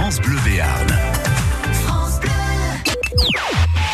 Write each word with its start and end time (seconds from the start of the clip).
France 0.00 0.18
Bleu 0.22 0.38
Béarn. 0.46 0.86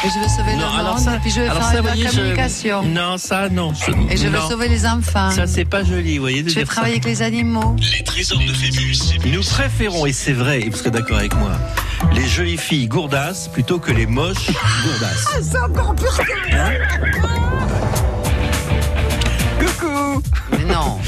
Et 0.05 0.09
je 0.09 0.21
veux 0.21 0.29
sauver 0.29 0.53
Non, 0.53 0.73
le 0.73 0.79
alors 0.79 0.95
monde, 0.95 1.05
ça- 1.05 1.17
et 1.17 1.19
puis 1.19 1.31
je 1.33 1.41
veux 1.41 1.51
alors 1.51 1.57
faire 1.59 1.67
ça, 1.67 1.71
de 1.73 1.77
la 1.79 1.83
voyez, 1.83 2.05
je- 2.09 2.11
communication. 2.17 2.83
Non, 2.85 3.18
ça, 3.18 3.49
non. 3.49 3.73
Et 4.08 4.17
je 4.17 4.29
veux 4.29 4.39
non. 4.39 4.49
sauver 4.49 4.69
les 4.69 4.87
enfants. 4.87 5.33
Ça, 5.33 5.49
c'est 5.49 5.65
pas 5.65 5.83
joli, 5.83 6.19
vous 6.19 6.23
voyez. 6.23 6.45
de 6.45 6.49
je 6.49 6.55
vais 6.55 6.61
ça. 6.61 6.67
travailler 6.71 6.95
avec 6.95 7.07
les 7.07 7.23
animaux. 7.23 7.75
Les 7.99 8.05
trésors 8.05 8.39
de 8.39 8.53
Phébus. 8.53 8.96
Nous 9.27 9.43
préférons, 9.43 10.07
et 10.07 10.12
c'est 10.12 10.32
vrai, 10.32 10.61
et 10.61 10.71
vous 10.71 10.77
serez 10.77 10.93
d'accord 10.93 11.19
avec 11.19 11.34
moi, 11.34 11.50
les 12.12 12.29
jolies 12.29 12.57
filles 12.57 12.86
gourdasses 12.86 13.48
plutôt 13.48 13.80
que 13.80 13.91
les 13.91 14.07
moches 14.07 14.46
gourdasses. 14.84 15.27
C'est 15.43 15.59
encore 15.59 15.93
pire 15.96 16.20
Coucou 19.59 20.23
Mais 20.52 20.73
non. 20.73 21.00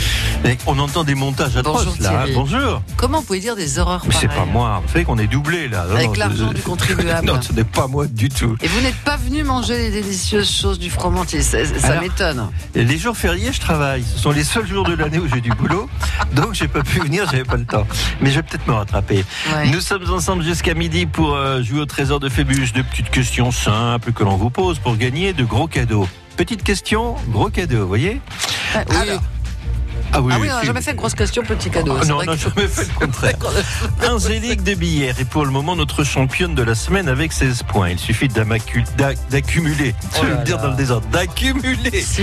On 0.67 0.79
entend 0.79 1.05
des 1.05 1.15
montages 1.15 1.57
atroces 1.57 1.87
Bonjour, 1.87 2.03
là. 2.03 2.09
Thierry. 2.11 2.33
Bonjour. 2.35 2.83
Comment 2.97 3.21
vous 3.21 3.25
pouvez 3.25 3.41
dire 3.41 3.57
des 3.57 3.79
horreurs 3.79 4.05
Mais 4.07 4.15
c'est 4.19 4.29
pas 4.29 4.45
moi. 4.45 4.83
Vous 4.85 4.93
savez 4.93 5.05
qu'on 5.05 5.19
est 5.19 5.27
doublé 5.27 5.69
là. 5.69 5.87
Non, 5.89 5.97
Avec 5.97 6.17
l'argent 6.17 6.53
du 6.53 6.63
contribuable. 6.63 7.27
non, 7.27 7.41
ce 7.41 7.53
n'est 7.53 7.65
pas 7.65 7.87
moi 7.87 8.07
du 8.07 8.29
tout. 8.29 8.57
Et 8.61 8.69
vous 8.69 8.81
n'êtes 8.81 8.97
pas 8.97 9.17
venu 9.17 9.43
manger 9.45 9.79
les 9.79 9.91
délicieuses 9.91 10.51
choses 10.51 10.79
du 10.79 10.91
fromantier. 10.91 11.43
Ça, 11.43 11.59
m'étonne. 12.01 12.49
Les 12.75 12.99
jours 12.99 13.17
fériés, 13.17 13.53
je 13.53 13.61
travaille. 13.61 14.03
Ce 14.05 14.19
sont 14.19 14.31
les 14.31 14.45
seuls 14.45 14.67
jours 14.67 14.85
de 14.85 14.95
l'année 14.95 15.19
où 15.19 15.27
j'ai 15.33 15.41
du 15.41 15.51
boulot. 15.51 15.89
Donc, 16.35 16.55
j'ai 16.55 16.69
pas 16.69 16.83
pu 16.83 17.01
venir, 17.01 17.25
j'avais 17.31 17.45
pas 17.45 17.57
le 17.57 17.65
temps. 17.65 17.87
Mais 18.21 18.31
je 18.31 18.37
vais 18.37 18.43
peut-être 18.43 18.67
me 18.67 18.75
rattraper. 18.75 19.25
Ouais. 19.55 19.71
Nous 19.71 19.81
sommes 19.81 20.11
ensemble 20.11 20.43
jusqu'à 20.45 20.75
midi 20.75 21.07
pour 21.07 21.35
euh, 21.35 21.63
jouer 21.63 21.81
au 21.81 21.87
trésor 21.87 22.21
de 22.21 22.29
Phébus. 22.29 22.73
De 22.75 22.83
petites 22.83 23.11
questions 23.11 23.51
simples 23.51 24.13
que 24.13 24.23
l'on 24.25 24.37
vous 24.37 24.51
pose 24.51 24.79
pour 24.79 24.97
gagner 24.97 25.33
de 25.33 25.45
gros 25.45 25.67
cadeaux. 25.67 26.09
Petite 26.37 26.63
question, 26.63 27.17
gros 27.31 27.49
cadeau, 27.49 27.81
vous 27.81 27.89
voyez 27.89 28.21
Ah, 28.75 28.85
oui. 28.91 28.97
Alors. 28.97 29.23
Ah 30.13 30.21
oui, 30.21 30.33
Ah 30.35 30.39
oui, 30.41 30.49
on 30.51 30.57
n'a 30.57 30.63
jamais 30.65 30.81
fait 30.83 30.93
de 30.93 30.97
grosse 30.97 31.15
question, 31.15 31.43
petit 31.43 31.71
cadeau. 31.71 31.95
Ah 32.01 32.05
non, 32.07 32.17
vrai 32.17 32.27
non, 32.27 32.33
que- 32.33 32.39
jamais 32.39 32.67
fait 32.69 32.89
le 32.89 33.07
contraire. 33.07 33.35
Angélique 34.09 34.63
de 34.63 34.75
Billère 34.75 35.19
est 35.21 35.25
pour 35.25 35.45
le 35.45 35.51
moment 35.51 35.77
notre 35.77 36.03
championne 36.05 36.55
de 36.55 36.63
la 36.63 36.75
semaine 36.75 37.09
avec 37.09 37.33
16 37.33 37.63
points. 37.65 37.91
Il 37.91 37.99
suffit 37.99 38.29
d'accumuler, 38.29 39.95
je 40.15 40.19
Oh 40.19 40.23
vais 40.25 40.31
là 40.31 40.37
le 40.39 40.45
dire 40.45 40.59
dans 40.59 40.69
le 40.71 40.77
désordre, 40.77 41.07
d'accumuler 41.09 42.01
Si 42.01 42.23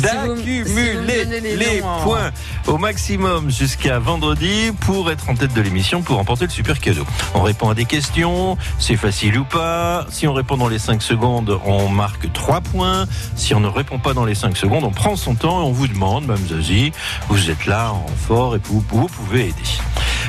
d'accumuler 0.00 1.24
les, 1.56 1.80
noms 1.80 1.86
en- 1.88 2.02
points 2.02 2.30
au 2.66 2.78
maximum 2.78 3.50
jusqu'à 3.50 3.98
vendredi 3.98 4.72
pour 4.80 5.10
être 5.10 5.28
en 5.28 5.34
tête 5.34 5.52
de 5.54 5.60
l'émission 5.60 6.02
pour 6.02 6.16
remporter 6.16 6.44
le 6.46 6.50
super 6.50 6.78
cadeau. 6.80 7.04
On 7.34 7.42
répond 7.42 7.68
à 7.70 7.74
des 7.74 7.84
questions, 7.84 8.56
c'est 8.78 8.96
facile 8.96 9.38
ou 9.38 9.44
pas. 9.44 10.06
Si 10.10 10.26
on 10.26 10.32
répond 10.32 10.56
dans 10.56 10.68
les 10.68 10.78
5 10.78 11.02
secondes, 11.02 11.58
on 11.64 11.88
marque 11.88 12.32
3 12.32 12.60
points. 12.60 13.06
Si 13.36 13.54
on 13.54 13.60
ne 13.60 13.68
répond 13.68 13.98
pas 13.98 14.14
dans 14.14 14.24
les 14.24 14.34
5 14.34 14.56
secondes, 14.56 14.84
on 14.84 14.90
prend 14.90 15.16
son 15.16 15.34
temps 15.34 15.60
et 15.60 15.64
on 15.64 15.72
vous 15.72 15.88
demande, 15.88 16.26
Mme 16.26 16.46
Zazie, 16.48 16.92
vous 17.28 17.50
êtes 17.50 17.66
là 17.66 17.92
en 17.92 18.06
fort 18.26 18.56
et 18.56 18.60
vous, 18.64 18.82
vous 18.88 19.06
pouvez 19.06 19.48
aider. 19.48 19.54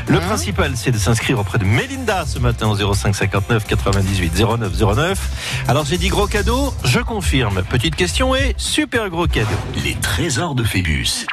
Le 0.07 0.17
Hein 0.17 0.21
principal, 0.21 0.71
c'est 0.75 0.91
de 0.91 0.97
s'inscrire 0.97 1.37
auprès 1.39 1.59
de 1.59 1.65
Mélinda 1.65 2.25
ce 2.25 2.39
matin 2.39 2.67
au 2.69 2.93
05 2.93 3.13
59 3.15 3.65
98 3.67 4.33
09 4.57 4.95
09. 4.95 5.19
Alors 5.67 5.85
j'ai 5.85 5.97
dit 5.97 6.07
gros 6.07 6.25
cadeau, 6.25 6.73
je 6.83 6.99
confirme. 6.99 7.61
Petite 7.69 7.95
question 7.95 8.33
et 8.35 8.55
super 8.57 9.09
gros 9.09 9.27
cadeau. 9.27 9.47
Les 9.83 9.95
trésors 9.95 10.55
de 10.55 10.63
Phébus. 10.63 11.25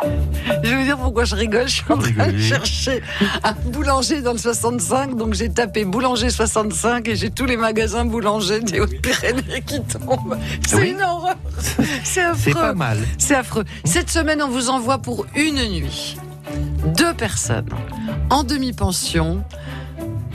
Je 0.63 0.69
vais 0.69 0.77
vous 0.77 0.83
dire 0.85 0.99
pourquoi 0.99 1.25
je 1.25 1.37
rigole. 1.37 1.69
Je 1.69 1.75
suis 1.77 1.85
en 1.89 1.97
train 1.97 2.33
de 2.33 2.39
chercher 2.39 3.03
un 3.45 3.53
boulanger 3.53 4.21
dans 4.21 4.33
le 4.33 4.39
65. 4.39 5.17
Donc 5.17 5.33
j'ai 5.35 5.49
tapé 5.49 5.85
boulanger 5.87 6.29
65 6.29 7.09
et 7.09 7.17
j'ai 7.17 7.31
tous 7.31 7.47
les 7.47 7.57
magasins 7.57 8.05
boulangers 8.05 8.61
des 8.61 8.81
Hautes-Pyrénées 8.81 9.63
qui 9.65 9.81
tombent. 9.85 10.37
C'est 10.67 10.77
Oui. 10.77 10.91
une 10.91 11.03
horreur. 11.03 11.37
C'est 12.05 12.23
affreux. 12.25 12.41
C'est 12.45 12.53
pas 12.53 12.75
mal. 12.75 12.99
C'est 13.17 13.37
affreux. 13.37 13.65
Cette 13.85 14.11
semaine, 14.11 14.43
on 14.43 14.49
vous 14.49 14.69
envoie 14.69 14.99
pour 14.99 15.25
une 15.35 15.46
nuit 15.53 16.17
deux 16.97 17.15
personnes 17.15 17.69
en 18.31 18.45
demi-pension. 18.45 19.43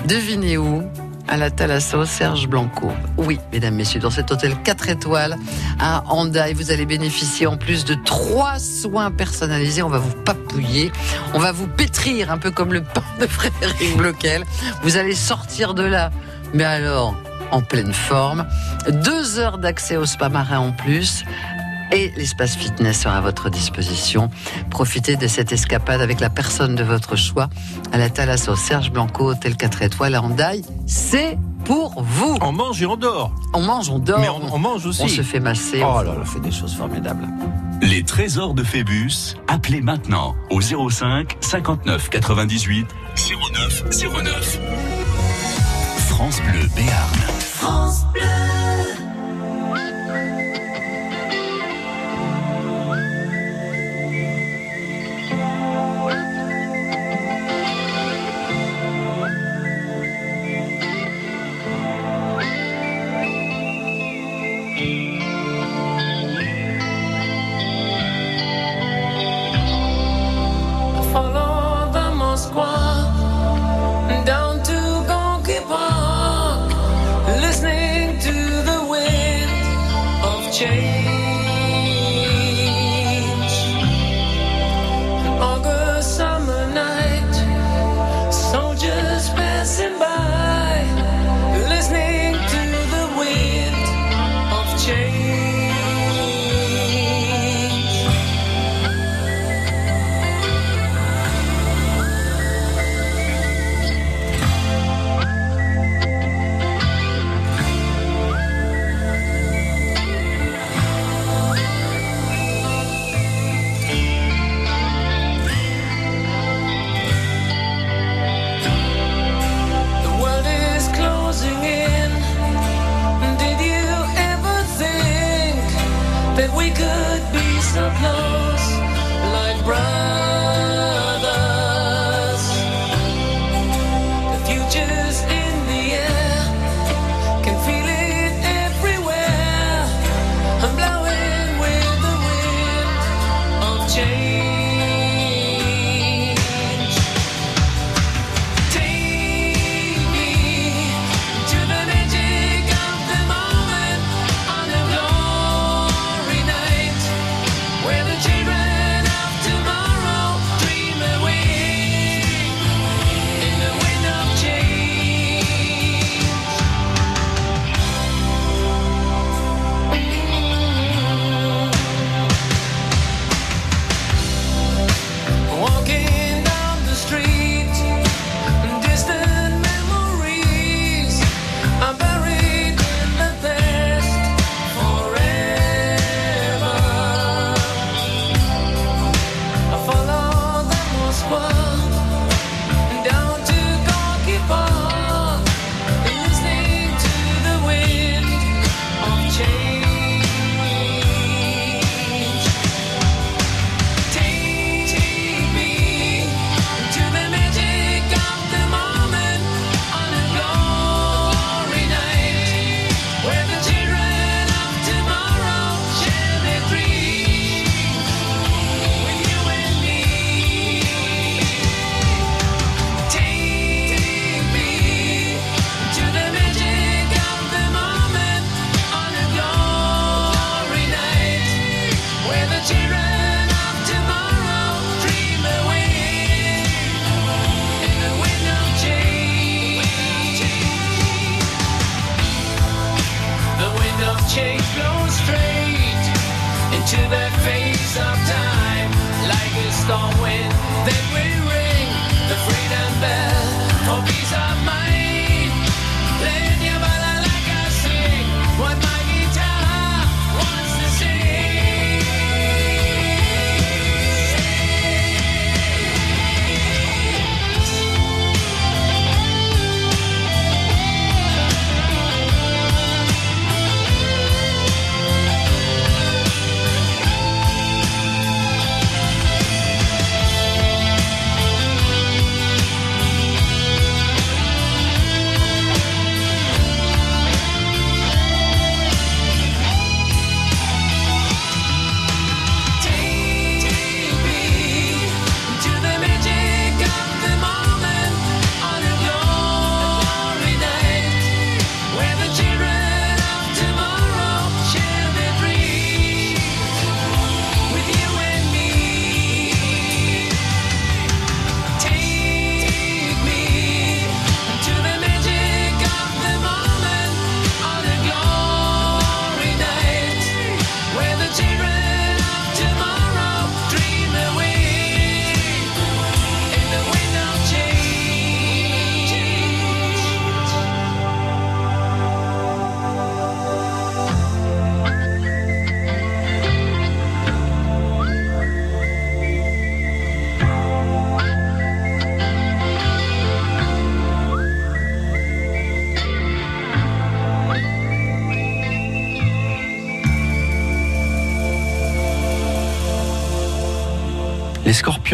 Devinez 0.08 0.58
où? 0.58 0.84
À 1.28 1.38
la 1.38 1.50
Thalasso 1.50 2.04
Serge 2.04 2.48
Blanco. 2.48 2.92
Oui, 3.18 3.40
mesdames, 3.54 3.76
messieurs, 3.76 4.02
dans 4.02 4.10
cet 4.10 4.32
hôtel 4.32 4.54
4 4.66 4.90
étoiles 4.90 5.38
à 5.80 6.04
Handaï, 6.10 6.54
vous 6.54 6.72
allez 6.72 6.86
bénéficier 6.86 7.48
en 7.48 7.56
plus 7.56 7.86
de 7.86 7.94
trois 7.94 8.60
soins 8.60 9.12
personnalisés. 9.12 9.82
On 9.82 9.90
va 9.90 10.00
vous 10.00 10.14
papouiller, 10.26 10.92
on 11.34 11.40
va 11.40 11.54
vous 11.54 11.68
pétrir 11.68 12.32
un 12.32 12.38
peu 12.38 12.52
comme 12.52 12.74
le 12.74 12.84
pain 12.84 13.04
de 13.22 13.28
Frédéric 13.28 13.96
Bloquel. 13.96 14.44
Vous 14.84 14.98
allez 14.98 15.16
sortir 15.16 15.74
de 15.74 15.84
là, 15.84 16.12
mais 16.54 16.66
alors 16.66 17.16
en 17.52 17.62
pleine 17.62 17.94
forme. 17.94 18.46
Deux 18.90 19.40
heures 19.40 19.58
d'accès 19.58 19.96
au 19.96 20.06
spa 20.06 20.28
marin 20.28 20.60
en 20.60 20.72
plus. 20.72 21.24
Et 21.92 22.12
l'espace 22.16 22.56
fitness 22.56 23.02
sera 23.02 23.18
à 23.18 23.22
votre 23.22 23.50
disposition. 23.50 24.30
Profitez 24.70 25.18
de 25.18 25.28
cette 25.28 25.52
escapade 25.52 26.02
avec 26.02 26.20
la 26.22 26.30
personne 26.30 26.76
de 26.76 26.84
votre 26.84 27.16
choix 27.16 27.50
à 27.92 27.98
la 27.98 28.10
Thalasso 28.10 28.56
Serge 28.56 28.92
Blanco, 28.92 29.32
hôtel 29.32 29.58
4 29.58 29.82
étoiles 29.82 30.16
à 30.16 30.22
Handaï. 30.22 30.62
C'est 30.88 31.38
pour 31.66 32.02
vous. 32.02 32.38
On 32.42 32.52
mange 32.54 32.82
et 32.82 32.86
on 32.86 32.96
dort. 32.96 33.34
On 33.54 33.62
mange, 33.62 33.90
on 33.90 34.00
dort, 34.00 34.20
Mais 34.20 34.30
on, 34.30 34.54
on 34.54 34.58
mange 34.58 34.86
aussi. 34.86 35.02
on 35.04 35.08
se 35.08 35.22
fait 35.22 35.40
masser, 35.42 35.82
Oh 35.84 35.98
là 36.02 36.04
là. 36.06 36.14
on 36.22 36.26
fait 36.26 36.40
des 36.40 36.52
choses 36.52 36.74
formidables. 36.76 37.28
Les 37.82 38.04
trésors 38.04 38.54
de 38.54 38.64
Phébus. 38.64 39.36
Appelez 39.48 39.82
maintenant 39.82 40.36
au 40.50 40.62
05 40.62 41.38
59 41.42 42.10
98 42.10 42.88
09 43.54 43.84
09. 44.24 44.60
France 46.10 46.40
Bleu 46.42 46.68
Béarn. 46.76 47.16
Follow 47.40 48.71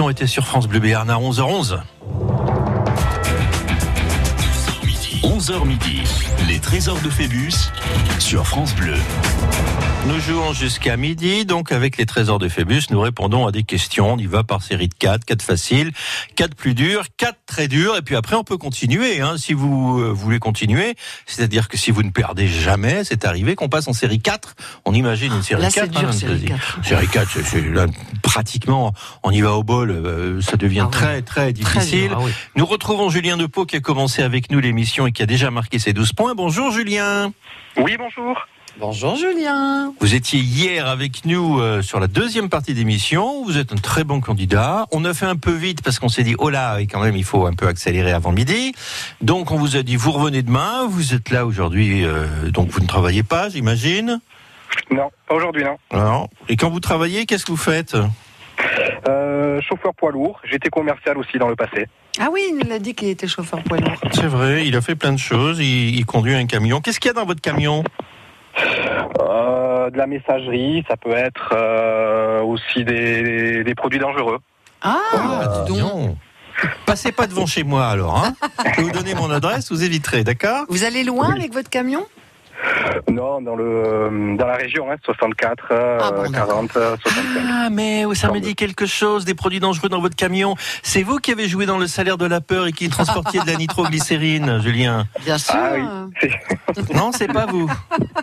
Étaient 0.10 0.28
sur 0.28 0.46
France 0.46 0.68
Bleu 0.68 0.80
Béarn 0.80 1.10
à 1.10 1.18
11h11. 1.18 1.80
11h 5.38 5.66
midi, 5.68 6.01
les 6.48 6.60
trésors 6.60 7.00
de 7.01 7.10
Phébus 7.12 7.51
sur 8.18 8.48
France 8.48 8.74
Bleu. 8.75 8.95
Nous 10.07 10.19
jouons 10.22 10.54
jusqu'à 10.54 10.95
midi, 10.95 11.45
donc 11.45 11.74
avec 11.74 11.98
les 11.98 12.06
trésors 12.06 12.39
de 12.39 12.48
Phébus, 12.48 12.84
nous 12.92 13.01
répondons 13.01 13.45
à 13.45 13.51
des 13.51 13.63
questions. 13.63 14.13
On 14.13 14.18
y 14.18 14.25
va 14.25 14.44
par 14.45 14.63
série 14.63 14.88
de 14.88 14.94
4, 14.98 15.25
4 15.25 15.42
faciles, 15.42 15.92
4 16.38 16.56
plus 16.56 16.74
durs, 16.74 17.04
4 17.18 17.36
très 17.45 17.68
durs, 17.68 17.98
et 17.98 18.01
puis 18.01 18.16
après 18.16 18.38
on 18.38 18.45
peut 18.45 18.57
continuer, 18.57 19.19
hein, 19.19 19.36
si 19.38 19.51
vous 19.54 20.00
euh, 20.00 20.12
voulez 20.13 20.39
continuer. 20.39 20.95
C'est-à-dire 21.25 21.68
que 21.68 21.75
si 21.78 21.92
vous 21.92 22.04
ne 22.04 22.12
perdez 22.12 22.48
jamais, 22.48 23.04
c'est 23.04 23.25
arrivé 23.25 23.56
qu'on 23.56 23.68
passe 23.68 23.90
en 23.90 23.94
série 23.94 24.22
4. 24.22 24.56
On 24.86 24.94
imagine 24.94 25.33
une 25.33 25.44
série 25.44 25.62
Là, 25.62 25.69
4. 25.72 25.86
c'est 25.94 26.00
dur, 26.00 26.07
hein, 26.10 26.12
série 26.13 26.33
vas-y. 26.38 26.45
4. 26.45 26.86
Série 26.86 27.07
4, 27.10 27.30
c'est- 27.33 27.44
c'est 27.44 27.62
là, 27.69 27.86
pratiquement, 28.24 28.94
on 29.24 29.31
y 29.31 29.42
va 29.42 29.54
au 29.56 29.63
bol, 29.63 29.92
euh, 29.92 30.40
ça 30.42 30.56
devient 30.56 30.83
Ah 30.86 30.90
très 30.92 31.22
très 31.22 31.51
Très 31.51 31.54
difficile. 31.54 32.07
dur, 32.10 32.18
ah 32.22 32.24
oui. 32.24 32.31
Nous 32.56 32.66
retrouvons 32.66 33.10
Julien 33.10 33.36
Depot 33.36 33.66
qui 33.66 33.75
a 33.75 33.81
commencé 33.81 34.22
avec 34.24 34.51
nous 34.51 34.60
l'émission 34.62 35.06
et 35.06 35.12
qui 35.12 35.22
a 35.22 35.25
déjà 35.28 35.52
marqué 35.52 35.78
ses 35.78 35.94
12 35.94 36.14
points. 36.14 36.34
Bonjour 36.34 36.72
Julien. 36.72 37.31
Oui, 37.76 37.96
bonjour. 38.00 38.48
Bonjour 38.80 39.16
Julien. 39.16 39.94
Vous 40.00 40.16
étiez 40.16 40.40
hier 40.40 40.88
avec 40.88 41.26
nous 41.26 41.60
euh, 41.60 41.81
sur 41.81 42.00
la 42.00 42.07
deuxième 42.07 42.48
partie 42.50 42.74
d'émission. 42.74 43.44
Vous 43.44 43.57
êtes 43.57 43.74
un 43.74 43.78
très 43.78 44.04
bon 44.04 44.22
candidat. 44.22 44.86
On 44.92 45.04
a 45.04 45.14
fait 45.14 45.26
un 45.26 45.36
peu 45.36 45.52
vite 45.52 45.84
parce 45.84 46.00
qu'on 46.00 46.10
s'est 46.10 46.24
dit, 46.24 46.36
oh 46.38 46.50
là, 46.50 46.80
et 46.80 46.88
quand 46.88 47.02
même, 47.02 47.16
il 47.16 47.24
faut 47.24 47.46
un 47.46 47.54
peu 47.54 47.68
accélérer 47.68 48.12
avant 48.12 48.31
midi. 48.31 48.74
Donc, 49.22 49.52
on 49.52 49.57
vous 49.57 49.76
a 49.76 49.84
dit, 49.84 49.96
vous 49.96 50.12
revenez 50.12 50.44
demain. 50.44 50.88
Vous 50.88 51.14
êtes 51.14 51.30
là 51.31 51.46
aujourd'hui, 51.46 52.06
euh, 52.06 52.50
donc 52.50 52.69
vous 52.69 52.80
ne 52.80 52.88
travaillez 52.88 53.24
pas, 53.24 53.50
j'imagine. 53.50 54.19
Non, 54.92 55.10
pas 55.28 55.36
aujourd'hui, 55.36 55.64
non. 55.64 55.78
Non. 55.92 56.30
Et 56.50 56.56
quand 56.56 56.69
vous 56.69 56.80
travaillez, 56.80 57.26
qu'est-ce 57.26 57.46
que 57.46 57.52
vous 57.52 57.57
faites? 57.57 57.98
Euh, 59.10 59.60
chauffeur 59.62 59.94
poids 59.96 60.12
lourd. 60.12 60.40
J'étais 60.44 60.69
commercial 60.69 61.18
aussi 61.18 61.38
dans 61.38 61.50
le 61.50 61.56
passé. 61.56 61.88
Ah 62.19 62.30
oui, 62.31 62.42
il 62.50 62.57
nous 62.57 62.68
l'a 62.69 62.80
dit 62.80 62.94
qu'il 62.95 63.09
était 63.09 63.28
chauffeur 63.28 63.62
poids 63.64 63.78
lourd. 63.78 63.94
C'est 64.12 64.26
vrai, 64.28 64.66
il 64.68 64.76
a 64.76 64.81
fait 64.81 64.95
plein 64.95 65.12
de 65.14 65.19
choses. 65.19 65.59
Il, 65.59 65.95
il 65.95 66.06
conduit 66.06 66.33
un 66.36 66.45
camion. 66.47 66.81
Qu'est-ce 66.81 67.00
qu'il 67.00 67.09
y 67.09 67.12
a 67.12 67.14
dans 67.14 67.26
votre 67.26 67.42
camion 67.42 67.83
Euh, 69.19 69.90
de 69.90 69.97
la 69.97 70.07
messagerie, 70.07 70.83
ça 70.90 70.97
peut 70.97 71.12
être 71.14 71.54
euh, 71.56 72.42
aussi 72.42 72.83
des, 72.83 73.64
des 73.64 73.76
produits 73.76 74.00
dangereux. 74.00 74.40
Ah, 74.81 74.97
Ah, 75.14 75.66
dis 75.69 75.80
donc. 75.80 76.16
Passez 76.88 77.12
pas 77.12 77.28
devant 77.28 77.45
chez 77.45 77.64
moi 77.64 77.86
alors. 77.88 78.18
Hein 78.26 78.33
Je 78.76 78.78
vais 78.78 78.83
vous 78.83 78.92
donner 78.92 79.14
mon 79.14 79.30
adresse, 79.30 79.71
vous 79.71 79.83
éviterez, 79.83 80.24
d'accord 80.24 80.66
Vous 80.69 80.83
allez 80.86 81.04
loin 81.04 81.31
avec 81.31 81.54
votre 81.54 81.69
camion 81.69 82.06
Non, 83.09 83.42
dans 83.42 83.56
le 83.56 83.66
euh, 83.66 84.35
dans 84.35 84.47
la 84.47 84.56
région, 84.56 84.92
hein, 84.92 84.95
64, 85.04 85.66
euh, 85.71 85.97
Ah 86.02 86.11
bon, 86.11 86.30
d'accord. 86.30 86.47
40, 86.47 86.78
euh, 86.78 86.97
65. 87.02 87.42
Ah, 87.49 87.69
mais 87.71 88.04
ça 88.16 88.31
me 88.31 88.40
dit 88.40 88.56
quelque 88.56 88.85
chose, 88.85 89.26
des 89.26 89.33
produits 89.33 89.59
dangereux 89.59 89.90
dans 89.90 90.02
votre 90.02 90.16
camion. 90.16 90.56
C'est 90.83 91.04
vous 91.04 91.18
qui 91.18 91.31
avez 91.31 91.47
joué 91.47 91.66
dans 91.66 91.78
le 91.78 91.87
salaire 91.87 92.18
de 92.18 92.26
la 92.26 92.42
peur 92.42 92.68
et 92.68 92.71
qui 92.71 92.90
transportiez 92.90 93.40
de 93.42 93.45
la 93.47 93.56
nitroglycérine, 93.56 94.59
Julien. 94.64 95.06
Bien 95.23 95.37
sûr. 95.37 95.56
Ah 95.56 95.71
oui. 95.76 96.30
Non, 96.94 97.11
c'est 97.11 97.31
pas 97.31 97.45
vous. 97.45 97.69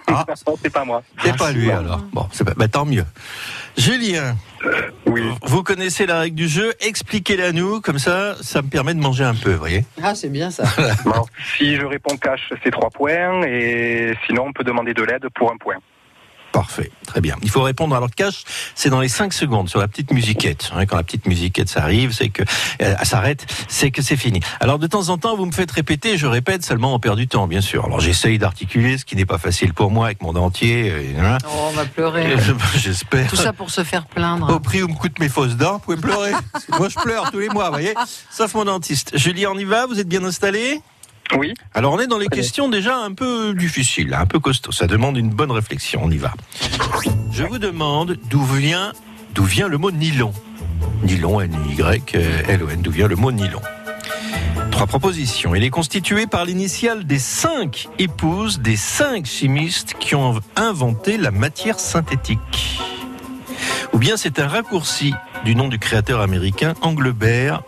Ah, 0.06 0.24
non, 0.46 0.56
c'est 0.62 0.70
pas 0.70 0.84
moi. 0.84 1.02
c'est 1.22 1.36
pas 1.36 1.50
lui 1.52 1.70
alors. 1.70 2.00
Bon, 2.12 2.26
c'est 2.32 2.44
pas, 2.44 2.52
bah, 2.56 2.68
tant 2.68 2.84
mieux. 2.84 3.04
Julien, 3.76 4.36
Oui. 5.06 5.23
vous 5.47 5.62
connaissez 5.62 6.06
la 6.06 6.21
règle 6.21 6.37
du 6.37 6.49
jeu, 6.49 6.73
expliquez-la 6.80 7.52
nous, 7.52 7.80
comme 7.80 7.99
ça, 7.99 8.35
ça 8.40 8.62
me 8.62 8.68
permet 8.68 8.94
de 8.94 9.00
manger 9.00 9.25
un 9.25 9.35
peu, 9.35 9.52
vous 9.52 9.59
voyez. 9.59 9.85
Ah, 10.02 10.14
c'est 10.14 10.30
bien 10.30 10.50
ça. 10.50 10.64
Bon, 11.04 11.25
si 11.56 11.76
je 11.76 11.85
réponds 11.85 12.16
cash, 12.16 12.52
c'est 12.62 12.71
3 12.71 12.90
points. 12.90 13.42
Et 13.47 14.14
sinon, 14.26 14.47
on 14.49 14.52
peut 14.52 14.64
demander 14.64 14.94
de 14.94 15.02
l'aide 15.02 15.26
pour 15.35 15.52
un 15.52 15.56
point. 15.56 15.76
Parfait, 16.54 16.92
très 17.04 17.20
bien. 17.20 17.34
Il 17.42 17.50
faut 17.50 17.62
répondre 17.62 17.96
alors 17.96 18.08
cash, 18.11 18.44
c'est 18.76 18.88
dans 18.88 19.00
les 19.00 19.08
5 19.08 19.32
secondes 19.32 19.68
sur 19.68 19.80
la 19.80 19.88
petite 19.88 20.12
musiquette. 20.12 20.70
Hein, 20.73 20.87
Quand 20.87 20.94
la 20.96 21.02
petite 21.02 21.26
musiquette 21.26 21.68
s'arrive, 21.68 22.12
c'est 22.12 22.28
que 22.28 22.42
euh, 22.42 22.94
elle 22.96 23.04
s'arrête, 23.06 23.44
c'est 23.66 23.90
que 23.90 24.02
c'est 24.02 24.16
fini. 24.16 24.38
Alors 24.61 24.78
de 24.78 24.87
temps 24.87 25.08
en 25.08 25.18
temps, 25.18 25.37
vous 25.37 25.46
me 25.46 25.50
faites 25.52 25.73
répéter, 25.73 26.16
je 26.16 26.26
répète 26.28 26.64
seulement 26.64 26.94
on 26.94 27.00
perd 27.00 27.16
du 27.18 27.26
temps, 27.26 27.49
bien 27.49 27.61
sûr. 27.61 27.84
Alors 27.87 27.99
j'essaye 27.99 28.38
d'articuler, 28.38 28.99
ce 28.99 29.04
qui 29.04 29.16
n'est 29.16 29.26
pas 29.26 29.38
facile 29.38 29.75
pour 29.75 29.90
moi 29.90 30.06
avec 30.06 30.23
mon 30.23 30.32
dentier. 30.32 30.92
euh, 30.92 31.02
voilà. 31.16 31.38
Oh, 31.44 31.70
on 31.70 31.73
va 31.73 31.87
pleurer. 31.87 32.37
J'espère. 32.76 33.28
Tout 33.28 33.34
ça 33.34 33.52
pour 33.52 33.70
se 33.73 33.82
faire 33.82 34.06
Au 34.08 34.14
plaindre. 34.14 34.61
prix 34.61 34.80
où 34.84 34.87
me 34.87 34.94
coûtent 34.94 35.18
mes 35.18 35.28
fausses 35.28 35.56
dents, 35.56 35.73
vous 35.75 35.78
pouvez 35.80 35.96
pleurer. 35.96 36.30
Moi, 36.78 36.88
je 36.88 36.94
pleure 37.00 37.32
tous 37.32 37.40
les 37.40 37.49
mois, 37.49 37.64
vous 37.66 37.73
voyez. 37.73 37.94
Sauf 38.30 38.54
mon 38.54 38.64
dentiste. 38.64 39.11
Julie, 39.18 39.49
on 39.49 39.58
y 39.58 39.64
va? 39.64 39.87
Vous 39.87 39.99
êtes 39.99 40.08
bien 40.08 40.23
installé 40.23 40.80
Oui. 41.36 41.54
Alors, 41.72 41.92
on 41.94 42.00
est 42.00 42.06
dans 42.06 42.18
les 42.18 42.28
questions 42.28 42.68
déjà 42.68 42.96
un 42.96 43.12
peu 43.12 43.54
difficiles, 43.54 44.14
un 44.14 44.26
peu 44.26 44.38
costauds. 44.38 44.72
Ça 44.72 44.86
demande 44.86 45.16
une 45.16 45.30
bonne 45.30 45.50
réflexion. 45.50 46.00
On 46.02 46.10
y 46.10 46.18
va. 46.18 46.32
Je 47.32 47.44
vous 47.44 47.58
demande 47.58 48.18
d'où 48.30 48.42
vient, 48.44 48.92
d'où 49.34 49.44
vient 49.44 49.68
le 49.68 49.78
mot 49.78 49.90
nylon. 49.90 50.32
Nylon, 51.02 51.40
N-Y-L-O-N. 51.40 52.82
D'où 52.82 52.90
vient 52.90 53.08
le 53.08 53.16
mot 53.16 53.32
nylon? 53.32 53.60
Trois 54.70 54.86
propositions. 54.86 55.54
Il 55.54 55.64
est 55.64 55.70
constitué 55.70 56.26
par 56.26 56.44
l'initiale 56.44 57.04
des 57.04 57.18
cinq 57.18 57.88
épouses 57.98 58.60
des 58.60 58.76
cinq 58.76 59.24
chimistes 59.24 59.94
qui 59.98 60.14
ont 60.14 60.40
inventé 60.56 61.16
la 61.16 61.30
matière 61.30 61.78
synthétique. 61.78 62.80
Ou 63.92 63.98
bien 63.98 64.16
c'est 64.16 64.40
un 64.40 64.48
raccourci 64.48 65.14
du 65.44 65.54
nom 65.54 65.68
du 65.68 65.78
créateur 65.78 66.20
américain 66.20 66.74
Englebert 66.82 67.62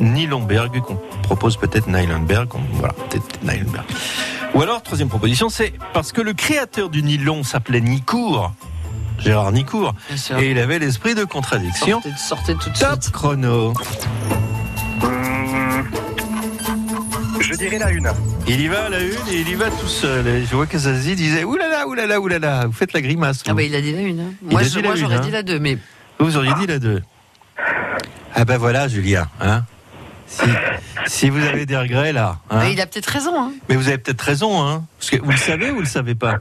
Nylonberg, 0.00 0.80
qu'on 0.80 1.00
propose 1.36 1.56
peut-être 1.56 1.86
Nylenberg, 1.88 2.48
voilà, 2.74 2.92
peut-être 3.08 3.42
Nylenberg. 3.42 3.86
Ou 4.54 4.60
alors, 4.60 4.82
troisième 4.82 5.08
proposition, 5.08 5.48
c'est 5.48 5.72
parce 5.94 6.12
que 6.12 6.20
le 6.20 6.34
créateur 6.34 6.90
du 6.90 7.02
nylon 7.02 7.42
s'appelait 7.42 7.80
Nicourt, 7.80 8.52
Gérard 9.18 9.50
Nicourt, 9.52 9.94
sûr. 10.14 10.36
et 10.38 10.50
il 10.50 10.58
avait 10.58 10.78
l'esprit 10.78 11.14
de 11.14 11.24
contradiction. 11.24 12.02
Sortez, 12.02 12.18
sortez 12.18 12.54
tout 12.56 12.68
de 12.68 12.78
Top 12.78 13.02
suite. 13.02 13.12
chrono. 13.14 13.72
Hum, 15.02 15.88
je 17.40 17.54
dirais 17.54 17.78
la 17.78 17.90
une. 17.90 18.10
Il 18.46 18.60
y 18.60 18.68
va 18.68 18.84
à 18.84 18.88
la 18.90 19.00
une 19.00 19.12
et 19.30 19.40
il 19.40 19.48
y 19.48 19.54
va 19.54 19.70
tout 19.70 19.88
seul. 19.88 20.26
Et 20.26 20.44
je 20.44 20.54
vois 20.54 20.66
que 20.66 20.76
Zazie 20.76 21.16
disait 21.16 21.44
oulala, 21.44 21.86
oulala, 21.88 22.20
oulala. 22.20 22.66
Vous 22.66 22.72
faites 22.72 22.92
la 22.92 23.00
grimace. 23.00 23.42
Ah 23.48 23.54
bah 23.54 23.62
il 23.62 23.74
a 23.74 23.80
dit 23.80 23.92
la 23.92 24.02
une. 24.02 24.20
hein. 24.20 24.32
Moi, 24.42 24.62
je- 24.62 24.68
dit 24.80 24.86
j'aurais 24.96 25.16
hein. 25.16 25.20
dit 25.20 25.30
la 25.30 25.42
deux, 25.42 25.58
mais 25.58 25.78
Vous 26.18 26.36
auriez 26.36 26.52
dit 26.60 26.66
la 26.66 26.78
2. 26.78 27.00
Ah 28.34 28.44
ben 28.44 28.58
voilà, 28.58 28.86
Julien. 28.88 29.28
Hein 29.40 29.62
si, 30.32 30.50
si 31.06 31.30
vous 31.30 31.42
avez 31.44 31.66
des 31.66 31.76
regrets 31.76 32.12
là. 32.12 32.38
hein. 32.50 32.60
mais 32.60 32.72
il 32.72 32.80
a 32.80 32.86
peut-être 32.86 33.06
raison. 33.06 33.32
Hein. 33.40 33.52
Mais 33.68 33.76
vous 33.76 33.88
avez 33.88 33.98
peut-être 33.98 34.20
raison. 34.22 34.62
Hein 34.66 34.84
parce 35.02 35.10
que 35.10 35.16
vous 35.24 35.32
le 35.32 35.36
savez 35.36 35.70
ou 35.72 35.74
vous 35.74 35.80
le 35.80 35.86
savez 35.86 36.14
pas 36.14 36.38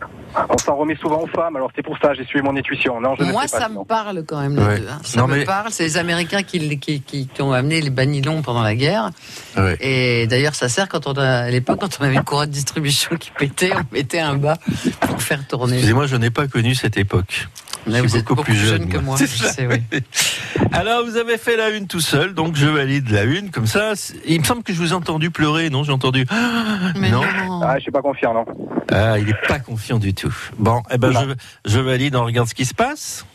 On 0.47 0.55
s'en 0.59 0.75
remet 0.75 0.95
souvent 0.95 1.21
aux 1.23 1.27
femmes, 1.27 1.55
alors 1.55 1.71
c'est 1.75 1.81
pour 1.81 1.97
ça 1.97 2.13
j'ai 2.13 2.23
suivi 2.25 2.45
mon 2.45 2.55
intuition. 2.55 3.01
Non, 3.01 3.15
je 3.17 3.23
ne 3.23 3.31
Moi, 3.31 3.47
sais 3.47 3.57
pas. 3.57 3.59
ça 3.61 3.67
sinon. 3.69 3.79
me 3.81 3.85
parle 3.85 4.23
quand 4.23 4.39
même, 4.39 4.55
les 4.55 4.61
Ouais. 4.63 4.79
deux. 4.79 4.87
hein. 4.87 4.99
Ça 5.03 5.19
Non, 5.21 5.27
me 5.27 5.37
mais- 5.37 5.45
parle. 5.45 5.71
C'est 5.71 5.83
les 5.83 5.97
Américains 5.97 6.43
qui, 6.43 6.77
qui, 6.77 7.01
qui- 7.01 7.27
qui 7.27 7.41
ont 7.41 7.53
amené 7.53 7.81
les 7.81 7.89
banilons 7.89 8.43
pendant 8.43 8.61
la 8.61 8.75
guerre. 8.75 9.09
Ouais. 9.57 9.77
Et 9.81 10.27
d'ailleurs, 10.27 10.53
ça 10.53 10.69
sert 10.69 10.87
quand 10.89 11.07
on 11.07 11.13
a, 11.13 11.25
à 11.27 11.49
l'époque, 11.49 11.79
quand 11.81 11.97
on 11.99 12.03
avait 12.03 12.13
une 12.13 12.23
courroie 12.23 12.45
de 12.45 12.51
distribution 12.51 13.15
qui 13.17 13.31
pétait, 13.31 13.71
on 13.75 13.81
mettait 13.95 14.19
un 14.19 14.35
bas 14.35 14.57
pour 15.01 15.19
faire 15.23 15.45
tourner. 15.47 15.73
Excusez-moi, 15.73 16.05
je 16.05 16.15
n'ai 16.17 16.29
pas 16.29 16.47
connu 16.47 16.75
cette 16.75 16.97
époque. 16.97 17.47
Là, 17.87 18.03
vous 18.03 18.15
êtes 18.15 18.25
beaucoup 18.25 18.43
plus 18.43 18.53
jeune, 18.55 18.81
jeune 18.83 18.89
que 18.89 18.97
moi. 18.99 19.17
je 19.19 19.25
sais, 19.25 19.65
oui. 19.65 19.81
Alors, 20.71 21.03
vous 21.03 21.17
avez 21.17 21.39
fait 21.39 21.57
la 21.57 21.69
une 21.71 21.87
tout 21.87 21.99
seul, 21.99 22.35
donc 22.35 22.55
je 22.55 22.67
valide 22.67 23.09
la 23.09 23.23
une. 23.23 23.49
Comme 23.49 23.65
ça, 23.65 23.93
il 24.27 24.39
me 24.39 24.45
semble 24.45 24.61
que 24.61 24.71
je 24.71 24.77
vous 24.77 24.91
ai 24.91 24.93
entendu 24.93 25.31
pleurer, 25.31 25.71
non 25.71 25.83
J'ai 25.83 25.91
entendu. 25.91 26.27
Ah, 26.29 26.91
Mais 26.95 27.09
non. 27.09 27.21
non. 27.47 27.61
Ah, 27.63 27.77
je 27.77 27.81
suis 27.81 27.91
pas 27.91 28.03
confiant, 28.03 28.35
non. 28.35 28.45
Ah, 28.91 29.17
il 29.19 29.25
n'est 29.25 29.33
pas 29.47 29.59
confiant 29.59 29.99
du 29.99 30.13
tout. 30.13 30.35
Bon, 30.57 30.81
eh 30.91 30.97
ben, 30.97 31.11
Non. 31.11 31.21
je, 31.65 31.71
je 31.71 31.79
valide, 31.79 32.15
on 32.15 32.25
regarde 32.25 32.47
ce 32.47 32.53
qui 32.53 32.65
se 32.65 32.73
passe. 32.73 33.25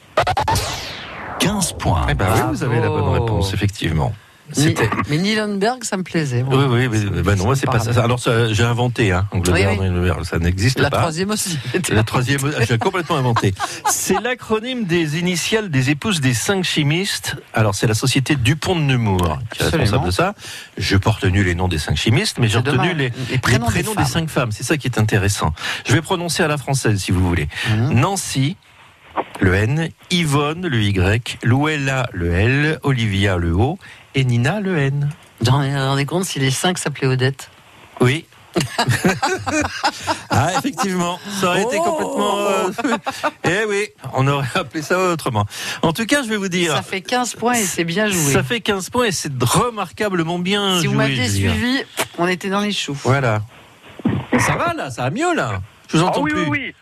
15 1.39 1.73
points. 1.75 2.07
Eh 2.09 2.15
ben, 2.15 2.27
oui, 2.35 2.41
vous 2.51 2.63
avez 2.65 2.81
la 2.81 2.89
bonne 2.89 3.09
réponse, 3.09 3.53
effectivement. 3.55 4.13
Mais 5.09 5.19
Nilenberg, 5.19 5.85
ça 5.85 5.97
me 5.97 6.03
plaisait. 6.03 6.43
moi. 6.43 6.67
Oui, 6.69 6.87
oui, 6.89 7.01
mais 7.13 7.23
ben 7.23 7.37
non, 7.37 7.55
c'est 7.55 7.67
pas 7.67 7.81
ça. 7.81 8.03
Alors, 8.03 8.21
j'ai 8.51 8.65
inventé, 8.65 9.13
hein, 9.13 9.27
Angleterre, 9.33 9.73
Oui, 9.73 9.89
oui. 9.89 9.89
Angleterre, 9.89 10.25
ça 10.25 10.39
n'existe 10.39 10.79
La 10.79 10.91
pas. 10.91 10.99
troisième 10.99 11.31
aussi. 11.31 11.59
La 11.91 12.03
troisième, 12.05 12.41
j'ai 12.67 12.79
complètement 12.79 13.17
inventé. 13.17 13.55
C'est 13.91 14.21
l'acronyme 14.21 14.85
des 14.85 15.19
initiales 15.19 15.71
des 15.71 15.91
épouses 15.91 16.21
des 16.21 16.35
cinq 16.35 16.65
chimistes. 16.65 17.37
Alors, 17.55 17.75
c'est 17.75 17.87
la 17.87 17.95
société 17.95 18.37
Dupont 18.37 18.77
de 18.77 18.81
Nemours 18.81 19.39
qui 19.53 19.63
est 19.63 19.67
responsable 19.67 20.07
de 20.07 20.11
ça. 20.11 20.35
Je 20.77 20.97
pas 20.97 21.11
retenu 21.11 21.45
les 21.45 21.55
noms 21.55 21.69
des 21.69 21.79
cinq 21.79 21.97
chimistes, 21.97 22.39
mais 22.39 22.49
j'ai 22.49 22.59
retenu 22.59 22.95
les, 22.95 23.11
prénoms 23.39 23.69
des 23.95 24.05
cinq 24.05 24.29
femmes. 24.29 24.53
C'est 24.53 24.65
ça 24.65 24.77
qui 24.77 24.87
est 24.87 24.99
intéressant. 24.99 25.53
Je 25.87 25.93
vais 25.93 26.03
prononcer 26.03 26.43
à 26.43 26.49
la 26.49 26.59
française, 26.59 26.99
si 27.01 27.13
vous 27.13 27.27
voulez. 27.27 27.49
Mhm. 27.71 28.01
Nancy, 28.01 28.57
le 29.41 29.55
N, 29.55 29.89
Yvonne, 30.11 30.67
le 30.67 30.81
Y, 30.83 31.39
Louella, 31.43 32.09
le 32.13 32.33
L, 32.33 32.79
Olivia, 32.83 33.37
le 33.37 33.53
O, 33.53 33.79
et 34.15 34.25
Nina, 34.25 34.61
le 34.61 34.77
N. 34.79 35.11
Vous 35.41 35.51
vous 35.51 35.59
rendez 35.59 36.07
compte 36.07 36.25
si 36.25 36.39
les 36.39 36.51
cinq 36.51 36.79
s'appelaient 36.79 37.07
Odette? 37.09 37.51
Oui. 38.01 38.25
ah, 40.31 40.49
effectivement, 40.59 41.19
ça 41.41 41.49
aurait 41.49 41.63
été 41.63 41.77
Oh 41.79 41.83
complètement. 41.93 42.39
euh, 42.39 42.71
Eh 43.45 43.65
oui, 43.69 43.89
on 44.15 44.27
aurait 44.27 44.47
appelé 44.55 44.83
ça 44.83 44.99
autrement. 44.99 45.45
En 45.83 45.93
tout 45.93 46.07
cas, 46.07 46.23
je 46.23 46.29
vais 46.29 46.37
vous 46.39 46.49
dire. 46.49 46.73
Ça 46.75 46.83
fait 46.83 47.03
15 47.03 47.35
points 47.35 47.55
et 47.55 47.63
c'est 47.65 47.85
bien 47.85 48.09
joué. 48.09 48.33
Ça 48.33 48.43
fait 48.43 48.61
15 48.61 48.89
points 48.91 49.07
et 49.07 49.13
c'est 49.13 49.31
remarquablement 49.43 50.39
bien 50.39 50.81
si 50.81 50.87
vous 50.87 50.95
joué. 50.95 51.03
m'aviez 51.03 51.27
Julien. 51.29 51.53
suivi, 51.53 51.83
on 52.19 52.27
était 52.27 52.49
dans 52.49 52.61
les 52.61 52.73
choux. 52.73 52.97
Voilà. 53.05 53.43
Ça 54.39 54.57
va 54.57 54.73
là, 54.75 54.91
ça 54.91 55.03
va 55.03 55.11
mieux 55.11 55.35
là? 55.35 55.61
Je 55.93 55.99
vous 55.99 56.03
entends 56.05 56.23
oui, 56.23 56.31
plus. 56.33 56.41
oui, 56.45 56.49
oui. 56.51 56.75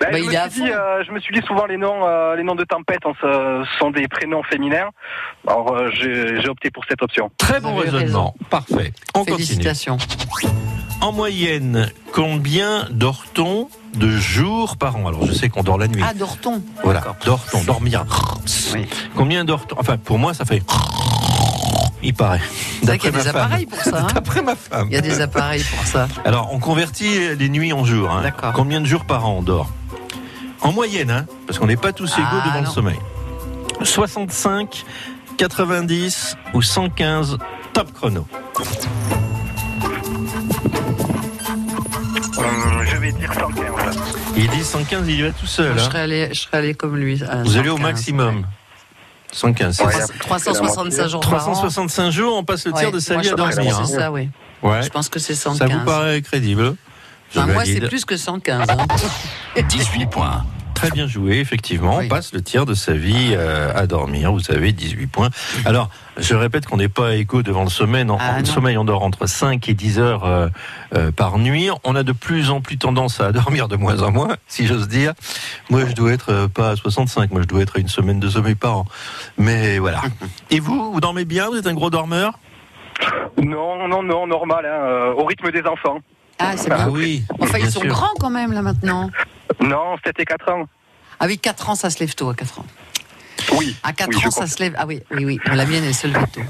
Ben, 0.00 0.08
Bah, 0.12 0.18
je, 0.18 0.22
il 0.22 0.28
me 0.28 0.32
est 0.32 0.36
à 0.36 0.48
suis 0.50 0.62
dit, 0.62 0.68
fond. 0.68 0.74
euh, 0.74 1.02
je 1.06 1.12
me 1.12 1.20
suis 1.20 1.34
dit 1.38 1.46
souvent 1.46 1.66
les 1.66 1.76
noms, 1.76 2.06
euh, 2.06 2.34
les 2.34 2.42
noms 2.42 2.54
de 2.54 2.64
tempête 2.64 3.00
se- 3.20 3.64
sont 3.78 3.90
des 3.90 4.08
prénoms 4.08 4.42
féminins. 4.44 4.88
Alors 5.46 5.72
euh, 5.76 5.90
j'ai 5.94 6.48
opté 6.48 6.70
pour 6.70 6.84
cette 6.88 7.02
option. 7.02 7.30
Très 7.36 7.60
bon 7.60 7.74
raisonnement. 7.76 8.34
Parfait. 8.48 8.92
On 9.14 9.20
continue. 9.20 9.36
Félicitations. 9.36 9.98
En 11.02 11.12
moyenne, 11.12 11.90
combien 12.12 12.86
dort-on 12.90 13.68
de 13.94 14.10
jours 14.10 14.76
par 14.78 14.96
an? 14.96 15.06
Alors 15.08 15.26
je 15.26 15.32
sais 15.32 15.48
qu'on 15.48 15.62
dort 15.62 15.78
la 15.78 15.88
nuit. 15.88 16.02
Ah, 16.06 16.14
Dorton. 16.14 16.62
voilà, 16.82 17.02
dort-on, 17.24 17.62
dormir. 17.64 18.04
Oui. 18.74 18.86
Combien 19.16 19.44
dort-on? 19.44 19.76
Enfin, 19.78 19.96
pour 19.98 20.18
moi, 20.18 20.32
ça 20.34 20.44
fait. 20.44 20.62
Il 22.02 22.14
paraît. 22.14 22.40
C'est 22.80 22.86
vrai 22.86 22.98
qu'il 22.98 23.10
y 23.14 23.14
a 23.14 23.22
D'après 23.22 23.22
des 23.22 23.26
ma 23.26 23.32
femme. 23.32 23.42
appareils 23.42 23.66
pour 23.66 23.78
ça. 23.82 23.98
hein. 24.02 24.06
D'après 24.14 24.42
ma 24.42 24.56
femme. 24.56 24.86
Il 24.90 24.94
y 24.94 24.96
a 24.96 25.02
des 25.02 25.20
appareils 25.20 25.62
pour 25.64 25.86
ça. 25.86 26.08
Alors, 26.24 26.48
on 26.52 26.58
convertit 26.58 27.34
les 27.38 27.48
nuits 27.50 27.74
en 27.74 27.84
jours. 27.84 28.10
hein. 28.10 28.22
D'accord. 28.22 28.52
Combien 28.54 28.80
de 28.80 28.86
jours 28.86 29.04
par 29.04 29.26
an 29.26 29.36
on 29.38 29.42
dort? 29.42 29.70
En 30.62 30.72
moyenne, 30.72 31.10
hein, 31.10 31.26
parce 31.46 31.58
qu'on 31.58 31.66
n'est 31.66 31.76
pas 31.76 31.92
tous 31.92 32.12
égaux 32.18 32.26
Ah, 32.30 32.46
devant 32.48 32.60
le 32.60 32.66
sommeil. 32.66 32.98
65, 33.82 34.84
90 35.38 36.36
ou 36.54 36.60
115 36.62 37.38
top 37.72 37.92
chrono. 37.94 38.26
Hum, 42.38 42.82
je 42.84 42.96
vais 42.96 43.12
dire 43.12 43.32
115. 43.32 43.96
Il 44.36 44.48
dit 44.50 44.64
115, 44.64 45.08
il 45.08 45.18
y 45.18 45.22
va 45.22 45.30
tout 45.32 45.46
seul. 45.46 45.72
Je 45.74 45.80
hein. 45.80 45.84
serais 45.84 46.00
allé, 46.00 46.28
je 46.32 46.40
serais 46.40 46.58
allé 46.58 46.74
comme 46.74 46.96
lui. 46.96 47.22
à 47.24 47.42
Vous 47.42 47.56
allez 47.56 47.68
au 47.70 47.76
115. 47.76 47.82
maximum. 47.92 48.46
115. 49.32 49.76
c'est 49.76 49.84
Ouais. 49.86 49.92
ça. 49.92 50.06
365 50.20 51.08
jours 51.08 51.20
par 51.20 51.34
an. 51.48 51.52
365 51.52 52.10
jours, 52.10 52.36
on 52.36 52.44
passe 52.44 52.66
le 52.66 52.72
tiers 52.72 52.86
Ouais, 52.88 52.92
de 52.92 52.98
sa 53.00 53.16
vie 53.16 53.28
je 53.28 53.32
à 53.32 53.36
pense 53.36 53.50
que 53.50 53.56
dormir. 53.56 53.82
C'est 53.86 53.94
hein. 53.94 53.98
ça, 53.98 54.12
oui. 54.12 54.28
Ouais. 54.62 54.82
Je 54.82 54.88
pense 54.90 55.08
que 55.08 55.18
c'est 55.18 55.34
115. 55.34 55.58
Ça 55.58 55.74
vous 55.74 55.84
paraît 55.84 56.20
crédible 56.22 56.74
Enfin, 57.34 57.46
moi, 57.46 57.64
c'est 57.64 57.80
plus 57.88 58.04
que 58.04 58.16
115. 58.16 58.68
hein. 58.70 58.76
18 59.68 60.06
points. 60.06 60.44
Très 60.74 60.90
bien 60.92 61.06
joué, 61.06 61.40
effectivement. 61.40 61.98
Oui. 61.98 62.06
On 62.06 62.08
passe 62.08 62.32
le 62.32 62.40
tiers 62.42 62.64
de 62.64 62.72
sa 62.72 62.94
vie 62.94 63.32
euh, 63.34 63.70
à 63.76 63.86
dormir. 63.86 64.32
Vous 64.32 64.50
avez 64.50 64.72
18 64.72 65.08
points. 65.08 65.28
Alors, 65.66 65.90
je 66.16 66.34
répète 66.34 66.64
qu'on 66.64 66.78
n'est 66.78 66.88
pas 66.88 67.16
égaux 67.16 67.42
devant 67.42 67.64
le 67.64 67.68
sommeil. 67.68 68.08
En, 68.08 68.16
Ah, 68.18 68.38
le 68.38 68.46
sommeil, 68.46 68.78
on 68.78 68.84
dort 68.86 69.02
entre 69.02 69.26
5 69.26 69.68
et 69.68 69.74
10 69.74 69.98
heures 69.98 70.24
euh, 70.24 70.48
euh, 70.96 71.12
par 71.12 71.36
nuit. 71.38 71.68
On 71.84 71.96
a 71.96 72.02
de 72.02 72.12
plus 72.12 72.48
en 72.48 72.62
plus 72.62 72.78
tendance 72.78 73.20
à 73.20 73.30
dormir 73.30 73.68
de 73.68 73.76
moins 73.76 74.00
en 74.02 74.10
moins, 74.10 74.36
si 74.46 74.66
j'ose 74.66 74.88
dire. 74.88 75.12
Moi, 75.68 75.82
je 75.86 75.92
dois 75.94 76.12
être 76.12 76.32
euh, 76.32 76.48
pas 76.48 76.70
à 76.70 76.76
65. 76.76 77.30
Moi, 77.30 77.42
je 77.42 77.46
dois 77.46 77.60
être 77.60 77.76
à 77.76 77.80
une 77.80 77.88
semaine 77.88 78.18
de 78.18 78.28
sommeil 78.30 78.54
par 78.54 78.78
an. 78.78 78.86
Mais 79.36 79.78
voilà. 79.78 80.00
Et 80.50 80.60
vous, 80.60 80.92
vous 80.92 81.00
dormez 81.00 81.26
bien? 81.26 81.48
Vous 81.50 81.56
êtes 81.56 81.66
un 81.66 81.74
gros 81.74 81.90
dormeur? 81.90 82.38
Non, 83.36 83.86
non, 83.86 84.02
non, 84.02 84.26
normal, 84.26 84.64
hein, 84.64 84.80
euh, 84.84 85.12
au 85.12 85.24
rythme 85.26 85.50
des 85.50 85.62
enfants. 85.66 85.98
Ah, 86.40 86.56
c'est 86.56 86.68
bien. 86.70 86.88
oui. 86.88 87.22
Enfin, 87.38 87.58
bien 87.58 87.66
ils 87.66 87.72
sont 87.72 87.80
sûr. 87.80 87.90
grands 87.90 88.14
quand 88.18 88.30
même, 88.30 88.52
là, 88.52 88.62
maintenant. 88.62 89.10
Non, 89.60 89.96
7 90.04 90.14
et 90.18 90.24
4 90.24 90.48
ans. 90.52 90.68
Ah 91.18 91.26
oui, 91.26 91.38
4 91.38 91.70
ans, 91.70 91.74
ça 91.74 91.90
se 91.90 91.98
lève 92.00 92.14
tôt, 92.14 92.28
à 92.30 92.34
4 92.34 92.60
ans. 92.60 92.64
Oui. 93.56 93.76
À 93.82 93.92
4 93.92 94.08
Oui, 94.08 94.16
je 94.22 94.28
ans, 94.28 94.30
ça 94.30 94.46
se 94.46 94.58
lève. 94.62 94.74
Ah 94.78 94.86
oui, 94.86 95.00
oui, 95.10 95.24
oui. 95.24 95.40
La 95.46 95.64
mienne, 95.66 95.84
elle 95.84 95.94
se 95.94 96.06
lève 96.06 96.26
tôt. 96.32 96.40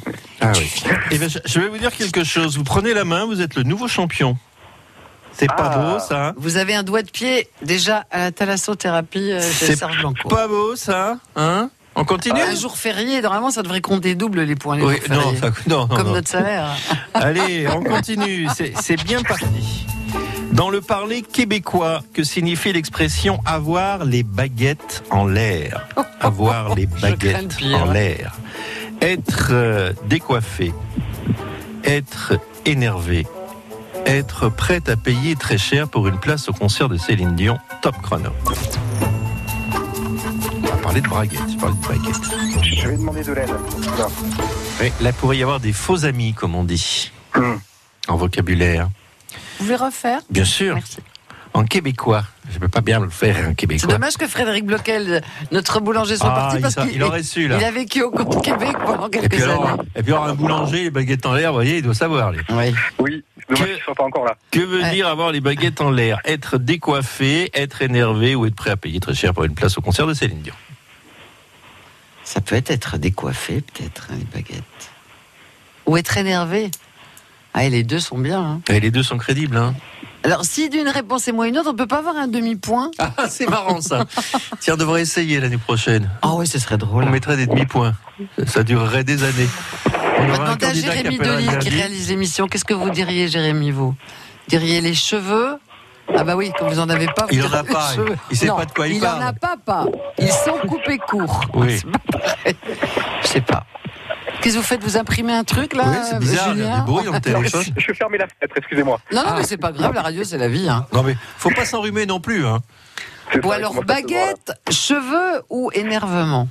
Ah 0.40 0.52
oui. 0.54 0.70
Eh 1.10 1.18
ben, 1.18 1.28
je, 1.28 1.60
vais 1.60 1.68
vous 1.68 1.78
dire 1.78 1.92
quelque 1.92 2.24
chose. 2.24 2.56
Vous 2.56 2.64
prenez 2.64 2.94
la 2.94 3.04
main, 3.04 3.24
vous 3.26 3.40
êtes 3.40 3.54
le 3.56 3.62
nouveau 3.62 3.88
champion. 3.88 4.36
C'est 5.32 5.46
pas 5.46 5.70
Ah. 5.72 5.78
beau, 5.78 5.98
ça 6.00 6.34
Vous 6.36 6.56
avez 6.56 6.74
un 6.74 6.82
doigt 6.82 7.02
de 7.02 7.10
pied 7.10 7.48
déjà 7.62 8.04
à 8.10 8.18
la 8.18 8.32
thalassothérapie 8.32 9.30
euh, 9.32 9.40
chez 9.40 9.66
C'est 9.66 9.76
Serge 9.76 9.98
Blanco. 9.98 10.28
Pas 10.28 10.48
beau, 10.48 10.74
ça 10.76 11.18
Hein 11.36 11.70
On 11.96 12.04
continue 12.04 12.40
Un 12.40 12.54
jour 12.54 12.76
férié, 12.76 13.20
normalement, 13.20 13.50
ça 13.50 13.62
devrait 13.62 13.80
compter 13.80 14.14
double 14.14 14.42
les 14.42 14.54
points 14.54 14.76
les 14.76 14.84
Oui, 14.84 14.96
non, 15.10 15.34
ça- 15.36 15.50
non, 15.66 15.80
non, 15.80 15.88
Comme 15.88 16.06
non. 16.08 16.12
notre 16.14 16.28
salaire. 16.28 16.68
Allez, 17.14 17.66
on 17.68 17.82
continue. 17.82 18.46
C'est 18.80 19.02
bien 19.04 19.22
parti. 19.22 19.86
Dans 20.52 20.70
le 20.70 20.80
parler 20.80 21.22
québécois, 21.22 22.02
que 22.12 22.24
signifie 22.24 22.72
l'expression 22.72 23.40
avoir 23.46 24.04
les 24.04 24.22
baguettes 24.22 25.02
en 25.10 25.26
l'air 25.26 25.86
Avoir 26.20 26.74
les 26.74 26.86
le 26.86 27.00
baguettes 27.00 27.56
en 27.74 27.90
l'air. 27.92 28.34
Être 29.00 29.48
euh, 29.52 29.92
décoiffé. 30.06 30.72
Être 31.84 32.34
énervé. 32.66 33.26
Être 34.06 34.48
prêt 34.48 34.80
à 34.88 34.96
payer 34.96 35.36
très 35.36 35.58
cher 35.58 35.88
pour 35.88 36.08
une 36.08 36.18
place 36.18 36.48
au 36.48 36.52
concert 36.52 36.88
de 36.88 36.96
Céline 36.96 37.34
Dion. 37.36 37.58
Top 37.82 37.96
chrono. 38.02 38.30
On 40.70 40.76
va 40.76 40.82
parler 40.82 41.00
de 41.00 41.08
braguettes. 41.08 41.40
Je 41.52 41.56
parle 41.58 41.76
de 41.76 41.82
braguettes. 41.82 42.62
Je 42.62 42.88
vais 42.88 42.96
demander 42.96 43.22
de 43.22 43.32
l'aide. 43.32 43.48
Non. 43.98 44.06
Oui, 44.80 44.92
là, 45.00 45.12
pourrait 45.12 45.38
y 45.38 45.42
avoir 45.42 45.60
des 45.60 45.72
faux 45.72 46.04
amis, 46.04 46.32
comme 46.34 46.54
on 46.54 46.64
dit, 46.64 47.10
Hum. 47.34 47.60
en 48.08 48.16
vocabulaire. 48.16 48.88
Vous 49.58 49.64
pouvez 49.66 49.76
refaire 49.76 50.20
Bien 50.30 50.44
sûr, 50.44 50.74
Merci. 50.74 50.98
En 51.52 51.64
québécois. 51.64 52.24
Je 52.48 52.54
ne 52.54 52.60
peux 52.60 52.68
pas 52.68 52.80
bien 52.80 53.00
le 53.00 53.08
faire 53.10 53.36
en 53.36 53.48
C'est 53.50 53.54
québécois. 53.54 53.88
dommage 53.92 54.16
que 54.16 54.26
Frédéric 54.26 54.64
Bloquel, 54.66 55.22
notre 55.52 55.80
boulanger, 55.80 56.16
soit 56.16 56.30
Ah, 56.32 56.34
parti 56.34 56.56
il 56.56 56.62
parce 56.62 56.74
qu'il 56.76 56.94
il 56.94 57.02
aurait 57.02 57.22
su, 57.22 57.48
là. 57.48 57.58
il 57.58 57.64
a 57.64 57.70
vécu 57.70 58.02
au 58.02 58.10
Québec 58.10 58.76
pendant 58.84 59.06
Et 59.08 59.10
quelques 59.10 59.30
puis, 59.34 59.42
alors, 59.42 59.68
années. 59.68 59.82
et 59.96 60.02
puis 60.02 60.12
alors, 60.12 60.26
un 60.26 60.34
boulanger, 60.34 60.84
les 60.84 60.90
baguettes 60.90 61.26
en 61.26 61.34
l'air, 61.34 61.50
vous 61.50 61.56
voyez, 61.56 61.78
il 61.78 61.82
doit 61.82 61.94
savoir. 61.94 62.32
lui. 62.32 62.40
Oui. 62.50 62.74
Oui, 62.98 63.24
c'est 63.48 63.54
Que- 63.54 63.82
soient 63.84 63.94
pas 63.94 64.04
encore 64.04 64.24
là. 64.24 64.36
Que 64.50 64.60
veut 64.60 64.82
Ouais. 64.82 64.90
dire 64.92 65.06
avoir 65.08 65.32
les 65.32 65.40
baguettes 65.40 65.80
en 65.80 65.90
l'air? 65.90 66.18
Être 66.24 66.58
décoiffé, 66.58 67.50
être 67.54 67.82
énervé 67.82 68.34
ou 68.34 68.46
être 68.46 68.54
prêt 68.54 68.70
à 68.70 68.76
payer 68.76 69.00
très 69.00 69.14
cher 69.14 69.32
pour 69.34 69.44
une 69.44 69.54
place 69.54 69.76
au 69.78 69.80
concert 69.80 70.06
de 70.06 70.14
Céline 70.14 70.40
Dion? 70.42 70.54
Ça 72.24 72.40
peut 72.40 72.54
être 72.56 72.70
être 72.70 72.96
décoiffé, 72.98 73.60
peut-être, 73.60 74.08
hein, 74.10 74.14
les 74.18 74.24
baguettes. 74.24 74.62
Ou 75.86 75.96
être 75.96 76.16
énervé. 76.16 76.70
Ah, 77.54 77.64
et 77.64 77.70
les 77.70 77.82
deux 77.82 77.98
sont 77.98 78.18
bien. 78.18 78.40
hein. 78.40 78.60
Et 78.68 78.78
les 78.78 78.92
deux 78.92 79.02
sont 79.02 79.18
crédibles. 79.18 79.56
Hein 79.56 79.74
Alors, 80.22 80.44
si 80.44 80.68
d'une 80.68 80.88
réponse 80.88 81.26
est 81.28 81.32
moins 81.32 81.46
une 81.46 81.56
autre, 81.58 81.70
on 81.70 81.74
peut 81.74 81.86
pas 81.86 81.98
avoir 81.98 82.16
un 82.16 82.28
demi-point 82.28 82.90
ah, 82.98 83.10
c'est 83.28 83.48
marrant 83.48 83.80
ça. 83.80 84.04
Tiens, 84.60 84.74
on 84.74 84.76
devrait 84.76 85.00
essayer 85.02 85.40
l'année 85.40 85.56
prochaine. 85.58 86.10
Ah 86.22 86.34
oui, 86.34 86.46
ce 86.46 86.58
serait 86.58 86.76
drôle. 86.76 87.04
On 87.04 87.10
mettrait 87.10 87.36
des 87.36 87.46
demi-points. 87.46 87.94
Ça 88.46 88.62
durerait 88.62 89.04
des 89.04 89.24
années. 89.24 89.48
On 90.18 90.26
demander 90.32 90.66
à 90.66 90.72
Jérémy 90.74 91.18
Delis 91.18 91.58
qui 91.60 91.70
réalise 91.70 92.10
l'émission. 92.10 92.46
Qu'est-ce 92.48 92.66
que 92.66 92.74
vous 92.74 92.90
diriez, 92.90 93.28
Jérémy, 93.28 93.70
vous? 93.70 93.94
Diriez 94.48 94.80
les 94.82 94.94
cheveux? 94.94 95.56
Ah 96.16 96.24
bah 96.24 96.34
oui, 96.36 96.50
comme 96.58 96.68
vous 96.68 96.80
en 96.80 96.88
avez 96.90 97.06
pas. 97.06 97.26
vous 97.26 97.34
Il 97.36 97.42
en 97.46 97.52
a 97.52 97.62
pas, 97.62 97.92
cheveux. 97.94 98.16
il 98.30 98.36
sait 98.36 98.46
Non, 98.46 98.56
pas 98.56 98.64
de 98.66 98.72
quoi 98.72 98.88
il 98.88 98.96
il 98.96 99.00
parle. 99.00 99.22
en 99.22 99.26
a 99.26 99.32
pas, 99.32 99.56
pas. 99.64 99.86
Ils 100.18 100.28
sont 100.28 100.58
coupés 100.68 100.98
courts. 100.98 101.44
Oui. 101.54 101.80
Je 103.22 103.26
sais 103.28 103.40
pas. 103.40 103.64
Qu'est-ce 104.42 104.54
que 104.54 104.60
vous 104.60 104.66
faites 104.66 104.82
Vous 104.82 104.96
imprimez 104.96 105.32
un 105.32 105.44
truc 105.44 105.74
là 105.74 105.84
Oui, 105.86 105.96
c'est 106.08 106.18
bizarre, 106.18 106.48
il 106.54 106.60
y 106.60 106.66
a 106.66 106.76
du 106.80 106.82
bruit 106.86 107.04
dans 107.04 107.12
le 107.12 107.20
téléphone. 107.20 107.62
Je 107.76 107.86
vais 107.88 107.94
fermer 107.94 108.18
la 108.18 108.26
fenêtre, 108.26 108.54
excusez-moi. 108.56 108.98
Non, 109.12 109.22
non, 109.22 109.28
Ah. 109.32 109.34
mais 109.38 109.44
c'est 109.44 109.56
pas 109.58 109.72
grave, 109.72 109.92
la 109.94 110.02
radio 110.02 110.24
c'est 110.24 110.38
la 110.38 110.48
vie. 110.48 110.68
Hein. 110.68 110.86
Non 110.92 111.02
mais 111.02 111.16
faut 111.38 111.50
pas 111.50 111.64
s'enrhumer 111.64 112.06
non 112.06 112.20
plus. 112.20 112.46
Hein. 112.46 112.58
Ou 113.44 113.52
alors 113.52 113.84
baguette, 113.84 114.52
cheveux 114.70 115.42
ou 115.50 115.70
énervement 115.74 116.48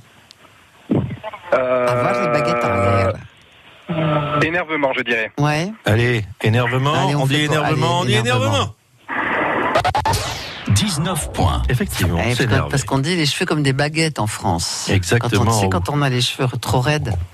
Euh, 1.52 1.86
Avoir 1.88 2.20
les 2.22 2.28
baguettes 2.28 2.64
en 2.64 2.68
l'air. 2.74 3.12
Énervement, 4.42 4.92
je 4.96 5.02
dirais. 5.02 5.32
Ouais. 5.38 5.72
Allez, 5.84 6.24
énervement, 6.42 6.94
Allez, 6.94 7.16
on 7.16 7.22
on, 7.22 7.26
dit 7.26 7.40
énervement, 7.42 8.00
on 8.00 8.04
dit 8.04 8.14
énervement. 8.14 8.46
énervement. 8.46 8.74
19 10.68 11.32
points. 11.32 11.62
Effectivement, 11.68 12.20
Eh, 12.24 12.34
c'est 12.36 12.48
parce- 12.48 12.84
qu'on 12.84 12.98
dit 12.98 13.16
les 13.16 13.26
cheveux 13.26 13.46
comme 13.46 13.62
des 13.64 13.72
baguettes 13.72 14.20
en 14.20 14.26
France. 14.28 14.88
Exactement. 14.88 15.44
Quand 15.44 15.50
on, 15.50 15.54
tu 15.54 15.60
sais, 15.60 15.68
quand 15.68 15.88
on 15.90 16.02
a 16.02 16.08
les 16.08 16.20
cheveux 16.20 16.46
trop 16.60 16.80
raides, 16.80 17.08
Euh, 17.08 17.29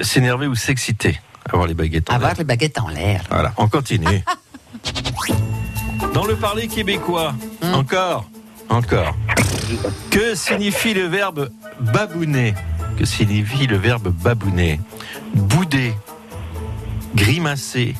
S'énerver 0.00 0.46
ou 0.46 0.54
s'exciter, 0.54 1.18
avoir 1.50 1.66
les 1.66 1.74
baguettes 1.74 2.10
en 2.10 2.14
avoir 2.14 2.30
l'air. 2.30 2.38
les 2.38 2.44
baguettes 2.44 2.78
en 2.78 2.88
l'air. 2.88 3.22
Voilà, 3.30 3.52
on 3.56 3.68
continue. 3.68 4.22
Dans 6.14 6.24
le 6.26 6.34
parler 6.36 6.66
québécois, 6.68 7.34
Hum. 7.62 7.74
encore, 7.74 8.28
encore. 8.68 9.14
Que 10.10 10.34
signifie 10.34 10.92
le 10.94 11.06
verbe 11.06 11.48
babouner? 11.80 12.54
Que 12.98 13.04
signifie 13.04 13.66
le 13.66 13.76
verbe 13.76 14.08
babouner? 14.08 14.78
Bouder, 15.34 15.94
grimacer, 17.14 17.94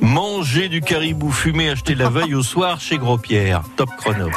manger 0.00 0.68
du 0.68 0.80
caribou 0.80 1.30
fumé 1.30 1.68
acheté 1.70 1.94
la 1.94 2.08
veille 2.08 2.34
au 2.34 2.42
soir 2.42 2.80
chez 2.80 2.96
Gros 2.98 3.18
Pierre. 3.18 3.62
Top 3.76 3.90
chrono. 3.98 4.30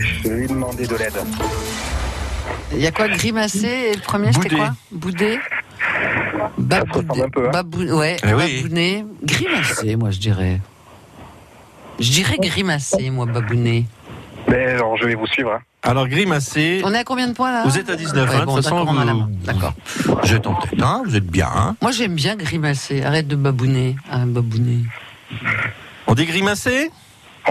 Je 0.00 0.28
vais 0.28 0.36
lui 0.40 0.46
demander 0.48 0.86
de 0.86 0.96
l'aide. 0.96 1.14
Il 2.72 2.80
y 2.80 2.86
a 2.86 2.92
quoi 2.92 3.08
Grimacer 3.08 3.90
et 3.90 3.94
le 3.94 4.00
premier 4.00 4.32
c'était 4.32 4.54
quoi 4.56 4.72
se 6.92 6.98
ressemble 6.98 7.22
un 7.22 7.28
peu, 7.30 7.48
hein. 7.48 7.50
Babou- 7.52 7.92
ouais, 7.98 8.16
Eh 8.22 8.34
oui. 8.34 8.62
babouner. 8.62 9.04
Grimacer, 9.22 9.96
moi 9.96 10.10
je 10.10 10.18
dirais. 10.18 10.60
Je 11.98 12.10
dirais 12.10 12.36
grimacer, 12.38 13.08
moi, 13.10 13.24
babouner. 13.26 13.86
Mais 14.48 14.66
alors, 14.66 14.96
je 14.98 15.04
vais 15.06 15.14
vous 15.14 15.26
suivre. 15.26 15.52
hein. 15.54 15.60
Alors 15.82 16.08
grimacer, 16.08 16.80
On 16.84 16.92
est 16.92 16.98
à 16.98 17.04
combien 17.04 17.28
de 17.28 17.32
points 17.32 17.52
là 17.52 17.62
vous 17.64 17.78
êtes 17.78 17.88
à 17.88 17.94
19, 17.96 18.28
Ouais, 18.28 18.36
hein, 18.36 18.40
de 18.40 18.44
bon, 18.44 18.56
toute 18.56 18.64
façon, 18.64 18.76
d'accord, 18.80 18.94
on 18.96 18.98
a 19.00 19.04
la 19.04 19.12
vous- 19.12 19.18
main. 19.20 19.28
D'accord. 19.44 19.72
vous 20.04 20.34
êtes 20.34 20.46
en 20.46 20.54
tête, 20.54 20.82
hein, 20.82 21.02
vous 21.06 21.14
êtes 21.16 21.26
bien. 21.26 21.48
hein. 21.54 21.76
Moi 21.80 21.92
j'aime 21.92 22.14
bien 22.14 22.34
grimacer. 22.36 23.02
Arrête 23.04 23.28
de 23.28 23.36
babouner. 23.36 23.94
Ah, 24.10 24.24
babouner. 24.26 24.80
On 26.08 26.14
dit 26.14 26.26
grimacer 26.26 26.90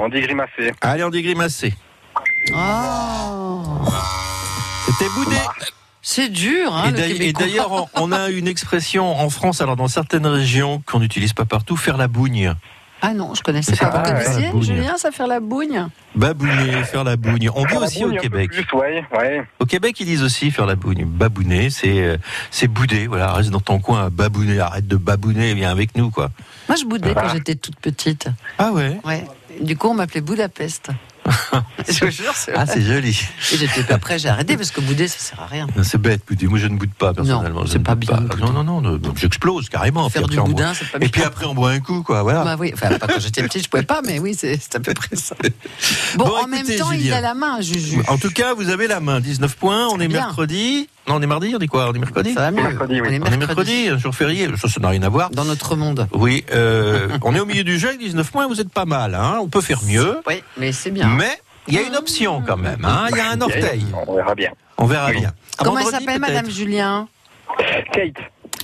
On 0.01 0.09
dit 0.09 0.19
grimacer. 0.21 0.73
Allez, 0.81 1.03
on 1.05 1.09
dit 1.09 1.21
grimacer. 1.21 1.73
Oh 2.53 3.61
C'était 4.85 5.09
boudé. 5.13 5.35
C'est 6.01 6.29
dur, 6.29 6.73
hein, 6.75 6.93
Et 6.95 7.13
le 7.13 7.33
d'ailleurs- 7.33 7.87
on- 7.95 8.11
a 8.11 8.29
une 8.29 8.47
expression 8.47 9.19
en 9.19 9.29
France, 9.31 9.59
alors 9.61 9.75
dans 9.75 9.87
certaines 9.87 10.27
régions 10.27 10.81
qu'on 10.85 10.99
n'utilise 10.99 11.33
pas 11.33 11.45
partout, 11.45 11.75
faire 11.77 11.97
la 11.97 12.07
bougne. 12.07 12.53
Ah 13.01 13.13
non, 13.13 13.33
je 13.33 13.41
connaissais 13.41 13.75
pas. 13.75 13.89
Vous 14.03 14.41
la 14.41 14.51
bougne. 14.51 14.63
Julien, 14.63 14.97
ça 14.97 15.11
faire 15.11 15.27
la 15.27 15.39
bougne? 15.39 15.87
Babouner, 16.15 16.83
faire 16.83 17.03
la 17.03 17.17
bougne. 17.17 17.49
On 17.53 17.65
dit 17.65 17.73
Ah, 17.75 17.79
aussi 17.81 18.05
au 18.05 18.11
Québec. 18.15 18.51
Plus, 18.51 18.65
ouais, 18.77 19.03
ouais. 19.17 19.43
Au 19.59 19.65
Québec, 19.65 19.99
ils 19.99 20.05
disent 20.05 20.23
aussi 20.23 20.49
faire 20.51 20.65
la 20.65 20.75
bougne. 20.75 21.05
Babouner, 21.05 21.69
c'est 21.71 22.01
euh, 22.03 22.17
c'est 22.51 22.67
bouder. 22.67 23.07
Voilà, 23.07 23.33
reste 23.33 23.49
dans 23.49 23.59
ton 23.59 23.79
coin, 23.79 24.09
babouner, 24.11 24.59
arrête 24.59 24.87
de 24.87 24.95
babouner, 24.95 25.53
viens 25.55 25.71
avec 25.71 25.95
nous, 25.97 26.09
quoi. 26.09 26.29
Moi, 26.69 26.77
je 26.77 26.85
boudais 26.85 27.13
quand 27.13 27.21
Ah. 27.25 27.33
j'étais 27.33 27.55
toute 27.55 27.79
petite. 27.79 28.27
Ah 28.57 28.71
ouais? 28.71 28.97
Ouais. 29.03 29.23
Du 29.59 29.75
coup, 29.75 29.89
on 29.89 29.93
m'appelait 29.95 30.21
Budapest. 30.21 30.89
Je 31.89 32.05
vous 32.05 32.11
jure, 32.11 32.33
c'est 32.35 32.53
Ah, 32.55 32.65
c'est 32.65 32.81
joli. 32.81 33.19
Et 33.53 33.57
j'étais 33.57 33.91
après, 33.91 34.19
j'ai 34.19 34.29
arrêté 34.29 34.57
parce 34.57 34.71
que 34.71 34.79
bouder, 34.81 35.07
ça 35.07 35.17
sert 35.19 35.39
à 35.41 35.45
rien. 35.47 35.67
C'est 35.83 35.97
bête, 35.99 36.21
bouder. 36.27 36.47
Moi, 36.47 36.59
je 36.59 36.67
ne 36.67 36.77
boude 36.77 36.93
pas, 36.93 37.13
personnellement. 37.13 37.61
Non, 37.61 37.67
c'est 37.67 37.79
pas 37.79 37.95
bien 37.95 38.17
de 38.17 38.35
Non, 38.37 38.51
non, 38.51 38.63
non, 38.63 38.81
non, 38.81 38.99
j'explose 39.15 39.69
carrément. 39.69 40.07
Faire 40.09 40.27
du 40.27 40.39
boudin, 40.39 40.73
c'est 40.73 40.89
pas 40.91 40.97
Et 40.97 40.99
bien. 40.99 41.09
puis 41.09 41.23
après, 41.23 41.45
on 41.45 41.55
boit 41.55 41.71
un 41.71 41.79
coup, 41.79 42.03
quoi. 42.03 42.21
Voilà. 42.23 42.43
Bah 42.43 42.55
oui, 42.59 42.71
enfin, 42.73 42.97
pas 42.97 43.07
quand 43.07 43.19
j'étais 43.19 43.41
petite, 43.43 43.63
je 43.63 43.69
pouvais 43.69 43.83
pas, 43.83 44.01
mais 44.05 44.19
oui, 44.19 44.35
c'est 44.37 44.59
à 44.75 44.79
peu 44.79 44.93
près 44.93 45.15
ça. 45.15 45.35
Bon, 46.15 46.25
Bon, 46.25 46.31
en 46.35 46.47
écoutez, 46.51 46.69
même 46.71 46.79
temps, 46.79 46.91
il 46.91 47.01
Julien. 47.01 47.17
a 47.17 47.21
la 47.21 47.33
main, 47.33 47.61
Juju. 47.61 48.01
En 48.07 48.17
tout 48.17 48.29
cas, 48.31 48.53
vous 48.53 48.69
avez 48.69 48.87
la 48.87 48.99
main. 48.99 49.19
19 49.19 49.55
points. 49.55 49.87
On 49.89 49.99
est 49.99 50.07
bien. 50.07 50.21
mercredi. 50.25 50.87
Non, 51.07 51.15
on 51.15 51.21
est 51.21 51.27
mardi. 51.27 51.53
On 51.55 51.59
est 51.59 51.67
quoi 51.67 51.89
On 51.89 51.93
est 51.93 51.99
mercredi 51.99 52.33
Ça 52.33 52.41
va 52.41 52.51
mieux. 52.51 52.63
Mercredi, 52.63 53.01
oui. 53.01 53.07
On 53.09 53.11
est 53.13 53.21
On 53.21 53.31
est 53.31 53.37
mercredi. 53.37 53.89
un 53.89 53.97
jour 53.97 54.13
férié. 54.15 54.47
Ça, 54.57 54.67
ça 54.67 54.79
n'a 54.79 54.89
rien 54.89 55.03
à 55.03 55.09
voir. 55.09 55.29
Dans 55.29 55.45
notre 55.45 55.75
monde. 55.75 56.07
Oui, 56.13 56.45
euh, 56.51 57.09
on 57.21 57.35
est 57.35 57.39
au 57.39 57.45
milieu 57.45 57.63
du 57.63 57.77
jeu 57.77 57.89
avec 57.89 57.99
19 57.99 58.31
points. 58.31 58.47
Vous 58.47 58.59
êtes 58.61 58.71
pas 58.71 58.85
mal. 58.85 59.13
Hein 59.15 59.39
on 59.41 59.47
peut 59.47 59.61
faire 59.61 59.81
mieux. 59.85 60.19
Oui, 60.27 60.43
mais 60.57 60.71
c'est 60.71 60.91
bien. 60.91 61.07
Mais 61.07 61.39
il 61.67 61.73
y 61.75 61.77
a 61.77 61.81
une 61.83 61.95
option 61.95 62.41
quand 62.45 62.57
même. 62.57 62.83
Hein 62.85 63.07
il 63.11 63.17
y 63.17 63.19
a 63.19 63.29
un 63.31 63.41
orteil. 63.41 63.85
On 64.07 64.15
verra 64.15 64.35
bien. 64.35 64.51
On 64.77 64.85
verra 64.85 65.11
bien. 65.11 65.31
À 65.57 65.63
Comment 65.63 65.79
elle 65.79 65.85
s'appelle. 65.85 66.19
Madame 66.19 66.49
Julien? 66.49 67.07
Kate. 67.93 68.17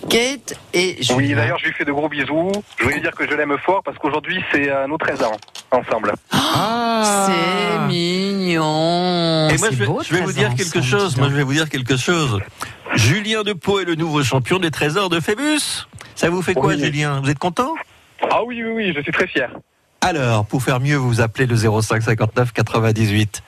Kate 0.10 0.56
et 0.74 1.02
Julien. 1.02 1.18
Oui, 1.18 1.34
d'ailleurs, 1.36 1.60
je 1.60 1.66
lui 1.66 1.74
fais 1.74 1.86
de 1.86 1.92
gros 1.92 2.10
bisous. 2.10 2.52
Je 2.78 2.84
voulais 2.84 3.00
dire 3.00 3.12
que 3.12 3.28
je 3.30 3.34
l'aime 3.36 3.56
fort 3.64 3.82
parce 3.84 3.98
qu'aujourd'hui, 3.98 4.44
c'est 4.52 4.70
euh, 4.70 4.88
nos 4.88 4.98
13 4.98 5.24
ans 5.24 5.38
ensemble. 5.72 6.14
Ah. 6.32 7.28
C'est 7.28 7.88
mignon. 7.88 9.50
Et 9.50 9.58
moi, 9.58 9.70
je 9.72 9.76
vais, 9.76 9.86
beau, 9.86 10.02
je 10.04 10.14
vais 10.14 10.22
vous 10.22 10.34
13 10.34 10.36
dire 10.36 10.56
quelque 10.56 10.82
chose. 10.82 11.18
Moi, 11.18 11.30
je 11.30 11.36
vais 11.36 11.44
vous 11.44 11.54
dire 11.54 11.70
quelque 11.70 11.98
chose. 11.98 12.40
Julien 12.96 13.44
Depot 13.44 13.80
est 13.80 13.86
le 13.86 13.96
nouveau 13.96 14.24
champion 14.24 14.60
des 14.60 14.72
trésors 14.72 15.10
de 15.10 15.20
Phébus. 15.20 15.88
Ça 16.16 16.30
vous 16.30 16.42
fait 16.42 16.54
quoi, 16.54 16.74
Oui. 16.74 16.84
Julien 16.84 17.22
Vous 17.22 17.30
êtes 17.30 17.40
content? 17.40 17.74
Ah 18.30 18.44
oui, 18.44 18.62
oui, 18.64 18.72
oui, 18.74 18.94
je 18.96 19.02
suis 19.02 19.12
très 19.12 19.28
fier. 19.28 19.50
Alors, 20.02 20.46
pour 20.46 20.64
faire 20.64 20.80
mieux, 20.80 20.96
vous 20.96 21.22
appelez 21.22 21.46
le 21.46 21.56
05 21.56 22.02
59 22.02 22.52
98 22.54 23.44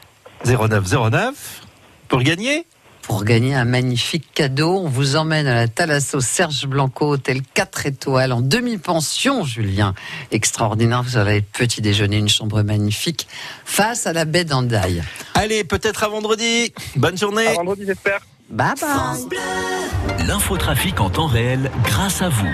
09 0.45 0.83
09 1.09 1.61
pour 2.07 2.21
gagner. 2.21 2.65
Pour 3.03 3.25
gagner 3.25 3.53
un 3.53 3.65
magnifique 3.65 4.33
cadeau, 4.33 4.79
on 4.79 4.87
vous 4.87 5.17
emmène 5.17 5.45
à 5.45 5.53
la 5.53 5.67
Thalasso 5.67 6.21
Serge 6.21 6.65
Blanco, 6.67 7.09
hôtel 7.09 7.41
4 7.53 7.85
étoiles, 7.85 8.31
en 8.31 8.41
demi-pension, 8.41 9.43
Julien. 9.43 9.93
Extraordinaire, 10.31 11.03
vous 11.03 11.17
avez 11.17 11.35
le 11.35 11.41
petit 11.41 11.81
déjeuner, 11.81 12.17
une 12.17 12.29
chambre 12.29 12.63
magnifique, 12.63 13.27
face 13.65 14.07
à 14.07 14.13
la 14.13 14.23
baie 14.23 14.45
d'Andaille. 14.45 15.03
Allez, 15.33 15.65
peut-être 15.65 16.03
à 16.03 16.07
vendredi. 16.07 16.73
Bonne 16.95 17.17
journée. 17.17 17.47
À 17.47 17.53
vendredi, 17.53 17.83
j'espère. 17.85 18.21
Bye 18.49 18.73
bye 18.79 20.27
L'infotrafic 20.27 21.01
en 21.01 21.09
temps 21.09 21.27
réel 21.27 21.71
grâce 21.83 22.21
à 22.21 22.29
vous. 22.29 22.53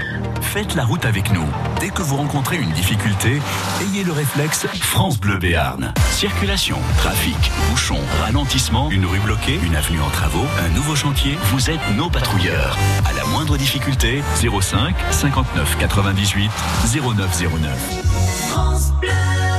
Faites 0.52 0.74
la 0.74 0.84
route 0.84 1.06
avec 1.06 1.32
nous. 1.32 1.46
Dès 1.80 1.90
que 1.90 2.02
vous 2.02 2.18
rencontrez 2.18 2.58
une 2.58 2.72
difficulté, 2.72 3.40
ayez 3.84 4.04
le 4.04 4.12
réflexe 4.12 4.66
France 4.82 5.20
Bleu 5.20 5.38
Béarn. 5.38 5.94
Circulation, 6.10 6.80
trafic, 6.98 7.38
bouchon, 7.70 8.00
ralentissement, 8.20 8.90
une 8.90 9.06
rue 9.06 9.20
bloquée, 9.20 9.60
une 9.64 9.76
avenue 9.76 10.02
en 10.02 10.10
travaux, 10.10 10.48
un 10.66 10.70
nouveau 10.70 10.96
chantier, 10.96 11.38
vous 11.52 11.70
êtes 11.70 11.80
nos 11.96 12.10
patrouilleurs. 12.10 12.76
À 13.08 13.14
la 13.14 13.26
moindre 13.26 13.58
difficulté, 13.58 14.24
05 14.42 14.96
59 15.12 15.78
98 15.78 16.50
0909. 16.96 19.59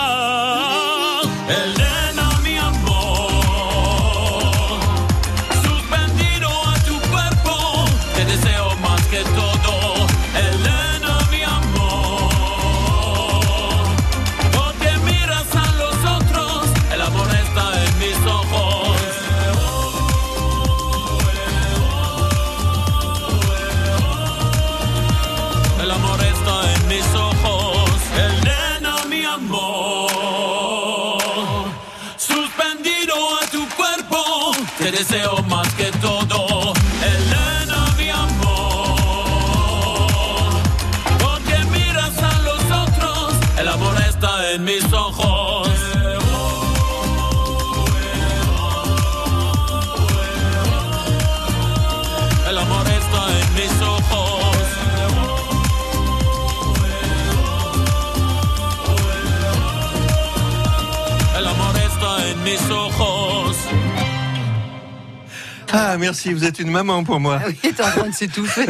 Merci, 66.11 66.33
vous 66.33 66.45
êtes 66.45 66.59
une 66.59 66.69
maman 66.71 67.03
pour 67.03 67.19
moi. 67.19 67.39
Ah 67.43 67.47
oui, 67.47 67.73
t'es 67.73 67.83
en 67.83 67.89
train 67.89 68.09
de 68.09 68.13
s'étouffer. 68.13 68.65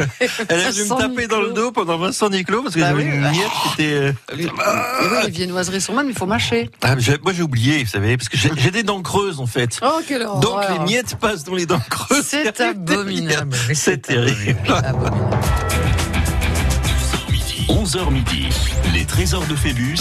Elle 0.47 0.61
a 0.61 0.71
dû 0.71 0.83
me 0.83 0.97
taper 0.97 1.27
dans 1.27 1.41
le 1.41 1.51
dos 1.53 1.71
pendant 1.71 1.97
Vincent 1.97 2.29
Niclot 2.29 2.63
parce 2.63 2.75
que 2.75 2.79
Bah 2.79 2.89
j'avais 2.89 3.03
oui. 3.03 3.09
une 3.09 3.21
miette 3.21 3.33
qui 3.63 3.81
était. 3.81 3.93
euh, 3.93 4.13
Oui, 4.35 4.47
oui, 4.49 5.17
les 5.25 5.29
viennoiseries 5.31 5.81
sont 5.81 5.93
mais 5.93 6.03
il 6.09 6.13
faut 6.17 6.25
mâcher. 6.25 6.69
Ah, 6.81 6.95
j'ai- 6.97 7.17
moi 7.23 7.33
j'ai 7.33 7.43
oublié, 7.43 7.83
vous 7.83 7.89
savez, 7.89 8.17
parce 8.17 8.29
que 8.29 8.37
j'ai 8.37 8.51
j'ai 8.57 8.71
des 8.71 8.83
dents 8.83 9.01
creuses 9.01 9.39
en 9.39 9.47
fait. 9.47 9.79
Oh, 9.83 9.99
quelle 10.07 10.21
horreur. 10.23 10.39
Donc 10.39 10.61
les 10.69 10.79
miettes 10.85 11.15
passent 11.17 11.43
dans 11.43 11.55
les 11.55 11.65
dents 11.65 11.81
creuses. 11.89 12.25
C'est 12.25 12.61
abominable. 12.61 13.55
C'est 13.73 14.01
terrible. 14.01 14.59
Abominable. 14.71 15.37
11h 17.69 18.11
midi, 18.11 18.47
les 18.93 19.05
trésors 19.05 19.45
de 19.47 19.55
Phébus 19.55 19.97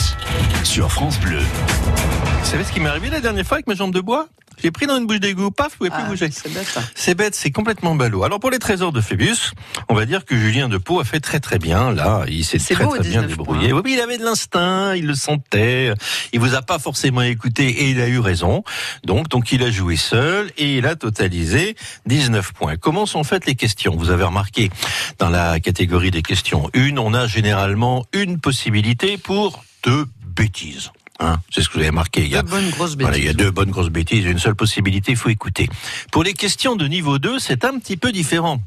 sur 0.65 0.91
France 0.91 1.19
Bleu. 1.21 1.39
Vous 1.41 2.51
savez 2.51 2.65
ce 2.65 2.73
qui 2.73 2.81
m'est 2.81 2.89
arrivé 2.89 3.11
la 3.11 3.21
dernière 3.21 3.45
fois 3.47 3.57
avec 3.59 3.67
mes 3.69 3.77
jambes 3.77 3.95
de 3.95 4.01
bois? 4.01 4.27
J'ai 4.63 4.71
pris 4.71 4.87
dans 4.87 4.97
une 4.99 5.07
bouche 5.07 5.21
d'égout, 5.21 5.51
paf, 5.51 5.73
je 5.73 5.77
pouvais 5.79 5.91
plus 5.91 6.03
Ah, 6.05 6.09
bouger. 6.09 6.29
c'est 6.33 6.53
bête. 6.53 6.73
hein. 6.77 6.83
C'est 6.95 7.15
bête, 7.15 7.35
c'est 7.35 7.51
complètement 7.51 7.95
ballot. 7.95 8.25
Alors 8.25 8.41
pour 8.41 8.51
les 8.51 8.59
trésors 8.59 8.93
de 8.93 9.01
Phébus, 9.01 9.53
on 9.89 9.95
va 9.95 10.05
dire 10.07 10.25
que 10.25 10.37
Julien 10.37 10.69
de 10.69 10.79
Pau 10.79 11.01
a 11.01 11.05
fait 11.05 11.21
très 11.21 11.41
très 11.41 11.59
bien. 11.59 11.93
Là, 11.93 12.25
il 12.29 12.45
s'est 12.45 12.59
très 12.59 12.85
beau, 12.85 12.91
très 12.97 13.01
bien 13.01 13.23
19 13.23 13.29
débrouillé. 13.29 13.69
points. 13.71 13.83
Oui, 13.85 13.93
il 13.95 14.01
avait 14.01 14.19
de 14.19 14.25
l'instinct, 14.25 14.95
il 14.95 15.07
le 15.07 15.15
sentait. 15.15 15.93
Il 16.33 16.41
vous 16.41 16.55
a 16.55 16.63
pas 16.63 16.79
forcément 16.79 17.23
écouté 17.23 17.67
et 17.69 17.91
il 17.91 18.01
a 18.01 18.09
eu 18.09 18.19
raison. 18.19 18.63
Donc, 19.05 19.29
donc 19.29 19.53
il 19.53 19.63
a 19.63 19.71
joué 19.71 19.97
seul 19.97 20.51
et 20.59 20.77
il 20.79 20.87
a 20.87 20.97
totalisé 20.97 21.77
19 22.07 22.53
points. 22.53 22.77
Comment 22.77 23.07
sont 23.07 23.25
faites 23.25 23.47
les 23.47 23.55
questions? 23.55 23.97
Vous 23.97 24.11
avez 24.11 24.25
remarqué 24.25 24.71
dans 25.19 25.29
la 25.31 25.61
catégorie 25.61 26.11
des 26.11 26.23
questions 26.23 26.69
une, 26.75 26.99
on 26.99 27.15
a 27.15 27.27
généralement 27.27 28.05
une 28.13 28.39
possibilité 28.41 29.19
pour 29.19 29.65
deux 29.85 30.07
bêtises. 30.25 30.91
Hein, 31.21 31.39
c'est 31.51 31.63
ce 31.63 31.69
que 31.69 31.75
vous 31.75 31.81
avez 31.81 31.91
marqué. 31.91 32.23
Il 32.23 32.29
y 32.29 32.37
a 32.37 32.43
Deux 32.43 32.51
bonnes 32.51 32.71
grosses 32.71 32.97
voilà, 32.99 33.19
il 33.19 33.25
y 33.25 33.29
a 33.29 33.35
deux 33.35 33.51
bonnes 33.51 33.71
grosses 33.71 33.91
bêtises, 33.91 34.25
une 34.25 34.39
seule 34.39 34.55
possibilité, 34.55 35.13
il 35.13 35.19
faut 35.19 35.29
écouter. 35.29 35.69
Pour 36.11 36.25
les 36.25 36.33
questions 36.33 36.77
de 36.77 36.87
niveau 36.87 37.19
2, 37.19 37.39
c'est 37.39 37.65
un 37.65 37.79
petit 37.79 37.99
peu 37.99 38.11
différent. 38.11 38.61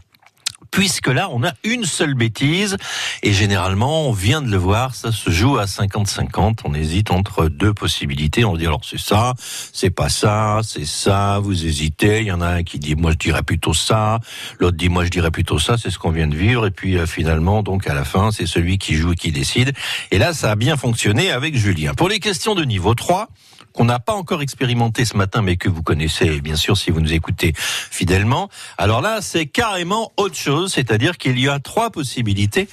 Puisque 0.73 1.07
là, 1.07 1.29
on 1.31 1.43
a 1.43 1.53
une 1.63 1.85
seule 1.85 2.15
bêtise, 2.15 2.77
et 3.21 3.31
généralement, 3.31 4.09
on 4.09 4.11
vient 4.11 4.41
de 4.41 4.49
le 4.49 4.57
voir, 4.57 4.95
ça 4.95 5.11
se 5.11 5.29
joue 5.29 5.59
à 5.59 5.65
50-50, 5.65 6.61
on 6.63 6.73
hésite 6.73 7.11
entre 7.11 7.47
deux 7.47 7.75
possibilités, 7.75 8.43
on 8.43 8.57
dit 8.57 8.65
alors 8.65 8.81
c'est 8.83 8.99
ça, 8.99 9.35
c'est 9.71 9.91
pas 9.91 10.09
ça, 10.09 10.61
c'est 10.63 10.85
ça, 10.85 11.37
vous 11.37 11.67
hésitez, 11.67 12.21
il 12.21 12.27
y 12.27 12.31
en 12.31 12.41
a 12.41 12.47
un 12.47 12.63
qui 12.63 12.79
dit 12.79 12.95
moi 12.95 13.11
je 13.11 13.17
dirais 13.17 13.43
plutôt 13.43 13.75
ça, 13.75 14.17
l'autre 14.59 14.75
dit 14.75 14.89
moi 14.89 15.05
je 15.05 15.11
dirais 15.11 15.29
plutôt 15.29 15.59
ça, 15.59 15.77
c'est 15.77 15.91
ce 15.91 15.99
qu'on 15.99 16.09
vient 16.09 16.27
de 16.27 16.35
vivre, 16.35 16.65
et 16.65 16.71
puis 16.71 16.97
euh, 16.97 17.05
finalement, 17.05 17.61
donc 17.61 17.85
à 17.87 17.93
la 17.93 18.03
fin, 18.03 18.31
c'est 18.31 18.47
celui 18.47 18.79
qui 18.79 18.95
joue 18.95 19.13
qui 19.13 19.31
décide, 19.31 19.73
et 20.09 20.17
là, 20.17 20.33
ça 20.33 20.49
a 20.49 20.55
bien 20.55 20.75
fonctionné 20.75 21.29
avec 21.29 21.55
Julien. 21.55 21.93
Pour 21.93 22.09
les 22.09 22.19
questions 22.19 22.55
de 22.55 22.65
niveau 22.65 22.95
3, 22.95 23.29
qu'on 23.73 23.85
n'a 23.85 23.99
pas 23.99 24.13
encore 24.13 24.41
expérimenté 24.41 25.05
ce 25.05 25.17
matin, 25.17 25.41
mais 25.41 25.57
que 25.57 25.69
vous 25.69 25.83
connaissez, 25.83 26.41
bien 26.41 26.55
sûr, 26.55 26.77
si 26.77 26.91
vous 26.91 27.01
nous 27.01 27.13
écoutez 27.13 27.53
fidèlement. 27.55 28.49
Alors 28.77 29.01
là, 29.01 29.19
c'est 29.21 29.47
carrément 29.47 30.11
autre 30.17 30.35
chose, 30.35 30.73
c'est-à-dire 30.73 31.17
qu'il 31.17 31.39
y 31.39 31.49
a 31.49 31.59
trois 31.59 31.89
possibilités 31.89 32.67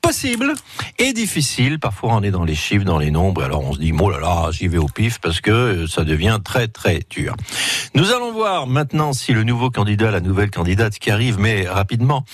possibles 0.00 0.54
et 0.98 1.12
difficiles. 1.12 1.78
Parfois, 1.78 2.14
on 2.14 2.22
est 2.22 2.30
dans 2.30 2.44
les 2.44 2.54
chiffres, 2.54 2.84
dans 2.84 2.98
les 2.98 3.10
nombres, 3.10 3.42
alors 3.42 3.64
on 3.64 3.74
se 3.74 3.78
dit, 3.78 3.92
oh 3.98 4.10
là 4.10 4.20
là, 4.20 4.48
j'y 4.52 4.68
vais 4.68 4.78
au 4.78 4.86
pif, 4.86 5.18
parce 5.20 5.40
que 5.40 5.86
ça 5.86 6.04
devient 6.04 6.38
très, 6.42 6.68
très 6.68 7.00
dur. 7.10 7.34
Nous 7.94 8.12
allons 8.12 8.32
voir 8.32 8.66
maintenant 8.66 9.12
si 9.12 9.32
le 9.32 9.42
nouveau 9.42 9.70
candidat, 9.70 10.10
la 10.10 10.20
nouvelle 10.20 10.50
candidate 10.50 10.98
qui 10.98 11.10
arrive, 11.10 11.38
mais 11.38 11.68
rapidement, 11.68 12.24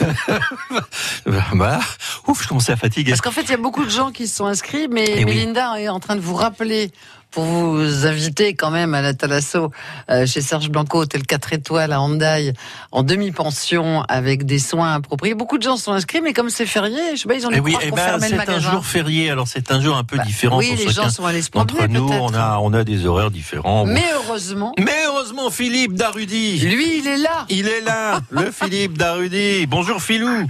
bah, 1.54 1.80
ouf, 2.26 2.42
je 2.42 2.48
commence 2.48 2.68
à 2.68 2.76
fatiguer. 2.76 3.12
Parce 3.12 3.20
qu'en 3.20 3.30
fait, 3.30 3.42
il 3.42 3.50
y 3.50 3.54
a 3.54 3.58
beaucoup 3.58 3.84
de 3.84 3.90
gens 3.90 4.10
qui 4.10 4.26
se 4.26 4.36
sont 4.36 4.46
inscrits, 4.46 4.88
mais 4.90 5.04
Eh 5.08 5.24
oui. 5.24 5.36
Mélinda 5.36 5.80
est 5.80 5.88
en 5.88 6.00
train 6.00 6.16
de 6.16 6.20
vous 6.20 6.34
rappeler 6.34 6.90
pour 7.34 7.42
vous 7.44 8.06
inviter 8.06 8.54
quand 8.54 8.70
même 8.70 8.94
à 8.94 9.02
la 9.02 9.12
Thalasso 9.12 9.72
euh, 10.08 10.24
chez 10.24 10.40
Serge 10.40 10.68
Blanco, 10.70 11.00
hôtel 11.00 11.26
4 11.26 11.52
étoiles 11.54 11.92
à 11.92 12.00
Handaï, 12.00 12.52
en 12.92 13.02
demi-pension 13.02 14.02
avec 14.08 14.46
des 14.46 14.60
soins 14.60 14.94
appropriés. 14.94 15.34
Beaucoup 15.34 15.58
de 15.58 15.62
gens 15.64 15.76
sont 15.76 15.92
inscrits, 15.92 16.20
mais 16.20 16.32
comme 16.32 16.48
c'est 16.48 16.64
férié, 16.66 16.96
je 17.14 17.22
sais 17.22 17.28
pas, 17.28 17.34
ils 17.34 17.44
ont 17.46 17.50
Eh 17.52 17.58
oui, 17.58 17.72
croire 17.72 17.82
eh 17.86 17.90
ben, 17.90 18.20
le 18.20 18.38
c'est 18.38 18.48
un 18.50 18.60
jour 18.60 18.86
férié, 18.86 19.30
alors 19.30 19.48
c'est 19.48 19.72
un 19.72 19.80
jour 19.80 19.96
un 19.96 20.04
peu 20.04 20.16
Bah, 20.16 20.22
différent 20.24 20.58
oui, 20.58 20.68
pour 20.68 20.76
les 20.78 20.84
chacun. 20.92 21.02
gens 21.02 21.10
sont 21.10 21.26
allés 21.26 21.42
se 21.42 21.50
promener, 21.50 21.88
nous, 21.88 22.08
on 22.08 22.32
a, 22.34 22.58
on 22.62 22.72
a 22.72 22.84
des 22.84 23.04
horaires 23.04 23.32
différents. 23.32 23.84
Mais 23.84 24.04
heureusement, 24.14 24.72
Mais 24.78 24.92
heureusement, 25.08 25.50
Philippe 25.50 25.94
Darudy. 25.94 26.58
lui, 26.60 26.98
il 26.98 27.06
est 27.08 27.18
là. 27.18 27.46
Il 27.48 27.66
est 27.66 27.80
là, 27.80 28.20
le 28.30 28.52
Philippe 28.52 28.96
Darudy. 28.96 29.66
Bonjour 29.66 30.00
Philou. 30.00 30.46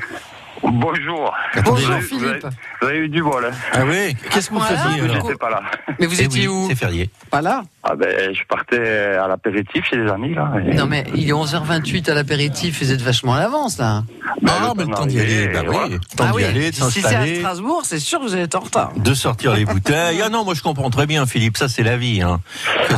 Bonjour. 0.62 1.34
Bonjour 1.64 1.74
Vous 1.76 1.90
avez- 1.92 2.00
Philippe. 2.02 2.46
Vous 2.80 2.88
avez 2.88 2.98
eu 2.98 3.08
du 3.08 3.22
bol. 3.22 3.44
Hein. 3.44 3.54
Ah 3.72 3.80
oui 3.86 4.16
Qu'est-ce 4.30 4.48
que 4.48 4.54
vous 4.54 4.60
Voilà. 4.60 4.76
faisiez 4.76 5.00
alors 5.02 5.16
J'étais 5.26 5.34
pas 5.38 5.50
là. 5.50 5.60
Mais 6.00 6.06
vous 6.06 6.20
Eh 6.20 6.24
étiez 6.24 6.48
oui, 6.48 6.54
où 6.64 6.68
C'est 6.68 6.74
férié. 6.74 7.10
Pas 7.30 7.42
là. 7.42 7.62
Ah 7.82 7.94
ben, 7.96 8.34
je 8.34 8.40
partais 8.48 9.16
à 9.16 9.28
l'apéritif 9.28 9.84
chez 9.84 9.96
des 9.96 10.08
amis 10.10 10.34
là. 10.34 10.50
et- 10.66 10.74
Non 10.74 10.86
mais 10.86 11.04
il 11.14 11.28
est 11.28 11.32
11h28 11.32 12.08
à 12.08 12.14
l'apéritif, 12.14 12.82
vous 12.82 12.92
êtes 12.92 13.02
vachement 13.02 13.34
à 13.34 13.40
l'avance 13.40 13.78
là. 13.78 14.04
Ben, 14.40 14.52
Ah, 14.58 14.68
le 14.68 14.74
mais 14.78 14.84
le 14.84 14.88
temps 14.90 15.00
temps 15.00 15.06
d'y 15.06 15.20
aller, 15.20 15.48
bah 15.48 15.60
oui. 15.62 15.66
voilà. 15.70 15.88
Le 15.88 15.98
temps 16.16 16.36
d'y 16.36 16.44
aller, 16.44 16.70
de 16.70 16.74
si 16.76 17.00
c'est 17.02 17.14
à 17.14 17.26
Strasbourg, 17.36 17.82
c'est 17.84 17.98
sûr 17.98 18.20
que 18.20 18.24
vous 18.24 18.32
allez 18.34 18.44
être 18.44 18.54
en 18.54 18.60
retard. 18.60 18.92
de 18.96 19.14
sortir 19.14 19.54
les 19.54 19.64
bouteilles. 19.66 20.20
Ah 20.24 20.28
non, 20.30 20.44
moi 20.44 20.54
je 20.54 20.62
comprends 20.62 20.88
très 20.90 21.06
bien, 21.06 21.26
Philippe, 21.26 21.56
ça 21.58 21.68
c'est 21.68 21.82
la 21.82 21.96
vie. 21.96 22.22
Hein. 22.22 22.40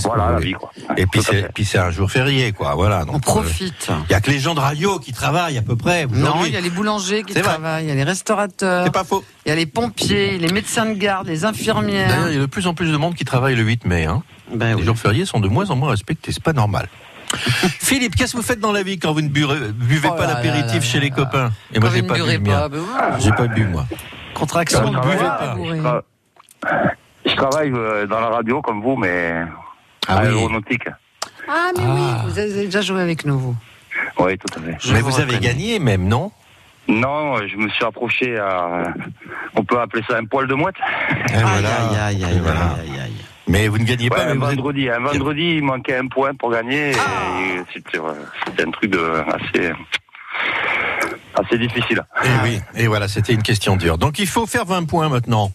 Voilà 0.04 0.32
la 0.32 0.38
vie 0.38 0.52
quoi. 0.52 0.70
Et 0.96 1.06
puis 1.06 1.20
c'est, 1.22 1.42
fait. 1.42 1.50
puis 1.52 1.64
c'est 1.64 1.78
un 1.78 1.90
jour 1.90 2.10
férié, 2.10 2.52
quoi. 2.52 2.74
Voilà. 2.76 3.02
On 3.08 3.12
Donc, 3.14 3.16
euh, 3.16 3.18
profite. 3.20 3.88
Il 4.08 4.12
y 4.12 4.14
a 4.14 4.20
que 4.20 4.30
les 4.30 4.38
gens 4.38 4.54
de 4.54 4.60
radio 4.60 4.98
qui 4.98 5.12
travaillent 5.12 5.58
à 5.58 5.62
peu 5.62 5.76
près. 5.76 6.06
Non, 6.06 6.44
il 6.44 6.52
y 6.52 6.56
a 6.56 6.60
les 6.60 6.70
boulangers 6.70 7.22
qui 7.24 7.32
C'est 7.32 7.42
il 7.80 7.88
y 7.88 7.90
a 7.90 7.94
les 7.94 8.02
restaurateurs, 8.04 8.84
C'est 8.84 8.92
pas 8.92 9.04
faux. 9.04 9.24
il 9.44 9.48
y 9.50 9.52
a 9.52 9.54
les 9.54 9.66
pompiers, 9.66 10.38
les 10.38 10.52
médecins 10.52 10.86
de 10.86 10.94
garde, 10.94 11.26
les 11.28 11.34
D'ailleurs, 11.40 11.50
infirmières. 11.50 12.28
il 12.28 12.34
y 12.34 12.36
a 12.38 12.40
de 12.40 12.46
plus 12.46 12.66
en 12.66 12.74
plus 12.74 12.90
de 12.90 12.96
monde 12.96 13.14
qui 13.14 13.24
travaille 13.24 13.54
le 13.56 13.62
8 13.62 13.84
mai. 13.84 14.04
Hein. 14.06 14.22
Ben 14.52 14.68
Les 14.68 14.74
oui. 14.74 14.84
jours 14.84 14.96
fériés 14.98 15.24
sont 15.24 15.40
de 15.40 15.48
moins 15.48 15.70
en 15.70 15.76
moins 15.76 15.90
respectés, 15.90 16.32
c'est 16.32 16.42
pas 16.42 16.52
normal. 16.52 16.88
Philippe, 17.80 18.14
qu'est-ce 18.14 18.32
que 18.32 18.36
vous 18.36 18.42
faites 18.42 18.60
dans 18.60 18.72
la 18.72 18.82
vie 18.82 18.98
quand 18.98 19.12
vous 19.12 19.20
ne 19.20 19.28
buvez, 19.28 19.72
buvez 19.72 20.08
Oh 20.12 20.14
pas 20.16 20.26
l'apéritif 20.26 20.82
chez 20.84 20.98
là 20.98 21.04
les 21.04 21.10
là. 21.10 21.16
copains? 21.16 21.50
Et 21.74 21.80
moi, 21.80 21.90
j'ai 21.92 22.00
vous 22.02 22.06
pas 22.06 22.18
ne 22.18 22.36
bu 22.38 22.50
pas, 22.50 22.68
ben 22.68 22.78
voilà. 22.78 23.18
J'ai 23.18 23.32
pas 23.32 23.46
bu, 23.48 23.64
moi. 23.66 23.86
Contraction 24.34 24.92
travaille- 24.92 25.16
bois, 25.16 25.30
pas. 25.30 25.56
Je 25.56 25.72
tra- 25.80 26.02
Je 27.26 27.34
travaille 27.34 27.72
euh, 27.72 28.06
dans 28.06 28.20
la 28.20 28.28
radio 28.28 28.62
comme 28.62 28.80
vous, 28.82 28.96
mais 28.96 29.42
Ah 30.06 30.18
oui. 30.20 30.28
aéronautique. 30.28 30.88
Ah 31.48 31.70
mais 31.76 31.82
Ah. 31.84 31.94
oui, 31.94 32.30
vous 32.30 32.38
avez 32.38 32.64
déjà 32.66 32.80
joué 32.80 33.00
avec 33.00 33.24
nous, 33.24 33.38
vous. 33.38 33.56
Oui, 34.18 34.36
tout 34.38 34.58
à 34.58 34.62
fait. 34.62 34.76
Je 34.80 34.92
Mais 34.92 35.00
vous 35.00 35.10
vous 35.10 35.20
avez 35.20 35.38
gagné 35.38 35.78
même, 35.78 36.06
non? 36.06 36.30
Non, 36.88 37.36
je 37.46 37.56
me 37.56 37.68
suis 37.68 37.84
approché 37.84 38.38
à. 38.38 38.92
On 39.56 39.64
peut 39.64 39.80
appeler 39.80 40.02
ça 40.08 40.16
un 40.18 40.24
poil 40.24 40.46
de 40.46 40.54
mouette. 40.54 40.76
Et 41.30 41.34
Aïe, 41.34 41.42
voilà. 41.42 41.68
aïe, 41.80 41.96
aïe, 41.98 42.22
Et 42.22 42.24
aïe, 42.24 42.40
voilà. 42.42 42.60
aïe, 42.60 42.90
aïe, 42.92 43.00
aïe. 43.06 43.12
Mais 43.48 43.68
vous 43.68 43.78
ne 43.78 43.84
gagnez 43.84 44.04
Ouais, 44.08 44.16
pas. 44.16 44.24
un 44.26 44.32
êtes- 44.32 44.38
vendredi, 44.38 44.88
un 44.90 45.00
vendredi, 45.00 45.56
il 45.58 45.62
manquait 45.64 45.96
un 45.96 46.06
point 46.08 46.34
pour 46.34 46.50
gagner. 46.52 46.92
Ah. 46.96 47.40
et 47.40 47.62
C'était 47.72 47.98
un 48.64 48.70
truc 48.70 48.90
de 48.90 49.00
assez, 49.28 49.72
assez 51.34 51.58
difficile. 51.58 52.02
Et 52.24 52.26
Eh 52.28 52.42
oui, 52.44 52.60
et 52.74 52.86
voilà, 52.86 53.08
c'était 53.08 53.32
une 53.32 53.42
question 53.42 53.76
dure. 53.76 53.98
Donc 53.98 54.18
il 54.18 54.26
faut 54.26 54.46
faire 54.46 54.64
20 54.64 54.84
points 54.84 55.08
maintenant. 55.08 55.52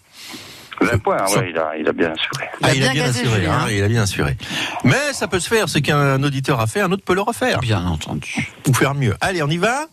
20 0.80 0.98
points, 0.98 1.16
ouais, 1.36 1.50
il 1.50 1.58
a, 1.58 1.76
il 1.78 1.88
a 1.88 1.92
bien 1.92 2.10
assuré. 2.12 2.44
Il 2.60 2.66
a 2.66 2.68
Ah, 2.70 2.74
il 2.74 2.84
a 2.84 2.92
bien 2.92 3.04
assuré. 3.04 3.40
Julien. 3.40 3.52
hein, 3.52 3.66
il 3.70 3.84
a 3.84 3.88
bien 3.88 4.02
assuré. 4.02 4.36
Mais 4.84 5.12
ça 5.12 5.28
peut 5.28 5.38
se 5.38 5.48
faire. 5.48 5.68
C'est 5.68 5.80
qu'un 5.82 6.20
auditeur 6.22 6.60
a 6.60 6.66
fait, 6.66 6.80
un 6.80 6.90
autre 6.92 7.04
peut 7.04 7.14
le 7.14 7.20
refaire. 7.20 7.60
Bien 7.60 7.84
entendu. 7.86 8.48
Ou 8.68 8.74
faire 8.74 8.94
mieux. 8.94 9.14
Allez, 9.20 9.42
on 9.42 9.48
y 9.48 9.58
va? 9.58 9.86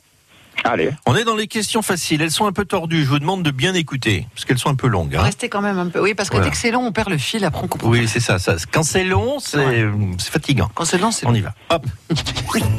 Allez, 0.64 0.92
On 1.06 1.16
est 1.16 1.24
dans 1.24 1.36
les 1.36 1.48
questions 1.48 1.82
faciles. 1.82 2.22
Elles 2.22 2.32
sont 2.32 2.46
un 2.46 2.52
peu 2.52 2.66
tordues. 2.66 3.04
Je 3.04 3.10
vous 3.10 3.20
demande 3.20 3.44
de 3.44 3.52
bien 3.52 3.74
écouter, 3.74 4.28
parce 4.34 4.46
qu'elles 4.46 4.58
sont 4.60 4.70
un 4.70 4.76
peu 4.76 4.88
longues. 4.88 5.16
hein. 5.16 5.22
Restez 5.22 5.50
quand 5.50 5.62
même 5.62 5.78
un 5.80 5.88
peu. 5.88 6.00
Oui, 6.02 6.14
parce 6.14 6.30
que 6.30 6.36
Voilà. 6.36 6.48
dès 6.50 6.52
que 6.52 6.58
c'est 6.58 6.72
long, 6.72 6.86
on 6.86 6.92
perd 6.92 7.10
le 7.10 7.18
fil, 7.18 7.44
après 7.46 7.64
on 7.64 7.68
comprend. 7.68 7.90
Oui, 7.90 8.08
c'est 8.08 8.20
ça, 8.20 8.40
ça. 8.40 8.56
Quand 8.72 8.84
c'est 8.84 9.04
long, 9.04 9.40
c'est 9.40 9.58
Ouais. 9.66 9.88
fatigant. 10.20 10.70
Quand 10.76 10.86
c'est 10.86 10.98
long, 10.98 11.12
c'est 11.12 11.26
On 11.26 11.34
y 11.34 11.42
va. 11.42 11.54
Hop. 11.70 11.86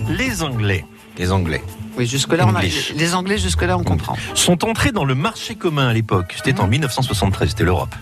Les 0.08 0.42
Anglais, 0.42 0.84
les 1.18 1.32
Anglais 1.32 1.62
Oui, 1.96 2.06
jusque-là, 2.06 2.46
on 2.46 2.54
a... 2.54 2.62
Les 2.62 3.14
Anglais, 3.14 3.38
jusque-là, 3.38 3.76
on 3.76 3.84
comprend. 3.84 4.16
sont 4.34 4.64
entrés 4.64 4.92
dans 4.92 5.04
le 5.04 5.14
marché 5.14 5.54
commun 5.54 5.88
à 5.88 5.92
l'époque. 5.92 6.34
C'était 6.36 6.60
en 6.60 6.66
1973, 6.66 7.50
c'était 7.50 7.64
l'Europe. 7.64 7.94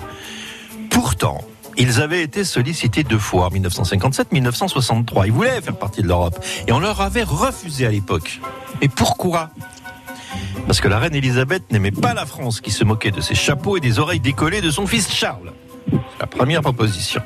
Pourtant, 0.90 1.44
ils 1.78 2.00
avaient 2.00 2.22
été 2.22 2.44
sollicités 2.44 3.04
deux 3.04 3.18
fois, 3.18 3.50
1957, 3.50 4.32
1963. 4.32 5.26
Ils 5.26 5.32
voulaient 5.32 5.60
faire 5.60 5.76
partie 5.76 6.02
de 6.02 6.08
l'Europe. 6.08 6.38
Et 6.66 6.72
on 6.72 6.80
leur 6.80 7.00
avait 7.00 7.22
refusé 7.22 7.86
à 7.86 7.90
l'époque. 7.90 8.40
Et 8.80 8.88
pourquoi? 8.88 9.50
Parce 10.66 10.80
que 10.80 10.88
la 10.88 10.98
reine 10.98 11.14
Elisabeth 11.14 11.70
n'aimait 11.70 11.92
pas 11.92 12.14
la 12.14 12.26
France, 12.26 12.60
qui 12.60 12.70
se 12.70 12.84
moquait 12.84 13.10
de 13.10 13.20
ses 13.20 13.34
chapeaux 13.34 13.76
et 13.76 13.80
des 13.80 13.98
oreilles 13.98 14.20
décollées 14.20 14.60
de 14.60 14.70
son 14.70 14.86
fils 14.86 15.10
Charles. 15.10 15.52
C'est 15.90 16.20
la 16.20 16.26
première 16.26 16.62
proposition. 16.62 17.22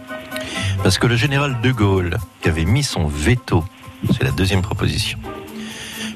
Parce 0.82 0.98
que 0.98 1.06
le 1.06 1.16
général 1.16 1.60
de 1.60 1.72
Gaulle, 1.72 2.18
qui 2.42 2.48
avait 2.48 2.64
mis 2.64 2.82
son 2.82 3.06
veto, 3.06 3.64
c'est 4.08 4.22
la 4.22 4.30
deuxième 4.30 4.62
proposition. 4.62 5.18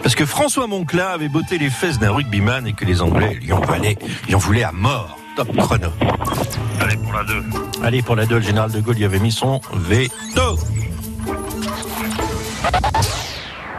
Parce 0.02 0.14
que 0.14 0.26
François 0.26 0.66
Moncla 0.66 1.10
avait 1.10 1.28
botté 1.28 1.58
les 1.58 1.70
fesses 1.70 1.98
d'un 1.98 2.12
rugbyman 2.12 2.66
et 2.66 2.74
que 2.74 2.84
les 2.84 3.02
Anglais 3.02 3.34
lui 3.34 3.52
en 3.52 4.38
voulaient 4.38 4.62
à 4.62 4.72
mort. 4.72 5.18
Top 5.36 5.54
chrono. 5.56 5.88
allez 6.80 6.96
pour 6.96 7.12
la 7.12 7.24
2. 7.24 7.34
Allez, 7.82 8.02
pour 8.02 8.16
la 8.16 8.26
deux, 8.26 8.36
le 8.36 8.42
général 8.42 8.70
de 8.72 8.80
Gaulle 8.80 8.98
y 8.98 9.04
avait 9.04 9.18
mis 9.18 9.30
son 9.32 9.60
veto. 9.74 10.58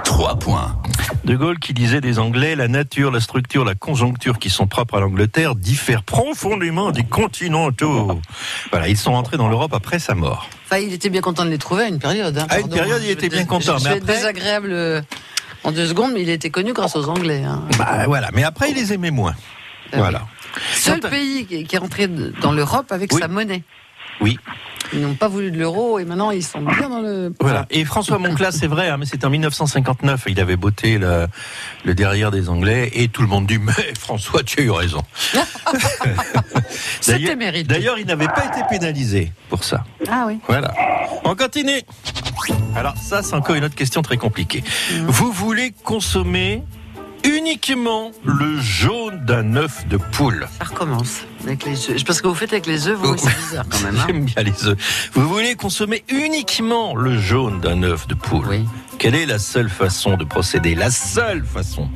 3 0.03 0.35
points. 0.39 0.75
De 1.25 1.35
Gaulle 1.35 1.59
qui 1.59 1.73
disait 1.73 1.99
des 1.99 2.19
Anglais, 2.19 2.55
la 2.55 2.67
nature, 2.67 3.11
la 3.11 3.19
structure, 3.19 3.65
la 3.65 3.75
conjoncture 3.75 4.37
qui 4.39 4.49
sont 4.49 4.67
propres 4.67 4.97
à 4.97 4.99
l'Angleterre 4.99 5.55
diffèrent 5.55 6.03
profondément 6.03 6.91
des 6.91 7.03
continentaux. 7.03 8.21
Voilà, 8.71 8.87
ils 8.87 8.97
sont 8.97 9.13
entrés 9.13 9.37
dans 9.37 9.49
l'Europe 9.49 9.73
après 9.73 9.99
sa 9.99 10.15
mort. 10.15 10.47
Enfin, 10.65 10.77
il 10.77 10.93
était 10.93 11.09
bien 11.09 11.21
content 11.21 11.43
de 11.43 11.49
les 11.49 11.57
trouver 11.57 11.83
à 11.83 11.87
une 11.87 11.99
période. 11.99 12.37
hein, 12.37 12.45
À 12.49 12.59
une 12.59 12.69
période, 12.69 13.01
il 13.01 13.07
Je 13.07 13.11
était 13.13 13.29
bien 13.29 13.45
content, 13.45 13.77
être 13.77 13.87
après- 13.87 13.99
désagréable 13.99 14.69
euh, 14.71 15.01
en 15.63 15.71
deux 15.71 15.87
secondes, 15.87 16.11
mais 16.13 16.21
il 16.21 16.29
était 16.29 16.49
connu 16.49 16.73
grâce 16.73 16.95
aux 16.95 17.09
Anglais. 17.09 17.43
hein. 17.43 17.63
Bah 17.77 18.03
voilà, 18.07 18.29
mais 18.33 18.43
après, 18.43 18.69
il 18.71 18.75
les 18.75 18.93
aimait 18.93 19.11
moins. 19.11 19.33
Ah 19.91 19.97
Voilà. 19.97 20.21
Seul 20.73 20.99
pays 20.99 21.45
qui 21.45 21.75
est 21.75 21.79
rentré 21.79 22.07
dans 22.07 22.51
l'Europe 22.51 22.91
avec 22.91 23.11
Oui. 23.13 23.19
sa 23.21 23.27
monnaie. 23.27 23.63
Oui. 24.21 24.37
Ils 24.93 25.01
n'ont 25.01 25.15
pas 25.15 25.27
voulu 25.27 25.51
de 25.51 25.59
l'euro 25.59 25.99
et 25.99 26.05
maintenant 26.05 26.31
ils 26.31 26.43
sont 26.43 26.61
bien 26.61 26.87
dans 26.89 27.01
le. 27.01 27.33
Voilà. 27.41 27.65
Et 27.69 27.83
François 27.83 28.17
Moncla, 28.19 28.51
c'est 28.51 28.67
vrai, 28.67 28.87
hein, 28.89 28.95
mais 28.97 29.05
c'était 29.05 29.25
en 29.25 29.29
1959. 29.29 30.23
Il 30.27 30.39
avait 30.39 30.55
botté 30.55 30.97
le, 30.97 31.27
le 31.83 31.93
derrière 31.93 32.31
des 32.31 32.47
Anglais 32.47 32.89
et 32.93 33.09
tout 33.09 33.21
le 33.21 33.27
monde 33.27 33.45
dit 33.47 33.59
Mais 33.59 33.73
François, 33.99 34.43
tu 34.43 34.61
as 34.61 34.63
eu 34.63 34.71
raison. 34.71 35.01
C'était 37.01 37.35
mérité. 37.35 37.63
D'ailleurs, 37.67 37.97
il 37.99 38.05
n'avait 38.05 38.27
pas 38.27 38.45
été 38.45 38.61
pénalisé 38.69 39.31
pour 39.49 39.63
ça. 39.63 39.83
Ah 40.09 40.25
oui. 40.27 40.39
Voilà. 40.47 40.73
On 41.23 41.35
continue. 41.35 41.81
Alors, 42.75 42.95
ça, 42.97 43.23
c'est 43.23 43.33
encore 43.35 43.55
une 43.55 43.63
autre 43.65 43.75
question 43.75 44.01
très 44.01 44.17
compliquée. 44.17 44.63
Vous 45.05 45.31
voulez 45.31 45.73
consommer 45.83 46.63
uniquement 47.27 48.11
le 48.23 48.59
jaune 48.59 49.23
d'un 49.25 49.55
œuf 49.55 49.85
de 49.87 49.97
poule. 49.97 50.47
Ça 50.59 50.65
recommence 50.65 51.21
avec 51.43 51.65
les 51.65 51.89
œufs. 51.89 52.03
Parce 52.05 52.21
que 52.21 52.27
vous 52.27 52.35
faites 52.35 52.53
avec 52.53 52.65
les 52.65 52.87
œufs, 52.87 52.97
vous, 52.97 53.13
Oh. 53.13 53.15
c'est 53.17 53.35
bizarre 53.35 53.65
quand 53.69 53.81
même. 53.81 53.97
hein. 53.99 54.03
J'aime 54.07 54.25
bien 54.25 54.43
les 54.43 54.65
œufs. 54.65 55.09
Vous 55.13 55.27
voulez 55.27 55.55
consommer 55.55 56.03
uniquement 56.09 56.95
le 56.95 57.19
jaune 57.19 57.59
d'un 57.59 57.83
œuf 57.83 58.07
de 58.07 58.13
poule. 58.15 58.45
Oui. 58.49 58.65
Quelle 58.97 59.15
est 59.15 59.25
la 59.25 59.39
seule 59.39 59.69
façon 59.69 60.17
de 60.17 60.23
procéder? 60.23 60.73
La 60.75 60.89
seule 60.89 61.45
façon. 61.45 61.89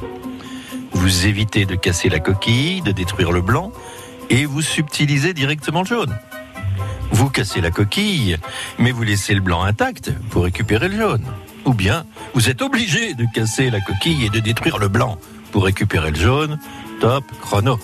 Vous 0.91 1.25
évitez 1.25 1.65
de 1.65 1.75
casser 1.75 2.09
la 2.09 2.19
coquille, 2.19 2.81
de 2.81 2.91
détruire 2.91 3.31
le 3.31 3.41
blanc, 3.41 3.71
et 4.29 4.45
vous 4.45 4.61
subtilisez 4.61 5.33
directement 5.33 5.81
le 5.81 5.87
jaune. 5.87 6.17
Vous 7.11 7.29
cassez 7.29 7.59
la 7.61 7.71
coquille, 7.71 8.37
mais 8.77 8.91
vous 8.91 9.03
laissez 9.03 9.33
le 9.33 9.41
blanc 9.41 9.63
intact 9.63 10.11
pour 10.29 10.43
récupérer 10.43 10.87
le 10.89 10.97
jaune. 10.97 11.25
Ou 11.65 11.73
bien, 11.73 12.05
vous 12.33 12.49
êtes 12.49 12.61
obligé 12.61 13.13
de 13.13 13.25
casser 13.33 13.69
la 13.69 13.79
coquille 13.81 14.25
et 14.25 14.29
de 14.29 14.39
détruire 14.39 14.77
le 14.79 14.87
blanc 14.87 15.17
pour 15.51 15.65
récupérer 15.65 16.11
le 16.11 16.17
jaune. 16.19 16.59
Top 16.99 17.23
chrono. 17.41 17.79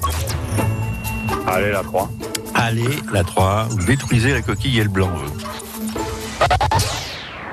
Allez, 1.47 1.71
la 1.71 1.83
3. 1.83 2.09
Allez, 2.55 2.99
la 3.13 3.23
3, 3.23 3.67
vous 3.69 3.85
détruisez 3.85 4.33
la 4.33 4.41
coquille 4.41 4.79
et 4.79 4.83
le 4.83 4.89
blanc. 4.89 5.09
vous. 5.13 5.33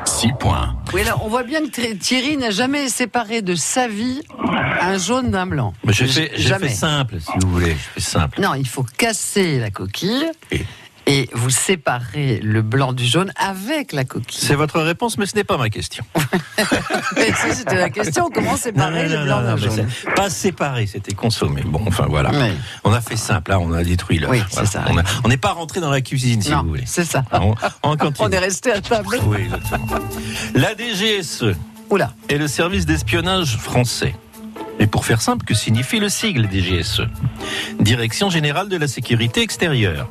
6 0.05 0.33
points. 0.39 0.77
Oui, 0.93 1.03
alors 1.03 1.25
on 1.25 1.29
voit 1.29 1.43
bien 1.43 1.61
que 1.67 1.93
Thierry- 1.95 2.37
n'a 2.37 2.51
jamais 2.51 2.89
séparé 2.89 3.43
de 3.43 3.55
sa 3.55 3.89
vie 3.89 4.23
un 4.81 4.97
jaune 4.99 5.31
d'un 5.31 5.47
blanc. 5.47 5.75
Mais 5.85 5.93
j'ai 5.93 6.07
fait, 6.07 6.31
j'ai 6.37 6.49
jamais. 6.49 6.69
fait 6.69 6.75
simple, 6.75 7.17
si 7.21 7.31
vous 7.43 7.51
voulez. 7.51 7.73
Je 7.73 7.77
fais 7.95 8.01
simple. 8.01 8.41
Non, 8.41 8.55
il 8.55 8.67
faut 8.69 8.85
casser 8.97 9.59
la 9.59 9.71
coquille 9.71 10.25
Et 10.53 10.65
et 11.07 11.29
vous 11.33 11.51
séparez 11.51 12.41
le 12.43 12.63
blanc 12.63 12.93
du 12.93 13.05
jaune 13.05 13.33
avec 13.37 13.93
la 13.93 14.05
coquille. 14.05 14.41
C'est 14.41 14.55
votre 14.55 14.81
réponse, 14.81 15.19
mais 15.19 15.27
ce 15.27 15.35
n'est 15.37 15.45
pas 15.45 15.59
ma 15.59 15.69
question. 15.69 16.05
Mais 17.17 17.33
ça, 17.33 17.53
c'était 17.53 17.77
la 17.77 17.91
question 17.91 18.31
comment 18.33 18.57
séparer 18.57 19.09
le 19.09 19.25
blanc 19.25 19.57
jaune 19.57 19.87
c'est 19.91 20.15
pas 20.15 20.31
séparé, 20.31 20.87
c'était 20.87 21.15
consommé. 21.15 21.63
Bon, 21.65 21.81
enfin 21.87 22.07
voilà. 22.09 22.31
Oui. 22.31 22.53
On 22.85 22.93
a 22.93 23.01
fait 23.01 23.17
simple, 23.17 23.51
là, 23.51 23.59
on 23.61 23.73
a 23.73 23.85
détruit 23.85 24.19
l'œuf. 24.19 24.31
Oui, 24.31 24.43
c'est 24.49 24.67
ça, 24.67 24.85
On 25.25 25.29
n'est 25.29 25.37
pas 25.37 25.53
rentré 25.53 25.81
dans 25.81 25.91
la 25.91 26.01
cuisine, 26.01 26.41
si 26.43 26.51
Non, 26.51 26.63
vous 26.63 26.69
voulez. 26.71 26.85
c'est 26.87 27.05
ça. 27.05 27.25
On, 27.33 27.55
on 28.19 28.31
est 28.31 28.39
resté 28.39 28.73
à 28.73 28.81
table. 28.81 29.19
Oui, 29.27 29.39
exactement. 29.45 29.87
La 30.55 30.75
DGSE 30.75 31.55
Oula. 31.91 32.15
est 32.29 32.39
le 32.39 32.49
service 32.49 32.87
d'espionnage 32.87 33.57
français. 33.57 34.15
Et 34.79 34.87
pour 34.87 35.05
faire 35.05 35.21
simple, 35.21 35.45
que 35.45 35.55
signifie 35.55 36.01
le 36.01 36.09
sigle 36.09 36.49
DGSE 36.51 37.03
Direction 37.81 38.31
générale 38.31 38.69
de 38.69 38.77
la 38.77 38.89
sécurité 38.89 39.43
extérieure. 39.43 40.09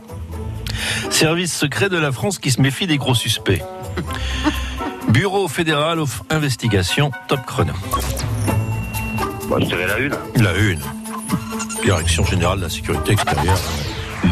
Service 1.10 1.54
secret 1.54 1.90
de 1.90 1.98
la 1.98 2.12
France 2.12 2.40
qui 2.40 2.52
se 2.52 2.62
méfie 2.62 2.88
des 2.88 2.98
gros 2.98 3.16
suspects. 3.16 3.62
Bureau 5.10 5.48
fédéral 5.48 6.00
of 6.00 6.24
investigation, 6.30 7.12
top 7.28 7.46
chrono. 7.46 7.74
Bon, 9.48 9.60
je 9.60 9.66
dirais 9.66 9.88
la 9.88 9.96
1. 9.96 10.44
La 10.44 10.56
une. 10.58 10.82
Direction 11.84 12.26
générale 12.26 12.60
de 12.60 12.64
la 12.64 12.70
sécurité 12.70 13.12
extérieure. 13.14 13.60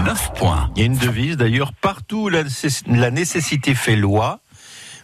9 0.05 0.33
points. 0.35 0.69
Il 0.75 0.79
y 0.79 0.83
a 0.83 0.85
une 0.85 0.97
devise 0.97 1.37
d'ailleurs, 1.37 1.73
partout 1.73 2.23
où 2.23 2.29
la 2.29 3.11
nécessité 3.11 3.75
fait 3.75 3.95
loi. 3.95 4.39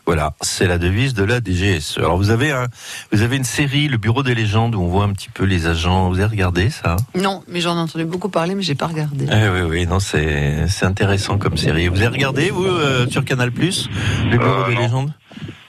Voilà, 0.07 0.33
c'est 0.39 0.67
la 0.67 0.77
devise 0.77 1.13
de 1.13 1.23
la 1.25 1.41
DGSE. 1.43 1.97
Alors 1.97 2.15
vous 2.17 2.29
avez 2.29 2.51
un, 2.51 2.67
vous 3.11 3.21
avez 3.23 3.35
une 3.35 3.43
série, 3.43 3.89
le 3.89 3.97
Bureau 3.97 4.23
des 4.23 4.33
légendes, 4.35 4.73
où 4.73 4.81
on 4.81 4.87
voit 4.87 5.03
un 5.03 5.11
petit 5.11 5.27
peu 5.29 5.43
les 5.43 5.67
agents. 5.67 6.07
Vous 6.07 6.15
avez 6.21 6.27
regardé 6.31 6.69
ça 6.69 6.95
Non, 7.13 7.43
mais 7.49 7.59
j'en 7.59 7.75
ai 7.75 7.79
entendu 7.81 8.05
beaucoup 8.05 8.29
parler, 8.29 8.55
mais 8.55 8.61
j'ai 8.63 8.73
pas 8.75 8.87
regardé. 8.87 9.25
eh 9.29 9.49
Oui, 9.49 9.61
oui, 9.69 9.85
non, 9.85 9.99
c'est 9.99 10.65
c'est 10.69 10.85
intéressant 10.85 11.37
comme 11.37 11.57
série. 11.57 11.89
Vous 11.89 11.97
avez 11.97 12.07
regardé 12.07 12.49
vous 12.51 12.63
euh, 12.65 13.05
sur 13.09 13.25
Canal 13.25 13.51
Plus, 13.51 13.89
le 14.31 14.37
Bureau 14.37 14.61
Euh, 14.63 14.67
des 14.69 14.75
non. 14.75 14.81
légendes? 14.81 15.13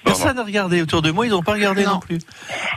Personne 0.05 0.37
n'a 0.37 0.45
regardé 0.45 0.81
autour 0.81 1.03
de 1.03 1.11
moi, 1.11 1.27
ils 1.27 1.31
n'ont 1.31 1.43
pas 1.43 1.53
regardé 1.53 1.85
non, 1.85 1.95
Non. 1.95 1.99
plus. 1.99 2.19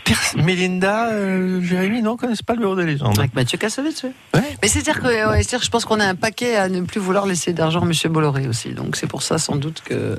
Pers- 0.03 0.35
Mélinda, 0.43 1.11
euh, 1.13 1.61
Jérémy, 1.61 2.01
non, 2.01 2.17
connaissent 2.17 2.41
pas 2.41 2.53
le 2.55 2.59
Bureau 2.59 2.75
des 2.75 2.85
légendes. 2.87 3.17
Avec 3.19 3.35
Mathieu 3.35 3.57
Kassovitz, 3.59 4.01
oui. 4.03 4.09
Ouais. 4.33 4.57
Mais 4.63 4.67
c'est-à-dire 4.67 4.99
que 4.99 5.29
ouais, 5.29 5.43
je 5.43 5.69
pense 5.69 5.85
qu'on 5.85 5.99
a 5.99 6.05
un 6.07 6.15
paquet 6.15 6.55
à 6.57 6.67
ne 6.69 6.81
plus 6.81 6.99
vouloir 6.99 7.27
laisser 7.27 7.53
d'argent 7.53 7.81
à 7.81 7.85
M. 7.85 7.93
Bolloré 8.11 8.47
aussi. 8.47 8.73
Donc 8.73 8.95
c'est 8.95 9.07
pour 9.07 9.21
ça 9.21 9.37
sans 9.37 9.55
doute 9.57 9.81
que. 9.85 10.17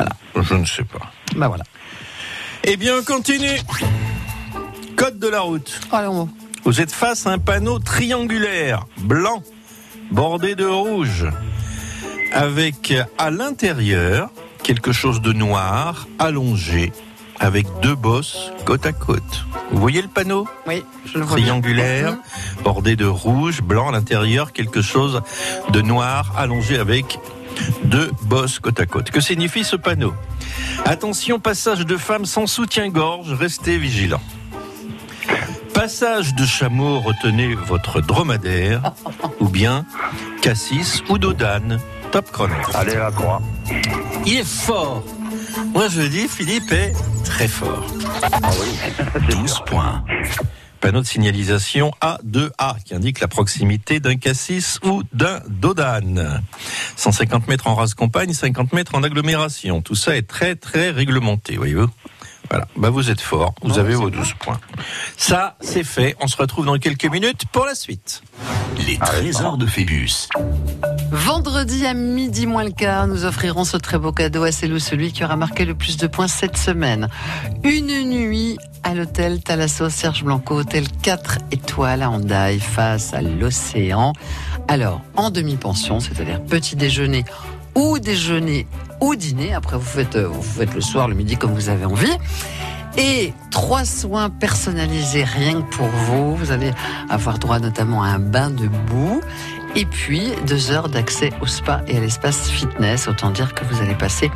Voilà. 0.00 0.48
Je 0.48 0.54
ne 0.54 0.64
sais 0.64 0.84
pas. 0.84 1.10
Bah 1.36 1.48
voilà. 1.48 1.64
Eh 2.64 2.76
bien, 2.76 2.94
on 2.98 3.04
continue. 3.04 3.58
Code 4.96 5.18
de 5.18 5.28
la 5.28 5.40
route. 5.40 5.80
Allons. 5.92 6.28
Vous 6.64 6.80
êtes 6.80 6.92
face 6.92 7.26
à 7.26 7.30
un 7.30 7.38
panneau 7.38 7.78
triangulaire, 7.78 8.86
blanc, 8.98 9.42
bordé 10.10 10.54
de 10.54 10.66
rouge, 10.66 11.26
avec 12.32 12.94
à 13.18 13.30
l'intérieur 13.30 14.30
quelque 14.62 14.92
chose 14.92 15.22
de 15.22 15.32
noir, 15.32 16.06
allongé, 16.18 16.92
avec 17.38 17.66
deux 17.82 17.94
bosses 17.94 18.52
côte 18.66 18.84
à 18.84 18.92
côte. 18.92 19.46
Vous 19.72 19.80
voyez 19.80 20.02
le 20.02 20.08
panneau? 20.08 20.46
Oui, 20.66 20.82
je 21.06 21.18
le 21.18 21.24
vois. 21.24 21.36
bien. 21.36 21.46
triangulaire, 21.46 22.16
bordé 22.62 22.94
de 22.96 23.06
rouge, 23.06 23.62
blanc 23.62 23.88
à 23.88 23.92
l'intérieur, 23.92 24.52
quelque 24.52 24.82
chose 24.82 25.22
de 25.70 25.80
noir, 25.80 26.34
allongé 26.36 26.78
avec 26.78 27.18
deux 27.84 28.10
bosses 28.22 28.58
côte 28.58 28.80
à 28.80 28.86
côte. 28.86 29.10
Que 29.10 29.20
signifie 29.20 29.64
ce 29.64 29.76
panneau 29.76 30.14
Attention, 30.84 31.38
passage 31.38 31.86
de 31.86 31.96
femmes 31.96 32.26
sans 32.26 32.46
soutien-gorge, 32.46 33.32
restez 33.32 33.78
vigilants. 33.78 34.22
Passage 35.74 36.34
de 36.34 36.44
chameau, 36.44 37.00
retenez 37.00 37.54
votre 37.54 38.00
dromadaire, 38.00 38.92
ou 39.40 39.48
bien 39.48 39.86
cassis 40.42 41.02
ou 41.08 41.18
dodane, 41.18 41.80
Top 42.10 42.30
chrono. 42.32 42.54
Allez, 42.74 42.96
la 42.96 43.12
3. 43.12 43.40
Il 44.26 44.38
est 44.38 44.44
fort. 44.44 45.04
Moi, 45.72 45.86
je 45.88 46.02
dis, 46.02 46.26
Philippe 46.26 46.72
est 46.72 46.92
très 47.24 47.46
fort. 47.46 47.86
12 49.28 49.60
points. 49.66 50.04
Panneau 50.80 51.00
de 51.02 51.06
signalisation 51.06 51.92
A2A 52.00 52.82
qui 52.84 52.94
indique 52.94 53.20
la 53.20 53.28
proximité 53.28 54.00
d'un 54.00 54.16
cassis 54.16 54.78
ou 54.82 55.02
d'un 55.12 55.40
dodane. 55.48 56.42
150 56.96 57.48
mètres 57.48 57.66
en 57.66 57.74
race 57.74 57.94
campagne, 57.94 58.32
50 58.32 58.72
mètres 58.72 58.94
en 58.94 59.02
agglomération. 59.02 59.82
Tout 59.82 59.94
ça 59.94 60.16
est 60.16 60.26
très 60.26 60.56
très 60.56 60.90
réglementé, 60.90 61.56
voyez-vous. 61.56 61.88
Voilà, 62.48 62.66
bah 62.76 62.90
vous 62.90 63.10
êtes 63.10 63.20
fort, 63.20 63.54
vous 63.62 63.78
avez 63.78 63.94
vos 63.94 64.10
12 64.10 64.34
points. 64.34 64.58
Ça, 65.16 65.56
c'est 65.60 65.84
fait. 65.84 66.16
On 66.20 66.26
se 66.26 66.36
retrouve 66.36 66.66
dans 66.66 66.78
quelques 66.78 67.04
minutes 67.04 67.42
pour 67.52 67.64
la 67.64 67.74
suite. 67.74 68.22
Les 68.86 68.98
trésors 68.98 69.56
de 69.56 69.66
Phébus. 69.66 70.28
Vendredi 71.12 71.86
à 71.86 71.94
midi 71.94 72.46
moins 72.46 72.64
le 72.64 72.70
quart, 72.70 73.06
nous 73.06 73.24
offrirons 73.24 73.64
ce 73.64 73.76
très 73.76 73.98
beau 73.98 74.12
cadeau 74.12 74.44
à 74.44 74.52
celle 74.52 74.72
ou 74.72 74.78
celui 74.78 75.12
qui 75.12 75.24
aura 75.24 75.36
marqué 75.36 75.64
le 75.64 75.74
plus 75.74 75.96
de 75.96 76.06
points 76.06 76.28
cette 76.28 76.56
semaine. 76.56 77.08
Une 77.62 78.08
nuit 78.08 78.58
à 78.82 78.94
l'hôtel 78.94 79.42
Thalasso 79.42 79.88
Serge 79.90 80.24
Blanco, 80.24 80.60
hôtel 80.60 80.86
4 81.02 81.38
étoiles 81.52 82.02
à 82.02 82.10
Hendaye, 82.10 82.60
face 82.60 83.12
à 83.12 83.22
l'océan. 83.22 84.12
Alors, 84.68 85.02
en 85.16 85.30
demi-pension, 85.30 86.00
c'est-à-dire 86.00 86.42
petit 86.42 86.76
déjeuner 86.76 87.24
ou 87.74 87.98
déjeuner 87.98 88.66
ou 89.00 89.14
dîner. 89.14 89.54
Après, 89.54 89.76
vous 89.76 89.82
faites, 89.82 90.16
euh, 90.16 90.28
vous 90.28 90.42
faites 90.42 90.74
le 90.74 90.80
soir, 90.80 91.08
le 91.08 91.14
midi 91.14 91.36
comme 91.36 91.54
vous 91.54 91.68
avez 91.68 91.84
envie. 91.84 92.16
Et 92.96 93.32
trois 93.50 93.84
soins 93.84 94.30
personnalisés 94.30 95.24
rien 95.24 95.62
que 95.62 95.76
pour 95.76 95.86
vous. 95.86 96.36
Vous 96.36 96.50
allez 96.50 96.72
avoir 97.08 97.38
droit 97.38 97.58
notamment 97.58 98.02
à 98.02 98.08
un 98.08 98.18
bain 98.18 98.50
de 98.50 98.68
boue. 98.68 99.20
Et 99.76 99.84
puis, 99.84 100.32
deux 100.46 100.72
heures 100.72 100.88
d'accès 100.88 101.30
au 101.40 101.46
spa 101.46 101.82
et 101.86 101.96
à 101.96 102.00
l'espace 102.00 102.50
fitness. 102.50 103.06
Autant 103.06 103.30
dire 103.30 103.54
que 103.54 103.64
vous 103.64 103.80
allez 103.80 103.94
passer 103.94 104.30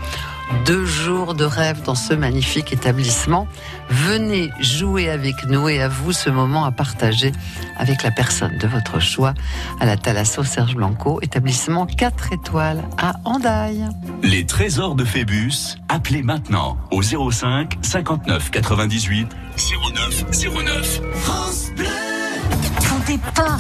deux 0.64 0.84
jours 0.84 1.34
de 1.34 1.44
rêve 1.44 1.82
dans 1.82 1.94
ce 1.94 2.14
magnifique 2.14 2.72
établissement. 2.72 3.46
Venez 3.88 4.50
jouer 4.60 5.10
avec 5.10 5.44
nous 5.46 5.68
et 5.68 5.80
à 5.80 5.88
vous 5.88 6.12
ce 6.12 6.30
moment 6.30 6.64
à 6.64 6.72
partager 6.72 7.32
avec 7.76 8.02
la 8.02 8.10
personne 8.10 8.56
de 8.58 8.66
votre 8.66 9.00
choix 9.00 9.34
à 9.80 9.86
la 9.86 9.96
Thalasso 9.96 10.44
Serge 10.44 10.74
Blanco, 10.74 11.20
établissement 11.22 11.86
4 11.86 12.32
étoiles 12.32 12.82
à 12.98 13.14
Hendaye. 13.24 13.84
Les 14.22 14.46
trésors 14.46 14.94
de 14.94 15.04
Phébus. 15.04 15.76
Appelez 15.88 16.22
maintenant 16.22 16.76
au 16.90 17.02
05 17.02 17.78
59 17.82 18.50
98 18.50 19.28
09 19.94 20.24
09. 20.64 22.03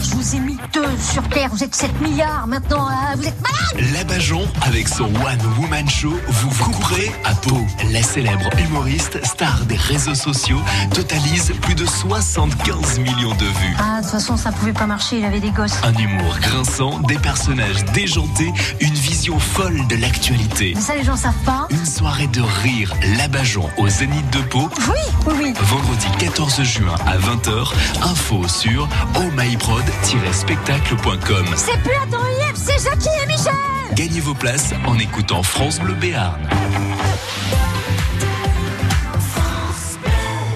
Je 0.02 0.14
vous 0.16 0.34
ai 0.34 0.40
mis 0.40 0.58
deux 0.72 0.84
sur 0.98 1.22
Terre, 1.28 1.48
vous 1.50 1.62
êtes 1.62 1.74
7 1.74 2.00
milliards, 2.00 2.46
maintenant 2.48 2.88
euh, 2.88 3.14
vous 3.16 3.24
êtes 3.26 3.40
malade 3.40 3.92
Labajon, 3.94 4.46
avec 4.62 4.88
son 4.88 5.04
One 5.04 5.38
Woman 5.58 5.88
Show, 5.88 6.12
vous 6.26 6.50
vous 6.50 6.70
courez 6.72 7.12
à 7.24 7.34
peau. 7.34 7.64
La 7.92 8.02
célèbre 8.02 8.48
humoriste, 8.58 9.24
star 9.24 9.64
des 9.66 9.76
réseaux 9.76 10.14
sociaux, 10.14 10.60
totalise 10.92 11.52
plus 11.62 11.74
de 11.76 11.86
75 11.86 12.98
millions 12.98 13.34
de 13.34 13.44
vues. 13.44 13.76
Ah, 13.78 13.98
de 13.98 14.02
toute 14.02 14.10
façon, 14.12 14.36
ça 14.36 14.50
pouvait 14.52 14.72
pas 14.72 14.86
marcher, 14.86 15.18
il 15.18 15.24
avait 15.24 15.40
des 15.40 15.50
gosses. 15.50 15.76
Un 15.84 15.94
humour 15.94 16.36
grinçant, 16.40 16.98
des 17.00 17.18
personnages 17.18 17.84
déjantés, 17.94 18.52
une 18.80 18.94
vision 18.94 19.38
folle 19.38 19.86
de 19.88 19.96
l'actualité. 19.96 20.72
Mais 20.74 20.80
ça, 20.80 20.94
les 20.96 21.04
gens 21.04 21.16
savent 21.16 21.32
pas. 21.44 21.66
Une 21.70 21.86
soirée 21.86 22.26
de 22.28 22.42
rire, 22.62 22.92
Labajon 23.18 23.68
au 23.78 23.88
Zénith 23.88 24.28
de 24.30 24.40
Pau, 24.42 24.68
Oui, 24.88 24.94
oui, 25.26 25.34
oui. 25.42 25.52
vendredi 25.62 26.06
14 26.18 26.62
juin 26.62 26.94
à 27.06 27.16
20h. 27.18 27.72
Info 28.02 28.46
sur 28.48 28.88
C'est 31.56 31.78
plus 31.82 31.94
Attends 32.02 32.24
Yves, 32.26 32.56
c'est 32.56 32.82
Jackie 32.82 33.08
et 33.22 33.26
Michel 33.26 33.52
Gagnez 33.94 34.20
vos 34.20 34.32
places 34.32 34.72
en 34.86 34.98
écoutant 34.98 35.42
France 35.42 35.78
Bleu 35.80 35.92
Béarn. 35.94 36.40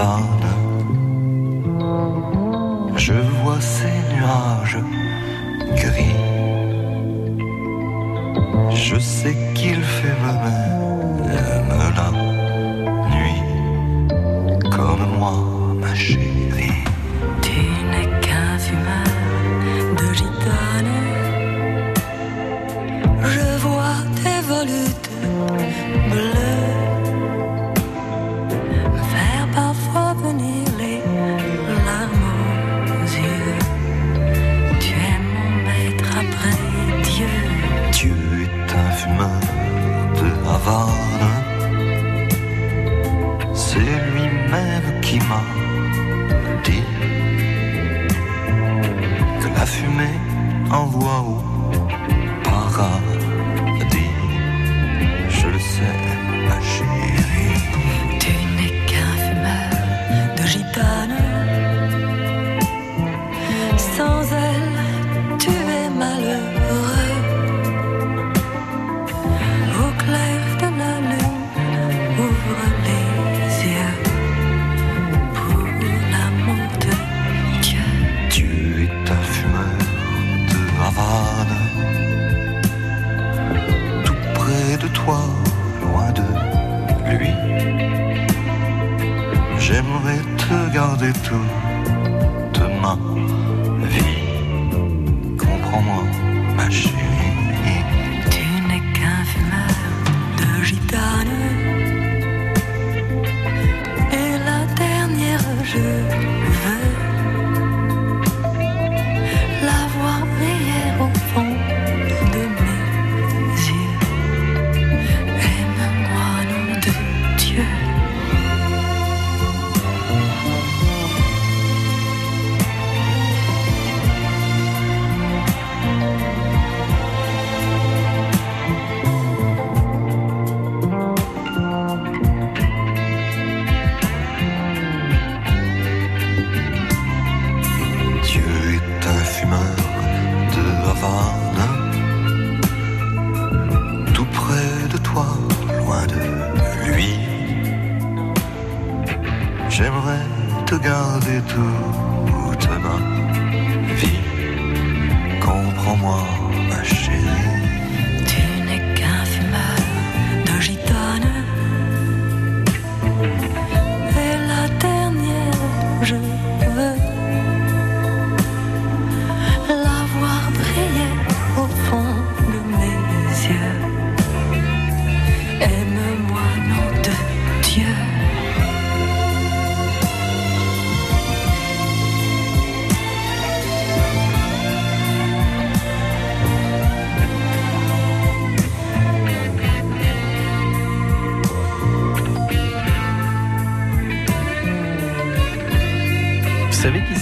de 0.00 0.39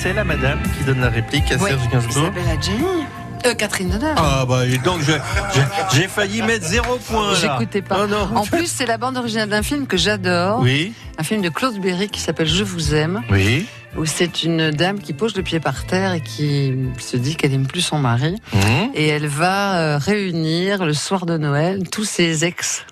c'est 0.09 0.15
la 0.15 0.25
madame 0.25 0.59
qui 0.63 0.85
donne 0.85 1.01
la 1.01 1.11
réplique 1.11 1.53
à 1.53 1.59
Serge 1.59 1.87
Gainsbourg. 1.91 2.33
Euh, 3.47 3.55
Catherine 3.55 3.91
Deneuve. 3.91 4.15
Ah 4.17 4.47
bah 4.49 4.63
donc 4.83 5.01
j'ai 5.93 6.09
failli 6.09 6.41
mettre 6.41 6.67
zéro 6.67 6.97
point. 6.97 7.35
J'écoutais 7.35 7.83
pas. 7.83 7.99
Oh 8.05 8.07
non. 8.07 8.29
En 8.35 8.45
plus, 8.47 8.67
c'est 8.67 8.87
la 8.87 8.97
bande 8.97 9.19
originale 9.19 9.51
d'un 9.51 9.63
film 9.63 9.87
que 9.87 9.99
j'adore. 9.99 10.61
Oui, 10.61 10.95
Un 11.19 11.23
film 11.23 11.43
de 11.43 11.51
Claude 11.51 11.79
Berry 11.79 12.09
qui 12.09 12.21
s'appelle 12.21 12.49
Je 12.49 12.65
vous 12.65 12.95
aime. 12.95 13.23
oui. 13.31 13.67
Où 13.97 14.05
c'est 14.05 14.45
une 14.45 14.71
dame 14.71 15.01
qui 15.01 15.15
pose 15.15 15.35
le 15.35 15.43
pied 15.43 15.61
par 15.61 15.85
terre 15.87 16.13
et 16.13 16.21
qui 16.21 16.75
se 16.99 17.17
dit 17.17 17.37
qu'elle 17.37 17.55
aime 17.55 17.67
plus 17.67 17.81
son 17.81 17.99
mari. 17.99 18.37
Mmh. 18.53 18.59
Et 18.95 19.09
elle 19.09 19.27
va 19.27 19.79
euh, 19.79 19.99
réunir 19.99 20.85
le 20.85 20.93
soir 20.93 21.25
de 21.25 21.39
Noël 21.39 21.89
tous 21.91 22.05
ses 22.05 22.45
ex. 22.45 22.85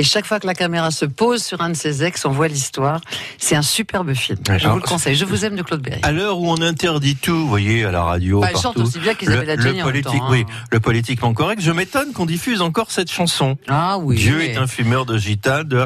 Et 0.00 0.04
chaque 0.04 0.26
fois 0.26 0.38
que 0.38 0.46
la 0.46 0.54
caméra 0.54 0.92
se 0.92 1.04
pose 1.04 1.42
sur 1.42 1.60
un 1.60 1.70
de 1.70 1.74
ses 1.74 2.04
ex, 2.04 2.24
on 2.24 2.30
voit 2.30 2.46
l'histoire. 2.46 3.00
C'est 3.36 3.56
un 3.56 3.62
superbe 3.62 4.14
film. 4.14 4.38
Ouais, 4.48 4.58
Je 4.58 4.64
alors, 4.64 4.76
vous 4.76 4.82
le 4.82 4.86
conseille. 4.88 5.16
Je 5.16 5.24
vous 5.24 5.44
aime 5.44 5.56
de 5.56 5.62
Claude 5.62 5.82
Berry. 5.82 6.00
À 6.04 6.12
l'heure 6.12 6.38
où 6.38 6.48
on 6.48 6.60
interdit 6.62 7.16
tout, 7.16 7.34
vous 7.36 7.48
voyez, 7.48 7.84
à 7.84 7.90
la 7.90 8.04
radio, 8.04 8.40
Bah, 8.40 8.46
partout. 8.52 8.62
chante 8.62 8.76
aussi 8.78 9.00
bien 9.00 9.14
qu'Isabelle 9.14 9.46
le, 9.46 9.52
Adjani 9.54 9.78
le 9.78 9.82
politique, 9.84 10.12
temps, 10.12 10.24
hein. 10.26 10.30
oui, 10.30 10.46
le 10.70 10.78
politiquement 10.80 11.34
correct. 11.34 11.60
Je 11.60 11.72
m'étonne 11.72 12.12
qu'on 12.12 12.26
diffuse 12.26 12.62
encore 12.62 12.92
cette 12.92 13.10
chanson. 13.10 13.58
Ah 13.66 13.98
oui. 13.98 14.16
Dieu 14.16 14.36
mais- 14.38 14.52
est 14.52 14.56
un 14.56 14.68
fumeur 14.68 15.04
de 15.04 15.18
gitane. 15.18 15.66
De... 15.66 15.84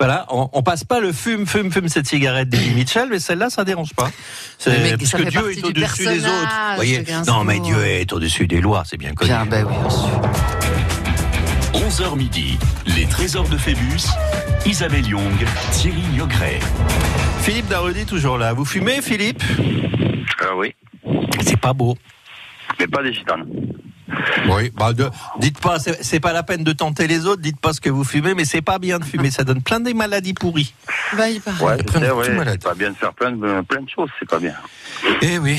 Voilà, 0.00 0.26
on, 0.30 0.48
on 0.52 0.62
passe 0.64 0.82
pas 0.82 0.98
le 0.98 1.12
fume, 1.12 1.46
fume, 1.46 1.70
fume 1.70 1.88
cette 1.88 2.08
cigarette 2.08 2.48
d'Eddie 2.48 2.74
Mitchell, 2.74 3.08
mais 3.10 3.20
celle-là, 3.20 3.48
ça 3.48 3.62
dérange 3.64 3.94
pas. 3.94 4.10
C'est 4.58 4.96
parce 4.98 5.12
que 5.12 5.22
Dieu 5.30 5.52
est 5.52 5.64
au-dessus 5.64 6.04
des 6.04 6.24
autres. 6.24 6.48
voyez, 6.74 7.04
non, 7.28 7.44
mais 7.44 7.60
Dieu 7.60 7.80
est 7.86 8.12
au-dessus 8.12 8.48
des 8.48 8.60
lois, 8.60 8.82
c'est 8.84 8.96
bien 8.96 9.12
connu. 9.12 9.30
Bien, 9.30 9.46
ben 9.46 9.64
oui, 9.68 9.90
sûr. 9.90 10.20
11h 11.76 12.16
midi, 12.16 12.58
les 12.96 13.06
trésors 13.06 13.48
de 13.48 13.56
Phébus, 13.56 14.06
Isabelle 14.64 15.06
Young, 15.06 15.32
Thierry 15.72 16.02
Niogret. 16.12 16.58
Philippe 17.40 17.68
Darody, 17.68 18.06
toujours 18.06 18.38
là. 18.38 18.52
Vous 18.52 18.64
fumez, 18.64 19.02
Philippe? 19.02 19.42
Ah 20.40 20.56
oui, 20.56 20.74
C'est 21.42 21.60
pas 21.60 21.72
beau. 21.72 21.96
mais 22.78 22.86
pas 22.86 23.02
des 23.02 23.12
gitanes. 23.12 23.46
Oui, 24.48 24.70
bah 24.76 24.92
de- 24.92 25.10
dites 25.40 25.58
pas, 25.60 25.78
c'est 25.78 26.02
c'est 26.04 26.20
pas 26.20 26.32
la 26.32 26.42
peine 26.42 26.62
de 26.62 26.72
tenter 26.72 27.06
les 27.08 27.26
autres, 27.26 27.42
dites 27.42 27.58
pas 27.60 27.72
ce 27.72 27.80
que 27.80 27.90
vous 27.90 28.04
fumez, 28.04 28.34
mais 28.34 28.44
c'est 28.44 28.62
pas 28.62 28.78
bien 28.78 28.98
de 28.98 29.04
fumer, 29.04 29.30
ça 29.30 29.42
donne 29.44 29.62
plein 29.62 29.80
des 29.80 29.94
maladies 29.94 30.34
pourries. 30.34 30.72
Bah, 31.16 31.28
il 31.28 31.40
paraît. 31.40 31.64
Ouais, 31.64 31.76
c'est 32.52 32.62
pas 32.62 32.74
bien 32.74 32.90
de 32.90 32.96
faire 32.96 33.12
plein 33.12 33.32
de, 33.32 33.60
plein 33.62 33.80
de 33.82 33.88
choses, 33.88 34.08
c'est 34.18 34.28
pas 34.28 34.38
bien. 34.38 34.54
Eh 35.22 35.38
oui, 35.38 35.58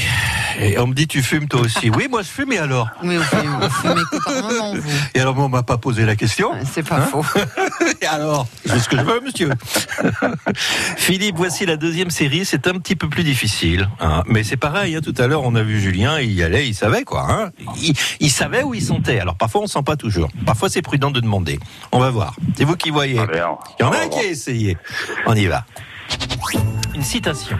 et 0.60 0.80
on 0.80 0.88
me 0.88 0.94
dit 0.94 1.08
tu 1.08 1.22
fumes 1.22 1.48
toi 1.48 1.62
aussi. 1.62 1.90
Oui, 1.90 2.08
moi 2.10 2.22
je 2.22 2.28
fume, 2.28 2.54
et 2.54 2.58
alors 2.58 2.90
Mais 3.04 3.18
vous 3.18 3.24
fumez, 3.24 3.44
vous 3.62 3.70
fumez 3.70 4.02
que 4.12 4.24
par 4.24 4.44
moment, 4.44 4.74
vous. 4.76 4.92
Et 5.14 5.20
alors 5.20 5.36
moi 5.36 5.46
on 5.46 5.50
m'a 5.50 5.64
pas 5.64 5.78
posé 5.78 6.06
la 6.06 6.16
question. 6.16 6.52
C'est 6.72 6.88
pas 6.88 7.02
faux. 7.02 7.26
Et 8.02 8.06
alors 8.06 8.48
Je 8.66 8.74
fais 8.74 8.80
ce 8.80 8.90
que 8.90 8.98
je 8.98 9.02
veux, 9.04 9.20
monsieur. 9.22 9.50
Philippe, 10.98 11.36
voici 11.38 11.66
la 11.66 11.78
deuxième 11.78 12.10
série, 12.12 12.46
c'est 12.46 12.68
un 12.68 12.74
petit 12.80 12.96
peu 12.96 13.10
plus 13.10 13.24
difficile. 13.24 13.90
hein. 14.00 14.24
Mais 14.28 14.44
c'est 14.44 14.58
pareil, 14.58 14.96
hein, 14.96 15.02
tout 15.04 15.14
à 15.18 15.28
l'heure 15.28 15.44
on 15.44 15.56
a 15.56 15.64
vu 15.64 15.80
Julien, 15.80 16.20
il 16.20 16.32
y 16.32 16.44
allait, 16.44 16.68
il 16.68 16.74
savait 16.76 17.04
quoi. 17.04 17.26
hein. 17.30 17.52
Il, 17.82 17.94
il 18.20 18.30
savait 18.38 18.62
où 18.62 18.76
il 18.76 18.82
sentait. 18.84 19.20
Alors 19.20 19.36
parfois 19.36 19.62
on 19.62 19.68
sent 19.68 19.82
pas 19.84 19.96
toujours. 19.96 20.30
Parfois 20.46 20.70
c'est 20.70 20.84
prudent 20.84 21.10
de 21.10 21.20
demander. 21.20 21.60
On 21.92 22.00
va 22.00 22.12
voir. 22.12 22.36
C'est 22.56 22.66
vous 22.66 22.76
qui 22.76 22.92
voyez. 22.92 23.20
Il 23.34 23.38
y 23.38 23.84
en 23.84 23.92
a 23.92 23.98
va 23.98 24.02
un 24.04 24.10
qui 24.10 24.20
a 24.20 24.26
essayé. 24.26 24.78
On 25.26 25.34
y 25.34 25.48
va. 25.48 25.66
Une 26.94 27.02
citation. 27.02 27.58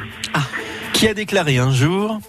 Qui 0.94 1.08
a 1.08 1.14
déclaré 1.14 1.58
un 1.58 1.72
jour 1.72 2.20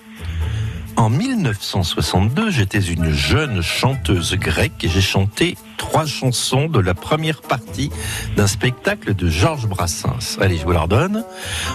En 0.99 1.11
1962, 1.11 2.51
j'étais 2.51 2.81
une 2.81 3.13
jeune 3.13 3.63
chanteuse 3.63 4.35
grecque 4.35 4.83
et 4.83 4.89
j'ai 4.89 5.01
chanté 5.01 5.57
trois 5.77 6.05
chansons 6.07 6.67
de 6.67 6.81
la 6.81 6.93
première 6.93 7.41
partie 7.41 7.93
d'un 8.37 8.49
spectacle 8.49 9.15
de 9.15 9.29
Georges 9.29 9.69
Brassens. 9.69 10.39
Allez, 10.41 10.59
je 10.59 10.65
vous 10.65 10.73
la 10.73 10.81
redonne. 10.81 11.25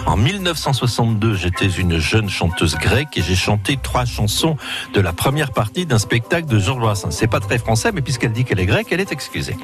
En 0.04 0.18
1962, 0.18 1.36
j'étais 1.36 1.68
une 1.68 1.98
jeune 1.98 2.28
chanteuse 2.28 2.76
grecque 2.76 3.16
et 3.16 3.22
j'ai 3.22 3.34
chanté 3.34 3.78
trois 3.82 4.04
chansons 4.04 4.58
de 4.92 5.00
la 5.00 5.14
première 5.14 5.52
partie 5.52 5.86
d'un 5.86 5.98
spectacle 5.98 6.46
de 6.46 6.58
Georges 6.58 6.80
Brassens. 6.80 7.12
C'est 7.12 7.26
pas 7.26 7.40
très 7.40 7.56
français, 7.56 7.92
mais 7.92 8.02
puisqu'elle 8.02 8.32
dit 8.32 8.44
qu'elle 8.44 8.60
est 8.60 8.66
grecque, 8.66 8.88
elle 8.90 9.00
est 9.00 9.12
excusée. 9.12 9.56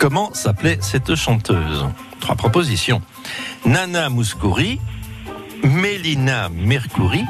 Comment 0.00 0.32
s'appelait 0.32 0.78
cette 0.80 1.14
chanteuse? 1.14 1.84
Trois 2.20 2.36
propositions. 2.36 3.02
Nana 3.66 4.08
Mouskouri, 4.08 4.80
Mélina 5.62 6.48
Mercouri, 6.48 7.26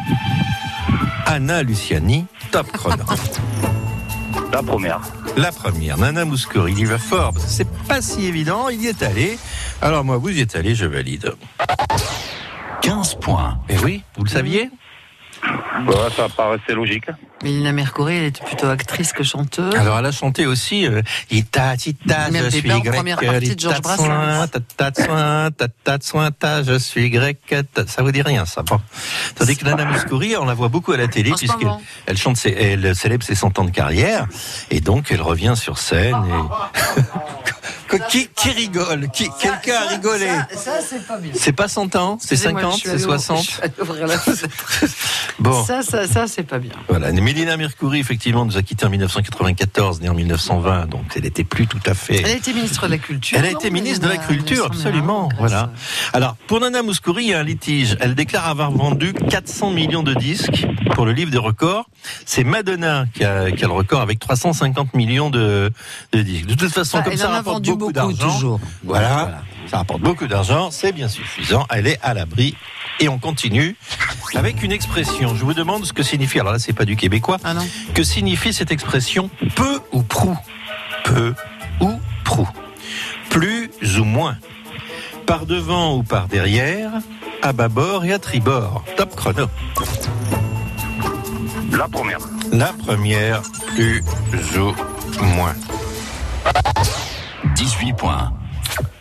Anna 1.30 1.62
Luciani, 1.62 2.24
top 2.50 2.72
chrono. 2.72 3.04
La 4.50 4.62
première. 4.62 5.00
La 5.36 5.52
première, 5.52 5.98
Nana 5.98 6.24
Mouskouri, 6.24 6.72
il 6.72 6.78
y 6.78 6.84
va 6.86 6.96
fort, 6.96 7.34
parce 7.34 7.44
que 7.44 7.50
c'est 7.50 7.68
pas 7.86 8.00
si 8.00 8.24
évident, 8.24 8.70
il 8.70 8.80
y 8.80 8.86
est 8.86 9.02
allé. 9.02 9.38
Alors 9.82 10.04
moi, 10.04 10.16
vous 10.16 10.30
y 10.30 10.40
êtes 10.40 10.56
allé, 10.56 10.74
je 10.74 10.86
valide. 10.86 11.34
15 12.80 13.16
points. 13.16 13.58
Et 13.68 13.76
oui, 13.84 14.02
vous 14.16 14.24
le 14.24 14.30
saviez? 14.30 14.70
Ouais, 15.44 16.10
ça 16.16 16.30
paraissait 16.34 16.72
logique. 16.72 17.10
Mélina 17.44 17.70
Mercouri, 17.72 18.16
elle 18.16 18.24
était 18.24 18.44
plutôt 18.44 18.66
actrice 18.68 19.12
que 19.12 19.22
chanteuse. 19.22 19.74
Alors 19.76 19.98
elle 19.98 20.06
a 20.06 20.12
chanté 20.12 20.46
aussi 20.46 20.86
euh, 20.86 21.02
Ita 21.30 21.76
Tita, 21.76 22.28
je 22.32 22.50
suis 22.50 22.62
grec. 22.62 22.92
première 22.92 23.18
partie 23.20 23.54
de 23.54 23.60
Georges 23.60 23.80
Brassens. 23.80 24.48
ta 24.48 24.58
ta 24.76 24.90
de 24.90 24.96
soin, 25.04 25.50
ta 25.52 25.68
ta 25.68 25.98
de 25.98 26.02
soin, 26.02 26.30
ta, 26.32 26.62
je 26.64 26.78
suis 26.78 27.10
grec. 27.10 27.38
Ça 27.86 28.02
vous 28.02 28.10
dit 28.10 28.22
rien, 28.22 28.44
ça. 28.44 28.62
Bon. 28.62 28.80
Tandis 29.36 29.56
que 29.56 29.64
Nana 29.64 29.84
Mouskouri, 29.84 30.36
on 30.36 30.44
la 30.46 30.54
voit 30.54 30.68
beaucoup 30.68 30.92
à 30.92 30.96
la 30.96 31.06
télé 31.06 31.30
puisqu'elle 31.32 31.68
elle 32.06 32.16
chante, 32.18 32.36
ses, 32.36 32.50
elle 32.50 32.96
célèbre 32.96 33.24
ses 33.24 33.36
100 33.36 33.58
ans 33.60 33.64
de 33.64 33.70
carrière 33.70 34.26
et 34.70 34.80
donc 34.80 35.12
elle 35.12 35.22
revient 35.22 35.54
sur 35.56 35.78
scène. 35.78 36.16
Et... 36.26 37.02
qui, 38.10 38.28
qui 38.28 38.50
rigole? 38.50 39.08
Qui, 39.12 39.28
Quelqu'un 39.40 39.76
a 39.76 39.88
rigolé? 39.88 40.28
Ça, 40.50 40.56
ça, 40.56 40.72
c'est 40.86 41.06
pas 41.06 41.16
bien. 41.18 41.32
C'est 41.34 41.52
pas 41.52 41.68
100 41.68 41.94
ans, 41.96 42.18
c'est 42.20 42.34
Excusez-moi, 42.34 42.62
50, 42.62 42.72
je 42.74 42.78
suis 42.80 42.88
c'est 42.88 42.94
allée 42.94 43.04
ouvrir- 43.04 43.20
60. 43.20 43.42
je 43.44 43.50
suis 43.50 43.62
allée 43.62 43.72
ouvrir 43.80 44.06
la 44.06 44.18
fenêtre. 44.18 44.84
Bon. 45.38 45.64
Ça, 45.64 45.82
ça, 45.82 46.06
ça, 46.06 46.26
c'est 46.26 46.42
pas 46.42 46.58
bien. 46.58 46.72
Voilà, 46.88 47.12
Mélina 47.28 47.58
Mercouri, 47.58 47.98
effectivement, 48.00 48.46
nous 48.46 48.56
a 48.56 48.62
quittés 48.62 48.86
en 48.86 48.88
1994, 48.88 50.00
née 50.00 50.08
en 50.08 50.14
1920, 50.14 50.86
donc 50.86 51.02
elle 51.14 51.24
n'était 51.24 51.44
plus 51.44 51.66
tout 51.66 51.78
à 51.84 51.92
fait. 51.92 52.16
Elle 52.20 52.24
a 52.24 52.32
été 52.32 52.54
ministre 52.54 52.86
de 52.86 52.90
la 52.92 52.96
Culture. 52.96 53.38
Elle 53.38 53.44
a 53.44 53.52
non, 53.52 53.58
été 53.58 53.70
ministre 53.70 54.06
de 54.06 54.08
la 54.10 54.16
Culture, 54.16 54.64
absolument. 54.64 55.28
hein, 55.30 55.36
Voilà. 55.38 55.56
grâce 55.74 56.10
Alors, 56.14 56.36
pour 56.46 56.58
Nana 56.60 56.80
Mouskouri, 56.82 57.24
il 57.24 57.28
y 57.28 57.34
a 57.34 57.40
un 57.40 57.42
litige. 57.42 57.98
Elle 58.00 58.14
déclare 58.14 58.48
avoir 58.48 58.70
vendu 58.70 59.12
400 59.12 59.72
millions 59.72 60.02
de 60.02 60.14
disques 60.14 60.66
pour 60.94 61.04
le 61.04 61.12
livre 61.12 61.30
des 61.30 61.36
records. 61.36 61.84
C'est 62.24 62.44
Madonna 62.44 63.04
qui 63.12 63.24
a, 63.24 63.50
qui 63.50 63.62
a 63.62 63.66
le 63.66 63.74
record 63.74 64.00
avec 64.00 64.20
350 64.20 64.94
millions 64.94 65.28
de, 65.28 65.70
de 66.12 66.22
disques. 66.22 66.46
De 66.46 66.54
toute 66.54 66.72
façon, 66.72 66.96
Ah, 66.98 67.02
comme 67.02 67.12
elle 67.12 67.18
ça 67.18 67.28
en 67.28 67.32
a 67.32 67.36
rapporte 67.36 67.56
vendu 67.56 67.70
beaucoup, 67.72 67.92
beaucoup, 67.92 68.12
d'argent. 68.14 68.32
toujours. 68.34 68.60
Voilà. 68.84 69.08
Voilà. 69.08 69.42
Ça 69.70 69.76
rapporte 69.76 70.00
beaucoup 70.00 70.26
d'argent, 70.26 70.70
c'est 70.70 70.92
bien 70.92 71.08
suffisant. 71.08 71.66
Elle 71.68 71.88
est 71.88 71.98
à 72.02 72.14
l'abri. 72.14 72.56
Et 73.00 73.08
on 73.08 73.18
continue 73.18 73.76
avec 74.34 74.62
une 74.62 74.72
expression. 74.72 75.34
Je 75.34 75.44
vous 75.44 75.54
demande 75.54 75.84
ce 75.84 75.92
que 75.92 76.02
signifie. 76.02 76.40
Alors 76.40 76.52
là, 76.52 76.58
c'est 76.58 76.72
pas 76.72 76.84
du 76.84 76.96
québécois. 76.96 77.38
Ah 77.44 77.54
non. 77.54 77.66
Que 77.94 78.02
signifie 78.02 78.52
cette 78.52 78.72
expression 78.72 79.30
peu 79.54 79.80
ou 79.92 80.02
prou? 80.02 80.36
Peu 81.04 81.34
ou 81.80 81.92
prou? 82.24 82.48
Plus 83.30 83.70
ou 83.98 84.04
moins 84.04 84.36
Par 85.26 85.46
devant 85.46 85.96
ou 85.96 86.02
par 86.02 86.28
derrière 86.28 86.90
À 87.42 87.52
bâbord 87.52 88.04
et 88.04 88.12
à 88.12 88.18
tribord 88.18 88.84
Top 88.96 89.14
chrono. 89.14 89.46
La 91.70 91.86
première. 91.86 92.18
La 92.50 92.72
première, 92.72 93.42
plus 93.74 94.02
ou 94.58 95.24
moins. 95.36 95.54
18 97.54 97.92
points. 97.92 98.32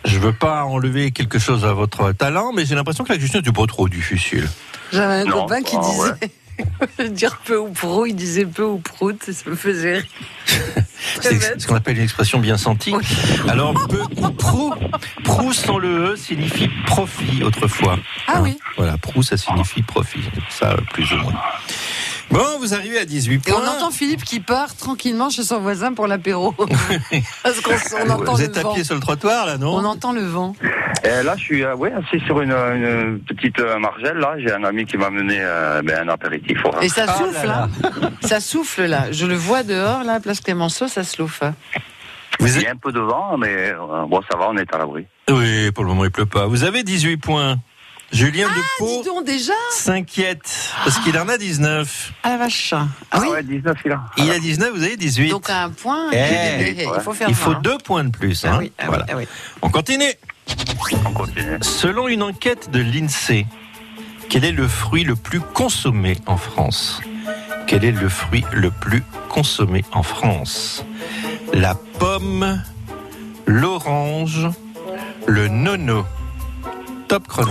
Je 0.04 0.18
veux 0.18 0.32
pas 0.32 0.64
enlever 0.64 1.10
quelque 1.10 1.38
chose 1.38 1.64
à 1.64 1.72
votre 1.72 2.12
talent, 2.12 2.52
mais 2.52 2.64
j'ai 2.64 2.74
l'impression 2.74 3.04
que 3.04 3.12
la 3.12 3.18
question 3.18 3.40
n'est 3.40 3.52
pas 3.52 3.66
trop 3.66 3.88
difficile. 3.88 4.48
J'avais 4.92 5.14
un 5.14 5.24
Non, 5.24 5.42
copain 5.42 5.62
qui 5.62 5.76
ah, 5.76 5.84
disait, 5.84 6.30
ouais. 6.98 7.10
dire 7.10 7.38
peu 7.44 7.58
ou 7.58 7.68
prou, 7.68 8.06
il 8.06 8.14
disait 8.16 8.46
peu 8.46 8.64
ou 8.64 8.78
prout, 8.78 9.22
ça 9.22 9.50
me 9.50 9.54
faisait 9.56 9.98
rire. 9.98 10.04
C'est 11.20 11.60
ce 11.60 11.66
qu'on 11.66 11.74
appelle 11.74 11.96
une 11.96 12.04
expression 12.04 12.38
bien 12.38 12.56
sentie. 12.56 12.94
Alors, 13.48 13.74
peu 13.88 14.02
ou 14.16 14.30
prou, 14.30 14.74
prou 15.24 15.52
sans 15.52 15.78
le 15.78 16.12
E 16.12 16.16
signifie 16.16 16.68
profit 16.86 17.42
autrefois. 17.44 17.98
Ah 18.26 18.40
oui. 18.42 18.58
Voilà, 18.76 18.98
prou 18.98 19.22
ça 19.22 19.36
signifie 19.36 19.82
profit. 19.82 20.22
Ça, 20.50 20.76
plus 20.92 21.10
ou 21.12 21.16
moins. 21.16 21.34
Bon, 22.30 22.44
vous 22.60 22.74
arrivez 22.74 22.98
à 22.98 23.04
18 23.06 23.34
Et 23.34 23.38
points. 23.50 23.60
on 23.64 23.68
entend 23.76 23.90
Philippe 23.90 24.22
qui 24.22 24.40
part 24.40 24.74
tranquillement 24.76 25.30
chez 25.30 25.42
son 25.42 25.60
voisin 25.60 25.94
pour 25.94 26.06
l'apéro. 26.06 26.52
Parce 27.42 27.60
qu'on 27.60 27.72
on 28.06 28.10
entend 28.10 28.32
vous 28.34 28.38
le 28.38 28.44
êtes 28.44 28.58
à 28.58 28.62
vent. 28.62 28.74
pied 28.74 28.84
sur 28.84 28.94
le 28.94 29.00
trottoir 29.00 29.46
là, 29.46 29.56
non 29.56 29.74
On 29.74 29.84
entend 29.84 30.12
le 30.12 30.20
vent. 30.22 30.54
Et 31.04 31.22
là, 31.22 31.34
je 31.36 31.42
suis 31.42 31.62
euh, 31.64 31.74
ouais, 31.74 31.90
assis 31.92 32.22
sur 32.26 32.40
une, 32.42 32.52
une 32.52 33.20
petite 33.20 33.58
euh, 33.60 33.78
margelle. 33.78 34.18
Là, 34.18 34.34
j'ai 34.38 34.52
un 34.52 34.62
ami 34.64 34.84
qui 34.84 34.98
m'a 34.98 35.08
mené 35.10 35.38
euh, 35.40 35.80
ben, 35.82 36.06
un 36.06 36.12
apéritif. 36.12 36.58
Et 36.82 36.88
ça 36.90 37.06
Ah 37.08 37.14
souffle, 37.16 37.46
là 37.46 37.68
là. 38.02 38.10
Ça 38.20 38.40
souffle, 38.40 38.84
là. 38.84 39.10
Je 39.10 39.24
le 39.24 39.34
vois 39.34 39.62
dehors, 39.62 40.04
là, 40.04 40.20
place 40.20 40.40
Clémenceau, 40.40 40.86
ça 40.88 41.04
souffle. 41.04 41.52
Vous 42.40 42.56
Il 42.56 42.62
y 42.62 42.66
a 42.66 42.72
un 42.72 42.76
peu 42.76 42.92
de 42.92 43.00
vent, 43.00 43.36
mais 43.38 43.72
euh, 43.72 44.04
bon, 44.06 44.20
ça 44.30 44.36
va, 44.36 44.48
on 44.50 44.56
est 44.58 44.72
à 44.74 44.78
l'abri. 44.78 45.06
Oui, 45.30 45.70
pour 45.72 45.84
le 45.84 45.88
moment 45.90 46.04
il 46.04 46.10
pleut 46.10 46.26
pas. 46.26 46.46
Vous 46.46 46.62
avez 46.64 46.82
18 46.82 47.16
points. 47.16 47.56
Julien 48.10 48.48
de 48.48 49.32
Ah, 49.50 49.54
s'inquiète 49.70 50.72
parce 50.84 50.98
qu'il 51.00 51.18
en 51.18 51.28
a 51.28 51.36
19. 51.36 52.12
Ah 52.22 52.30
la 52.30 52.36
vache. 52.38 52.72
Ah 53.10 53.20
oui 53.20 53.28
ouais, 53.28 53.42
19, 53.42 53.76
il 53.84 53.92
a. 53.92 54.00
Il 54.16 54.30
a 54.30 54.38
19, 54.38 54.70
vous 54.74 54.82
avez 54.82 54.96
18. 54.96 55.28
Donc 55.30 55.50
à 55.50 55.64
un 55.64 55.70
point, 55.70 56.10
Eh, 56.12 56.70
il, 56.70 56.80
il 56.80 57.00
faut 57.02 57.12
faire 57.12 57.28
il 57.28 57.34
faut 57.34 57.50
hein. 57.50 57.60
deux 57.62 57.76
points 57.78 58.04
de 58.04 58.10
plus. 58.10 58.44
Ah 58.46 58.54
hein. 58.54 58.56
oui, 58.60 58.72
ah 58.78 58.82
oui, 58.84 58.88
Voilà. 58.88 59.06
ah 59.10 59.16
oui. 59.16 59.28
On 59.60 59.68
continue. 59.68 60.12
On 61.04 61.12
continue. 61.12 61.58
Selon 61.60 62.08
une 62.08 62.22
enquête 62.22 62.70
de 62.70 62.80
l'INSEE, 62.80 63.46
quel 64.30 64.44
est 64.44 64.52
le 64.52 64.66
fruit 64.68 65.04
le 65.04 65.14
plus 65.14 65.40
consommé 65.40 66.16
en 66.26 66.38
France? 66.38 67.02
Quel 67.66 67.84
est 67.84 67.92
le 67.92 68.08
fruit 68.08 68.44
le 68.52 68.70
plus 68.70 69.02
consommé 69.28 69.84
en 69.92 70.02
France? 70.02 70.82
La 71.52 71.74
pomme, 71.98 72.62
l'orange, 73.46 74.48
le 75.26 75.48
nono. 75.48 76.06
Top 77.08 77.26
chrono. 77.26 77.50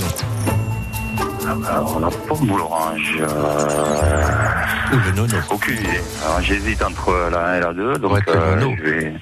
Alors, 1.68 2.00
la 2.00 2.10
pomme 2.10 2.52
ou 2.52 2.58
l'orange 2.58 3.18
euh, 3.20 4.94
Ou 4.94 4.98
le 5.06 5.12
nono. 5.16 5.38
Aucune 5.50 5.78
idée. 5.78 6.02
Alors, 6.24 6.42
j'hésite 6.42 6.84
entre 6.84 7.30
la 7.32 7.54
1 7.54 7.58
et 7.58 7.60
la 7.62 7.74
2, 7.74 7.98
donc 7.98 8.12
Ouais, 8.12 8.22
euh, 8.28 8.76
je 8.78 8.84
vais 8.84 9.14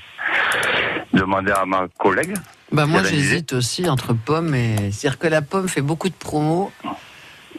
demander 1.13 1.51
à 1.51 1.65
ma 1.65 1.88
collègue. 1.97 2.36
Bah 2.71 2.86
moi 2.86 3.03
j'hésite 3.03 3.53
aussi 3.53 3.88
entre 3.88 4.13
pomme 4.13 4.53
et... 4.55 4.91
C'est-à-dire 4.91 5.19
que 5.19 5.27
la 5.27 5.41
pomme 5.41 5.69
fait 5.69 5.81
beaucoup 5.81 6.09
de 6.09 6.15
promos. 6.15 6.71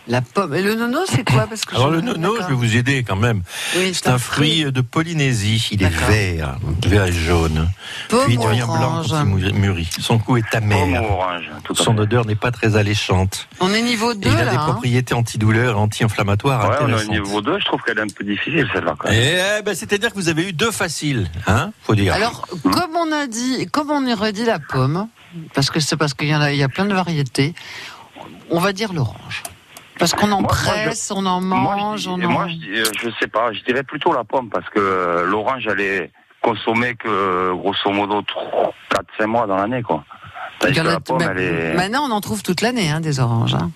La 0.09 0.21
pomme. 0.23 0.55
Et 0.55 0.63
le 0.63 0.75
nono 0.77 1.01
c'est 1.09 1.29
quoi 1.29 1.47
Parce 1.49 1.65
que 1.65 1.75
Alors 1.75 1.91
je- 1.91 1.97
le 1.97 2.01
nono, 2.01 2.37
je 2.41 2.47
vais 2.47 2.55
vous 2.55 2.77
aider 2.77 3.03
quand 3.03 3.17
même. 3.17 3.43
Oui, 3.77 3.93
C'est 3.93 4.07
un 4.09 4.19
fruit 4.19 4.65
de 4.65 4.81
Polynésie. 4.81 5.69
Il 5.73 5.83
est 5.83 5.89
vert, 5.89 6.59
vert 6.87 7.05
et 7.07 7.13
jaune. 7.13 7.69
Pomme 8.09 8.25
Puis 8.27 8.35
il 8.35 8.39
devient 8.39 8.61
blanc 8.67 8.83
orange. 9.01 9.09
quand 9.11 9.25
il 9.39 9.47
mû- 9.47 9.53
mûrit. 9.53 9.89
Son 10.01 10.17
goût 10.17 10.37
est 10.37 10.55
amer. 10.55 11.03
orange, 11.03 11.51
tout 11.65 11.75
Son 11.75 11.99
odeur 11.99 12.25
n'est 12.25 12.37
pas 12.37 12.53
très 12.53 12.77
alléchante. 12.77 13.49
On 13.61 13.73
est 13.73 13.83
niveau 13.83 14.15
2 14.15 14.29
Et 14.29 14.33
il 14.33 14.39
a 14.39 14.45
là. 14.45 14.51
des 14.53 14.57
hein. 14.59 14.65
propriétés 14.65 15.15
antidouleurs 15.15 15.75
et 15.77 15.79
anti-inflammatoires 15.81 16.71
Ouais, 16.71 16.77
on 16.83 16.99
est 16.99 17.09
niveau 17.09 17.41
2, 17.41 17.59
je 17.59 17.65
trouve 17.65 17.83
qu'elle 17.83 17.99
est 17.99 18.03
un 18.03 18.07
peu 18.07 18.23
difficile 18.25 18.69
celle-là 18.73 18.95
quand 18.99 19.09
même. 19.11 19.19
Et 19.21 19.39
eh 19.59 19.63
ben, 19.63 19.75
c'est-à-dire 19.75 20.11
que 20.11 20.15
vous 20.15 20.29
avez 20.29 20.49
eu 20.49 20.53
deux 20.53 20.71
faciles, 20.71 21.29
hein 21.49 21.73
Faut 21.83 21.95
dire. 21.97 22.15
Alors, 22.15 22.47
comme 22.63 22.95
on 22.97 23.11
a 23.13 23.27
dit, 23.27 23.67
comme 23.73 23.91
on 23.91 24.07
a 24.09 24.15
redit 24.15 24.45
la 24.45 24.61
pomme, 24.61 25.09
parce 25.53 25.71
que 25.71 25.81
c'est 25.81 25.97
parce 25.97 26.15
qu'il 26.15 26.29
y 26.29 26.35
en 26.37 26.41
a, 26.41 26.53
il 26.53 26.59
y 26.59 26.63
a 26.63 26.69
plein 26.69 26.85
de 26.87 26.95
variétés, 26.95 27.55
on 28.51 28.61
va 28.61 28.73
dire 28.73 28.93
l'orange. 28.93 29.43
Parce 29.99 30.13
qu'on 30.13 30.31
en 30.33 30.41
Moi, 30.43 30.43
moi, 30.43 30.49
presse, 30.49 31.11
on 31.15 31.25
en 31.25 31.41
Moi, 31.41 31.77
mange, 31.77 32.01
je, 32.03 32.09
on 32.11 32.15
en. 32.15 32.29
moi, 32.31 32.47
je, 32.49 32.81
euh, 32.81 32.85
je 33.03 33.09
sais 33.19 33.29
pas, 33.29 33.53
je 33.53 33.61
dirais 33.65 33.83
plutôt 33.83 34.13
la 34.13 34.25
pomme 34.25 34.51
parce 34.51 34.69
que 34.69 34.79
euh, 34.79 35.25
l'orange, 35.27 35.67
elle 35.71 35.81
est 35.81 36.11
consommée 36.43 36.95
que 36.97 37.53
grosso 37.55 37.91
modo 37.91 38.23
4-5 39.19 39.27
mois 39.27 39.47
dans 39.47 39.57
l'année, 39.57 39.83
quoi. 39.83 40.05
A- 40.63 40.69
la 40.83 41.01
pomme, 41.01 41.19
bah, 41.19 41.27
elle 41.31 41.41
est. 41.41 41.75
Maintenant, 41.75 42.05
on 42.09 42.11
en 42.11 42.21
trouve 42.21 42.43
toute 42.43 42.61
l'année, 42.61 42.91
hein, 42.91 43.01
des 43.01 43.21
oranges. 43.21 43.55
hein. 43.55 43.71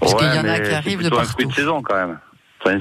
Parce 0.00 0.14
qu'il 0.14 0.26
y 0.34 0.38
en 0.38 0.48
a 0.48 0.58
qui 0.60 0.66
c'est 0.70 0.74
arrivent 0.74 1.02
de 1.02 1.08
plutôt 1.08 1.18
un 1.20 1.24
fruit 1.24 1.44
partout. 1.44 1.48
de 1.60 1.60
saison 1.66 1.82
quand 1.82 1.94
même. 1.94 2.18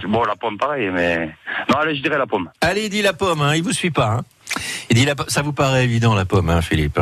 Bon, 0.08 0.24
la 0.24 0.36
pomme, 0.36 0.58
pareil, 0.58 0.90
mais. 0.92 1.34
Non, 1.70 1.78
allez, 1.82 1.96
je 1.96 2.02
dirais 2.02 2.18
la 2.18 2.28
pomme. 2.28 2.50
Allez, 2.62 2.86
il 2.86 2.90
dit 2.90 3.02
la 3.02 3.14
pomme, 3.14 3.42
hein, 3.42 3.56
il 3.56 3.64
vous 3.64 3.72
suit 3.74 3.92
pas. 3.92 4.08
Hein. 4.12 4.22
Il 4.90 4.96
dit 4.98 5.06
la 5.06 5.16
pomme. 5.16 5.30
Ça 5.30 5.42
vous 5.42 5.54
paraît 5.54 5.84
évident, 5.86 6.16
la 6.16 6.26
pomme, 6.26 6.50
hein, 6.50 6.62
Philippe 6.62 7.00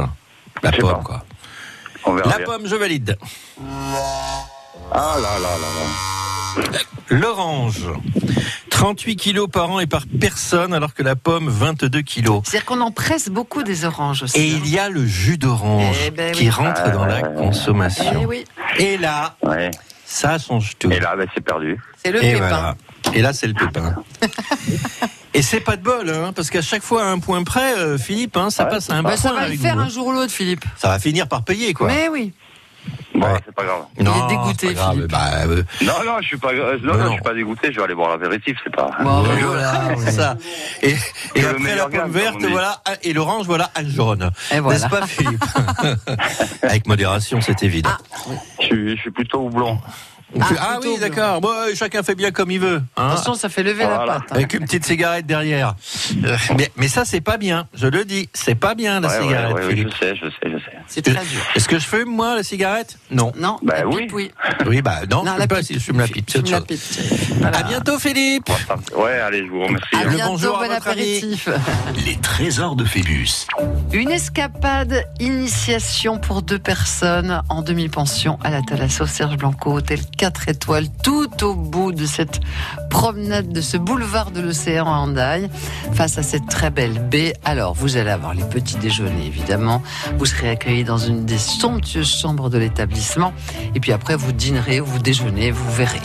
La 0.63 0.71
Je 0.71 0.77
pomme, 0.81 0.91
pas. 0.97 1.03
quoi. 1.03 1.23
On 2.05 2.13
verra 2.13 2.29
La 2.29 2.37
bien. 2.37 2.45
pomme, 2.45 2.65
je 2.67 2.75
valide. 2.75 3.17
Ah 4.91 5.15
là 5.21 5.39
là 5.39 5.49
là 5.49 6.71
là. 6.71 6.79
L'orange, 7.09 7.85
38 8.69 9.15
kilos 9.15 9.47
par 9.51 9.69
an 9.71 9.79
et 9.79 9.87
par 9.87 10.03
personne, 10.19 10.73
alors 10.73 10.93
que 10.93 11.03
la 11.03 11.15
pomme, 11.15 11.49
22 11.49 12.01
kilos. 12.01 12.41
C'est-à-dire 12.45 12.65
qu'on 12.65 12.81
en 12.81 12.91
presse 12.91 13.29
beaucoup 13.29 13.63
des 13.63 13.85
oranges 13.85 14.23
aussi. 14.23 14.37
Et 14.39 14.53
hein. 14.55 14.59
il 14.63 14.69
y 14.69 14.79
a 14.79 14.89
le 14.89 15.05
jus 15.05 15.37
d'orange 15.37 15.95
Eh 16.05 16.11
ben 16.11 16.31
qui 16.31 16.43
oui. 16.45 16.49
rentre 16.49 16.91
dans 16.91 17.05
la 17.05 17.17
Euh, 17.25 17.35
consommation. 17.35 18.19
Eh 18.21 18.25
oui, 18.25 18.43
Et 18.79 18.97
là, 18.97 19.35
Ouais. 19.43 19.71
ça 20.05 20.37
change 20.39 20.73
tout. 20.79 20.91
Et 20.91 20.99
là, 20.99 21.15
ben, 21.15 21.27
c'est 21.33 21.41
perdu. 21.43 21.79
c'est 22.03 22.11
le 22.11 22.23
Et 22.23 22.33
pépin. 22.33 22.47
voilà. 22.47 22.75
Et 23.13 23.21
là, 23.21 23.33
c'est 23.33 23.47
le 23.47 23.53
pépin. 23.53 23.95
Et 25.33 25.41
c'est 25.43 25.59
pas 25.59 25.77
de 25.77 25.83
bol, 25.83 26.09
hein, 26.09 26.33
parce 26.35 26.49
qu'à 26.49 26.61
chaque 26.63 26.81
fois, 26.83 27.03
à 27.03 27.07
un 27.07 27.19
point 27.19 27.43
près, 27.43 27.77
euh, 27.77 27.97
Philippe, 27.97 28.35
hein, 28.37 28.49
ça 28.49 28.63
Ouais, 28.65 28.69
passe 28.71 28.89
à 28.89 28.95
un 28.95 29.03
Bah, 29.03 29.11
bas 29.11 29.17
ça 29.17 29.29
point 29.29 29.41
va 29.41 29.47
le 29.49 29.57
faire 29.57 29.75
vous, 29.75 29.81
un 29.81 29.89
jour 29.89 30.07
ou 30.07 30.11
l'autre, 30.11 30.31
Philippe. 30.31 30.65
Ça 30.77 30.87
va 30.89 30.97
finir 30.99 31.27
par 31.27 31.43
payer, 31.43 31.73
quoi. 31.73 31.87
Mais 31.87 32.09
oui. 32.09 32.33
Bon, 33.15 33.25
Ouais. 33.25 33.39
c'est 33.45 33.55
pas 33.55 33.63
grave. 33.63 33.81
Il 33.99 34.07
est 34.07 34.27
dégoûté, 34.29 34.67
c'est 34.67 34.73
pas 34.75 34.79
grave, 34.81 34.93
Philippe. 34.95 35.11
bah, 35.11 35.29
euh, 35.47 35.63
Non, 35.81 35.93
non, 36.05 36.17
je 36.21 36.27
suis 36.27 36.37
pas, 36.37 36.51
euh, 36.53 36.77
non, 36.83 36.93
non, 36.93 36.99
non. 36.99 37.05
je 37.07 37.13
suis 37.13 37.21
pas 37.21 37.33
dégoûté. 37.33 37.71
Je 37.71 37.77
vais 37.77 37.83
aller 37.85 37.95
boire 37.95 38.11
l'apéritif, 38.11 38.57
c'est 38.63 38.75
pas. 38.75 38.91
Bon, 39.01 39.21
voilà, 39.23 39.41
voilà. 39.45 39.95
c'est 39.97 40.11
ça. 40.11 40.37
Et, 40.83 40.95
et 41.35 41.45
après 41.45 41.75
la 41.75 41.87
pomme 41.89 42.11
verte, 42.11 42.41
voilà, 42.43 42.81
et 43.01 43.13
l'orange, 43.13 43.45
voilà, 43.47 43.71
un 43.75 43.87
jaune. 43.89 44.29
Et 44.51 44.59
voilà. 44.59 44.77
N'est-ce 44.79 44.89
pas, 44.89 45.07
Philippe 45.07 45.43
Avec 46.61 46.87
modération, 46.87 47.41
c'est 47.41 47.63
évident. 47.63 47.89
Je 48.61 48.65
suis, 48.65 48.95
je 48.97 49.01
suis 49.01 49.11
plutôt 49.11 49.39
houblon. 49.45 49.79
Ah, 50.39 50.45
Ah, 50.59 50.79
oui, 50.83 50.97
d'accord. 50.99 51.39
Bon, 51.41 51.49
euh, 51.49 51.73
chacun 51.73 52.03
fait 52.03 52.13
bien 52.15 52.31
comme 52.31 52.51
il 52.51 52.59
veut. 52.59 52.81
hein. 52.97 53.09
Attention, 53.11 53.33
ça 53.35 53.47
fait 53.49 53.63
lever 53.63 53.85
Voilà. 53.85 54.05
la 54.05 54.13
patte. 54.13 54.23
hein. 54.31 54.35
Avec 54.35 54.53
une 54.53 54.65
petite 54.65 54.85
cigarette 54.85 55.25
derrière. 55.25 55.75
Euh, 56.25 56.35
mais, 56.57 56.69
mais 56.75 56.87
ça, 56.89 57.05
c'est 57.05 57.21
pas 57.21 57.37
bien. 57.37 57.67
Je 57.73 57.87
le 57.87 58.03
dis, 58.03 58.27
c'est 58.33 58.55
pas 58.55 58.75
bien 58.75 58.99
la 58.99 59.07
Ouais, 59.07 59.21
cigarette, 59.21 59.53
ouais, 59.55 59.61
ouais, 59.63 59.69
Philippe. 59.69 59.89
je 59.93 59.97
sais, 60.05 60.15
je 60.15 60.25
sais, 60.29 60.51
je 60.51 60.57
sais. 60.57 60.71
C'est 60.87 61.01
très 61.01 61.13
dur. 61.25 61.41
Est-ce 61.55 61.67
que 61.69 61.79
je 61.79 61.85
fume, 61.85 62.09
moi, 62.09 62.35
la 62.35 62.43
cigarette? 62.43 62.97
Non. 63.09 63.31
Non, 63.37 63.57
Bah 63.63 63.75
la 63.79 63.87
oui. 63.87 64.03
pipe, 64.03 64.13
oui. 64.13 64.31
Oui, 64.67 64.81
bah 64.81 64.99
non, 65.09 65.23
Non, 65.23 65.33
je 65.35 65.37
la 65.39 65.43
fume 65.43 65.47
pas 65.47 65.55
pipe. 65.57 65.65
si 65.65 65.73
je 65.75 65.79
fume 65.79 65.99
la 65.99 66.07
pipe. 66.07 66.29
Fume 66.29 66.43
la 66.51 66.61
pipe. 66.61 66.79
Voilà. 67.39 67.57
À 67.59 67.63
bientôt, 67.63 67.97
Philippe. 67.97 68.49
Ouais, 68.95 69.19
allez, 69.19 69.45
je 69.45 69.49
vous 69.51 69.63
remercie. 69.63 69.95
À 69.95 70.03
Le 70.03 70.09
bientôt, 70.09 70.31
bonjour 70.31 70.59
à 70.61 70.67
bon 70.67 70.73
apéritif. 70.73 71.47
Les 72.05 72.17
trésors 72.17 72.75
de 72.75 72.83
Phébus. 72.83 73.47
Une 73.93 74.11
escapade 74.11 75.05
initiation 75.19 76.17
pour 76.17 76.41
deux 76.41 76.59
personnes 76.59 77.41
en 77.49 77.61
demi-pension 77.61 78.37
à 78.43 78.49
la 78.49 78.61
Thalasso 78.61 79.05
Serge 79.05 79.37
Blanco, 79.37 79.73
hôtel 79.77 79.99
4 80.17 80.49
étoiles, 80.49 80.87
tout 81.03 81.43
au 81.43 81.53
bout 81.53 81.91
de 81.91 82.05
cette 82.05 82.39
promenade, 82.89 83.49
de 83.49 83.61
ce 83.61 83.77
boulevard 83.77 84.31
de 84.31 84.41
l'océan 84.41 84.87
à 84.87 84.97
Hendaye, 84.97 85.49
face 85.93 86.17
à 86.17 86.23
cette 86.23 86.47
très 86.47 86.71
belle 86.71 86.99
baie. 86.99 87.33
Alors, 87.45 87.73
vous 87.73 87.97
allez 87.97 88.09
avoir 88.09 88.33
les 88.33 88.43
petits 88.43 88.77
déjeuners, 88.77 89.27
évidemment. 89.27 89.81
Vous 90.17 90.25
serez 90.25 90.49
accueillis 90.49 90.83
dans 90.83 90.97
une 90.97 91.25
des 91.25 91.37
somptueuses 91.37 92.19
chambres 92.19 92.49
de 92.49 92.57
l'établissement. 92.57 93.31
Et 93.75 93.79
puis 93.79 93.91
après, 93.91 94.15
vous 94.15 94.31
dînerez, 94.31 94.79
vous 94.79 94.99
déjeunez, 94.99 95.51
vous 95.51 95.71
verrez. 95.71 96.01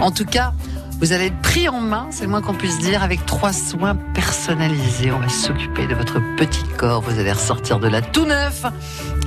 En 0.00 0.10
tout 0.10 0.26
cas, 0.26 0.52
vous 1.00 1.12
allez 1.12 1.26
être 1.26 1.40
pris 1.40 1.68
en 1.68 1.80
main, 1.80 2.08
c'est 2.10 2.24
le 2.24 2.30
moins 2.30 2.40
qu'on 2.40 2.54
puisse 2.54 2.78
dire, 2.78 3.02
avec 3.02 3.26
trois 3.26 3.52
soins 3.52 3.96
personnalisés. 4.14 5.10
On 5.12 5.18
va 5.18 5.28
s'occuper 5.28 5.86
de 5.86 5.94
votre 5.94 6.20
petit 6.36 6.64
corps. 6.78 7.02
Vous 7.02 7.18
allez 7.18 7.32
ressortir 7.32 7.78
de 7.78 7.88
là 7.88 8.00
tout 8.00 8.24
neuf. 8.24 8.64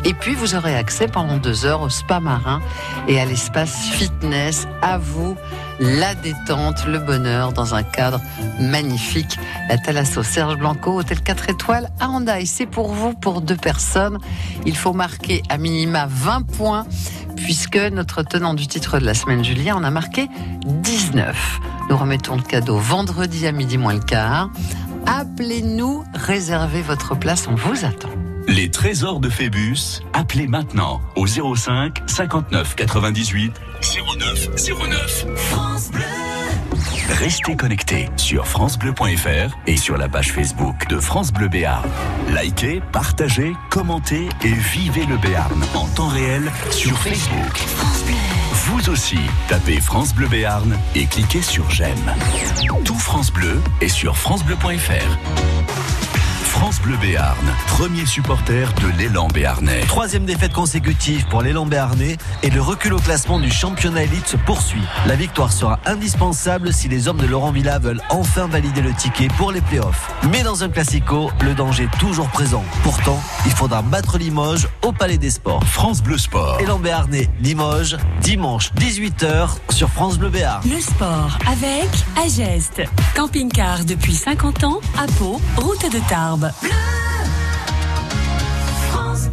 Et 0.06 0.14
puis, 0.14 0.34
vous 0.34 0.56
aurez 0.56 0.76
accès 0.76 1.08
pendant 1.08 1.38
deux 1.38 1.66
heures 1.66 1.82
au 1.82 1.90
spa 1.90 2.20
marin 2.20 2.62
et 3.08 3.20
à 3.20 3.26
l'espace 3.26 3.90
fitness. 3.90 4.68
À 4.82 4.98
vous, 4.98 5.36
la 5.80 6.16
détente, 6.16 6.86
le 6.88 7.00
bonheur 7.00 7.52
dans 7.54 7.76
un 7.76 7.84
cadre 7.84 8.22
magnifique. 8.60 9.38
La 9.70 9.78
Thalasso 9.78 10.24
Serge 10.24 10.56
Blanco, 10.58 11.00
hôtel 11.00 11.22
4 11.22 11.50
étoiles 11.50 11.90
à 12.00 12.08
Hendaye. 12.08 12.48
C'est 12.48 12.66
pour 12.66 12.94
vous, 12.94 13.14
pour 13.14 13.42
deux 13.42 13.58
personnes. 13.58 14.18
Il 14.66 14.78
faut 14.78 14.94
marquer 14.94 15.44
à 15.50 15.58
minima 15.58 16.08
20 16.10 16.44
points 16.44 16.86
puisque 17.38 17.78
notre 17.78 18.24
tenant 18.24 18.54
du 18.54 18.68
titre 18.68 19.00
de 19.00 19.06
la 19.06 19.14
semaine, 19.14 19.44
Julien, 19.44 19.76
en 19.76 19.84
a 19.84 19.92
marqué 19.92 20.28
19. 21.12 21.62
Nous 21.90 21.98
remettons 21.98 22.36
le 22.36 22.42
cadeau 22.42 22.78
vendredi 22.78 23.48
à 23.48 23.54
midi 23.54 23.78
moins 23.78 23.94
le 23.94 24.02
quart. 24.02 24.50
Appelez-nous, 25.06 26.04
réservez 26.14 26.82
votre 26.82 27.16
place, 27.16 27.48
on 27.48 27.56
vous 27.56 27.86
attend. 27.86 28.10
Les 28.48 28.72
trésors 28.72 29.22
de 29.22 29.30
Phébus, 29.30 30.02
appelez 30.12 30.48
maintenant 30.48 31.02
au 31.16 31.26
05 31.26 32.04
59 32.08 32.76
98 32.76 33.54
09 34.20 34.50
09. 34.56 35.26
France 35.36 35.92
Bleu. 35.92 36.27
Restez 37.10 37.56
connectés 37.56 38.10
sur 38.18 38.48
francebleu.fr 38.48 39.58
et 39.66 39.78
sur 39.78 39.98
la 39.98 40.10
page 40.10 40.32
Facebook 40.32 40.88
de 40.90 41.00
France 41.00 41.32
Bleu 41.32 41.48
Béarn. 41.48 41.88
Likez, 42.30 42.82
partagez, 42.92 43.54
commentez 43.70 44.28
et 44.44 44.54
vivez 44.54 45.06
le 45.06 45.18
Béarn 45.18 45.64
en 45.74 45.88
temps 45.88 46.08
réel 46.10 46.52
sur 46.72 46.98
Facebook. 47.00 47.64
Vous 48.52 48.90
aussi, 48.90 49.20
tapez 49.48 49.80
France 49.80 50.14
Bleu 50.14 50.28
Béarn 50.28 50.78
et 50.96 51.06
cliquez 51.06 51.42
sur 51.42 51.70
j'aime. 51.72 52.14
Tout 52.84 53.00
France 53.00 53.32
Bleu 53.32 53.62
est 53.82 53.88
sur 53.88 54.18
francebleu.fr. 54.18 55.57
France 56.58 56.82
Bleu 56.82 56.98
Béarn, 56.98 57.38
premier 57.68 58.08
supporter 58.08 58.74
de 58.82 58.88
l'élan 58.98 59.28
béarnais. 59.28 59.82
Troisième 59.82 60.26
défaite 60.26 60.54
consécutive 60.54 61.28
pour 61.28 61.44
l'élan 61.44 61.68
béarnais 61.68 62.18
et 62.42 62.50
le 62.50 62.62
recul 62.62 62.94
au 62.94 63.00
classement 63.00 63.40
du 63.40 63.52
championnat 63.52 64.04
élite 64.04 64.28
se 64.28 64.38
poursuit. 64.38 64.82
La 65.06 65.16
victoire 65.16 65.54
sera 65.54 65.80
indispensable 65.86 66.74
si 66.74 66.90
les 66.90 67.08
hommes 67.08 67.20
de 67.20 67.28
Laurent 67.28 67.52
Villa 67.52 67.78
veulent 67.78 68.02
enfin 68.10 68.48
valider 68.48 68.82
le 68.82 68.92
ticket 68.92 69.28
pour 69.38 69.52
les 69.52 69.62
playoffs. 69.62 70.10
Mais 70.32 70.42
dans 70.42 70.64
un 70.64 70.70
classico, 70.70 71.30
le 71.42 71.54
danger 71.54 71.84
est 71.84 72.00
toujours 72.00 72.28
présent. 72.30 72.66
Pourtant, 72.82 73.22
il 73.46 73.52
faudra 73.52 73.84
battre 73.84 74.18
Limoges 74.18 74.68
au 74.84 74.92
Palais 74.92 75.20
des 75.20 75.30
Sports. 75.30 75.64
France 75.64 76.02
Bleu 76.02 76.18
Sport. 76.18 76.60
Élan 76.60 76.80
béarnais, 76.80 77.30
Limoges, 77.40 77.98
dimanche 78.22 78.72
18h 78.74 79.50
sur 79.70 79.90
France 79.90 80.18
Bleu 80.18 80.30
Béarn. 80.30 80.64
Le 80.68 80.82
sport 80.82 81.38
avec 81.48 81.90
Ageste. 82.20 82.82
Camping-car 83.16 83.86
depuis 83.86 84.16
50 84.16 84.64
ans 84.64 84.80
à 84.98 85.06
Pau, 85.20 85.40
route 85.58 85.92
de 85.94 86.00
Tarbes. 86.10 86.47
France. 88.90 89.30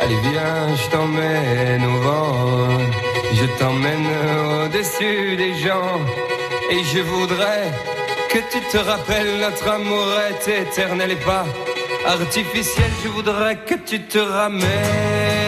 Allez 0.00 0.20
viens, 0.30 0.76
je 0.76 0.90
t'emmène 0.90 1.84
au 1.84 1.98
vent, 1.98 2.68
je 3.32 3.44
t'emmène 3.58 4.06
au-dessus 4.64 5.36
des 5.36 5.54
gens, 5.54 6.00
et 6.70 6.82
je 6.84 7.00
voudrais 7.00 7.70
que 8.30 8.38
tu 8.52 8.60
te 8.70 8.76
rappelles 8.76 9.38
notre 9.40 9.68
amour 9.68 10.06
est 10.30 10.48
éternel 10.62 11.12
et 11.12 11.16
pas 11.16 11.44
artificiel. 12.06 12.90
Je 13.02 13.08
voudrais 13.08 13.56
que 13.56 13.74
tu 13.74 14.00
te 14.02 14.18
ramènes 14.18 15.47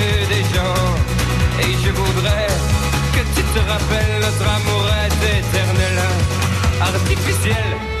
Je 1.93 1.97
voudrais 1.97 2.47
que 3.13 3.19
tu 3.35 3.43
te 3.43 3.59
rappelles 3.69 4.21
notre 4.21 4.49
amour 4.49 4.87
est 5.03 5.39
éternel, 5.39 5.99
artificiel. 6.79 8.00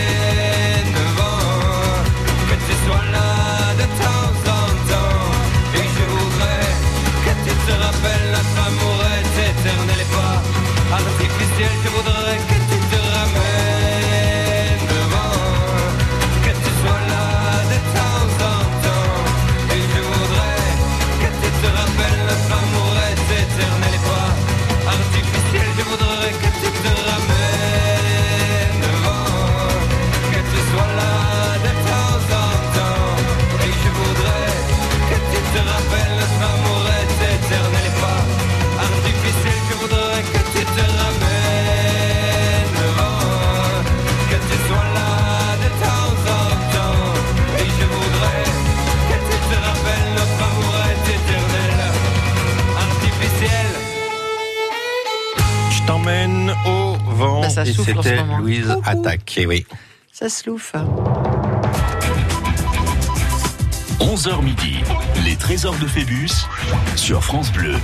artificiel. 11.63 12.00
Souffle 57.85 57.99
en 57.99 58.01
ce 58.01 58.09
c'était 58.09 58.21
moment. 58.21 58.37
Louise 58.39 58.67
Coucou. 58.67 58.81
Attaque. 58.85 59.33
Eh 59.37 59.45
oui. 59.45 59.65
Ça 60.11 60.29
se 60.29 60.49
louffe. 60.49 60.73
11h 63.99 64.43
midi, 64.43 64.77
les 65.23 65.35
trésors 65.35 65.75
de 65.77 65.85
Phébus 65.87 66.29
sur 66.95 67.23
France 67.23 67.51
Bleu. 67.51 67.75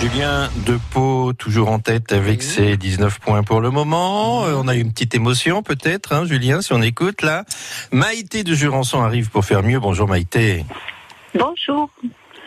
Julien 0.00 0.50
de 0.66 0.78
Pau, 0.92 1.32
toujours 1.32 1.70
en 1.70 1.78
tête 1.78 2.12
avec 2.12 2.42
ses 2.42 2.76
19 2.76 3.18
points 3.20 3.42
pour 3.42 3.60
le 3.62 3.70
moment. 3.70 4.44
Euh, 4.44 4.54
On 4.56 4.68
a 4.68 4.74
une 4.74 4.92
petite 4.92 5.14
émotion 5.14 5.62
peut-être, 5.62 6.12
hein, 6.12 6.26
Julien, 6.26 6.60
si 6.60 6.72
on 6.74 6.82
écoute 6.82 7.22
là. 7.22 7.44
Maïté 7.92 8.44
de 8.44 8.54
Jurançon 8.54 9.02
arrive 9.02 9.30
pour 9.30 9.44
faire 9.44 9.62
mieux. 9.62 9.80
Bonjour 9.80 10.06
Maïté. 10.06 10.64
Bonjour. 11.34 11.88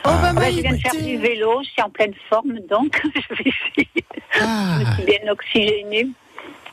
Oh, 0.05 0.09
bah, 0.21 0.31
Ouais, 0.37 0.51
je 0.53 0.61
viens 0.61 0.71
de 0.71 0.77
faire 0.77 0.95
du 0.95 1.17
vélo, 1.17 1.61
je 1.63 1.69
suis 1.71 1.81
en 1.81 1.89
pleine 1.89 2.13
forme, 2.29 2.53
donc 2.69 3.01
je 3.15 3.33
vais 3.35 3.49
essayer. 3.49 4.05
Ah. 4.39 4.77
Je 4.79 4.85
me 4.85 4.93
suis 4.93 5.03
bien 5.05 5.31
oxygénée. 5.31 6.07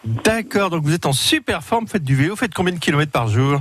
D'accord, 0.07 0.71
donc 0.71 0.85
vous 0.85 0.95
êtes 0.95 1.07
en 1.07 1.13
super 1.13 1.63
forme, 1.63 1.87
faites 1.89 2.05
du 2.05 2.15
vélo, 2.15 2.37
faites 2.37 2.55
combien 2.55 2.73
de 2.73 2.79
kilomètres 2.79 3.13
par 3.13 3.29
jour 3.29 3.61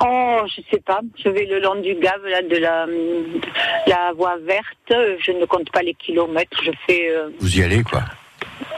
Oh, 0.00 0.40
je 0.46 0.60
sais 0.70 0.80
pas, 0.80 1.00
je 1.22 1.28
vais 1.30 1.46
le 1.46 1.58
long 1.60 1.74
du 1.80 1.94
Gave, 1.94 2.24
là, 2.26 2.42
de 2.42 2.56
la, 2.56 2.86
de 2.86 3.40
la 3.90 4.12
voie 4.16 4.36
verte, 4.38 5.18
je 5.24 5.32
ne 5.32 5.44
compte 5.46 5.70
pas 5.72 5.82
les 5.82 5.94
kilomètres, 5.94 6.58
je 6.64 6.70
fais, 6.86 7.08
euh, 7.10 7.30
Vous 7.40 7.58
y 7.58 7.62
allez 7.62 7.82
quoi 7.82 8.02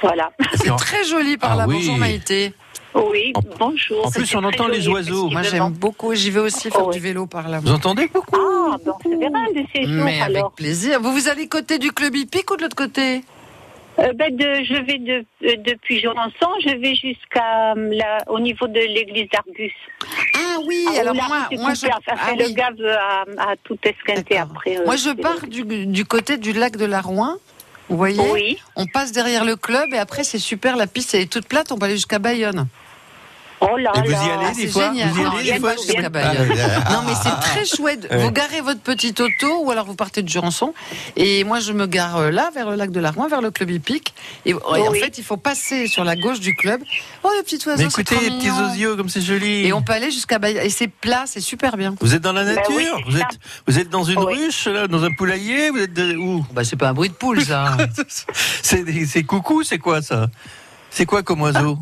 voilà. 0.03 0.31
C'est 0.55 0.75
très 0.77 1.05
joli 1.05 1.37
par 1.37 1.53
Ah 1.53 1.57
là. 1.57 1.65
oui. 1.69 1.75
Bonjour 1.77 1.97
Maïté. 1.97 2.53
Oui, 2.95 3.33
bonjour. 3.59 4.07
en 4.07 4.11
plus, 4.11 4.33
on 4.37 4.43
entend 4.45 4.67
les 4.69 4.87
oiseaux. 4.89 5.29
Moi 5.29 5.43
j'aime 5.43 5.71
beaucoup. 5.71 6.15
J'y 6.15 6.31
vais 6.31 6.41
aussi 6.41 6.71
faire 6.71 6.89
du 6.89 6.99
vélo 7.01 7.27
par 7.27 7.49
là. 7.49 7.59
Vous 7.61 7.71
entendez 7.73 8.09
beaucoup 8.13 8.37
Ah, 8.37 8.77
bon, 8.85 8.93
c'est 9.03 9.17
bien 9.19 9.29
de 9.31 9.65
ces 9.75 9.83
jours, 9.85 10.05
Mais 10.05 10.21
avec 10.21 10.37
alors. 10.37 10.53
plaisir. 10.53 11.01
Vous 11.01 11.13
vous 11.13 11.29
allez 11.29 11.49
côté 11.49 11.79
du 11.79 11.91
club 11.93 12.15
hippique 12.15 12.49
ou 12.51 12.57
de 12.57 12.63
l'autre 12.63 12.77
côté? 12.77 13.23
Euh, 13.99 14.13
ben, 14.15 14.35
de, 14.37 14.65
je 14.65 14.75
vais 14.85 14.99
de, 14.99 15.25
euh, 15.45 15.57
depuis 15.59 16.01
Jorançon, 16.01 16.49
je 16.65 16.71
vais 16.77 16.95
jusqu'à 16.95 17.73
euh, 17.73 18.19
au 18.29 18.39
niveau 18.39 18.69
de 18.69 18.79
l'église 18.79 19.29
d'Argus. 19.31 19.73
Ah 20.35 20.59
oui, 20.65 20.87
Ah, 20.89 21.01
alors 21.01 21.15
là, 21.15 21.23
moi, 21.27 21.49
moi 21.59 21.75
je, 21.75 21.87
ah 22.07 22.33
le 22.39 22.49
gave 22.55 22.81
à, 22.87 23.51
à 23.51 23.57
tout 23.65 23.79
esquinter 23.83 24.39
après. 24.39 24.79
moi 24.85 24.95
je 24.97 25.11
pars 25.11 25.47
du, 25.49 25.65
du 25.87 26.05
côté 26.05 26.37
du 26.37 26.53
lac 26.53 26.77
de 26.77 26.85
la 26.85 27.01
Rouen. 27.01 27.35
Vous 27.89 27.97
voyez 27.97 28.21
Oui. 28.31 28.59
On 28.77 28.87
passe 28.87 29.13
derrière 29.13 29.45
le 29.45 29.57
club 29.57 29.89
et 29.93 29.99
après 29.99 30.23
c'est 30.23 30.39
super, 30.39 30.77
la 30.77 30.87
piste 30.87 31.15
elle 31.15 31.23
est 31.23 31.33
toute 31.33 31.49
plate, 31.49 31.73
on 31.73 31.79
peut 31.79 31.87
aller 31.87 31.97
jusqu'à 31.97 32.19
Bayonne. 32.21 32.69
Oh 33.61 33.77
là 33.77 33.91
Et 33.97 34.01
vous 34.03 34.13
y 34.13 34.15
allez 34.31 34.55
des 34.55 34.61
C'est 34.63 34.67
fois 34.69 34.89
génial. 34.89 35.09
Vous 35.11 35.21
y 35.21 35.25
Non, 35.25 35.31
allez 35.37 35.53
des 35.53 35.59
fois 35.59 35.75
Bayonne. 36.11 36.49
Non 36.49 37.03
mais 37.07 37.13
c'est 37.21 37.41
très 37.41 37.65
chouette. 37.65 38.07
Ouais. 38.11 38.17
Vous 38.19 38.31
garez 38.31 38.61
votre 38.61 38.81
petit 38.81 39.15
auto 39.21 39.65
ou 39.65 39.71
alors 39.71 39.85
vous 39.85 39.95
partez 39.97 40.23
de 40.23 40.29
Jurançon 40.29 40.75
et 41.17 41.43
moi 41.45 41.59
je 41.61 41.73
me 41.73 41.87
gare 41.87 42.17
euh, 42.19 42.31
là 42.31 42.51
vers 42.55 42.71
le 42.71 42.77
lac 42.77 42.91
de 42.93 43.01
la 43.01 43.11
Rouen, 43.11 43.27
vers 43.29 43.41
le 43.41 43.51
club 43.51 43.71
hippique 43.71 44.15
et, 44.47 44.51
et 44.51 44.55
en 44.55 44.91
Oui. 44.91 45.01
fait 45.01 45.19
il 45.19 45.25
faut 45.25 45.37
passer 45.37 45.87
sur 45.89 46.05
la 46.05 46.15
gauche 46.15 46.41
du 46.41 46.55
club. 46.55 46.81
Oh 47.25 47.31
le 47.37 47.43
petit 47.43 47.57
oiseau, 47.67 47.83
Mais 47.83 47.89
écoutez, 47.89 48.19
les 48.21 48.31
petits 48.31 48.51
osios, 48.51 48.97
comme 48.97 49.09
c'est 49.09 49.21
joli. 49.21 49.67
Et 49.67 49.73
on 49.73 49.83
peut 49.83 49.93
aller 49.93 50.11
jusqu'à 50.11 50.39
Bayonne 50.39 50.65
et 50.65 50.71
c'est 50.71 50.89
plat, 50.89 51.25
c'est 51.27 51.41
super 51.41 51.77
bien. 51.77 51.95
Vous 52.01 52.15
êtes 52.15 52.23
dans 52.23 52.33
la 52.33 52.45
Ben 52.45 52.55
nature 52.55 52.75
oui, 52.77 52.87
vous, 53.09 53.17
êtes, 53.19 53.39
vous 53.67 53.79
êtes 53.79 53.89
dans 53.91 54.05
une 54.05 54.19
Oui. 54.21 54.35
ruche, 54.45 54.67
là, 54.67 54.87
dans 54.87 55.03
un 55.03 55.11
poulailler 55.11 55.71
Vous 55.71 55.79
êtes 55.79 55.93
de- 55.95 56.17
où 56.17 56.45
Bah 56.53 56.63
c'est 56.65 56.77
pas 56.77 56.91
un 56.91 56.95
bruit 56.95 57.09
de 57.09 57.15
poule 57.15 57.43
ça. 57.43 57.77
C'est 58.63 58.85
des- 58.85 59.07
c'est 59.07 59.25
coucou, 59.25 59.63
c'est 59.65 59.79
quoi 59.79 60.01
ça? 60.03 60.29
C'est 60.91 61.07
quoi 61.07 61.23
comme 61.23 61.41
oiseau? 61.43 61.79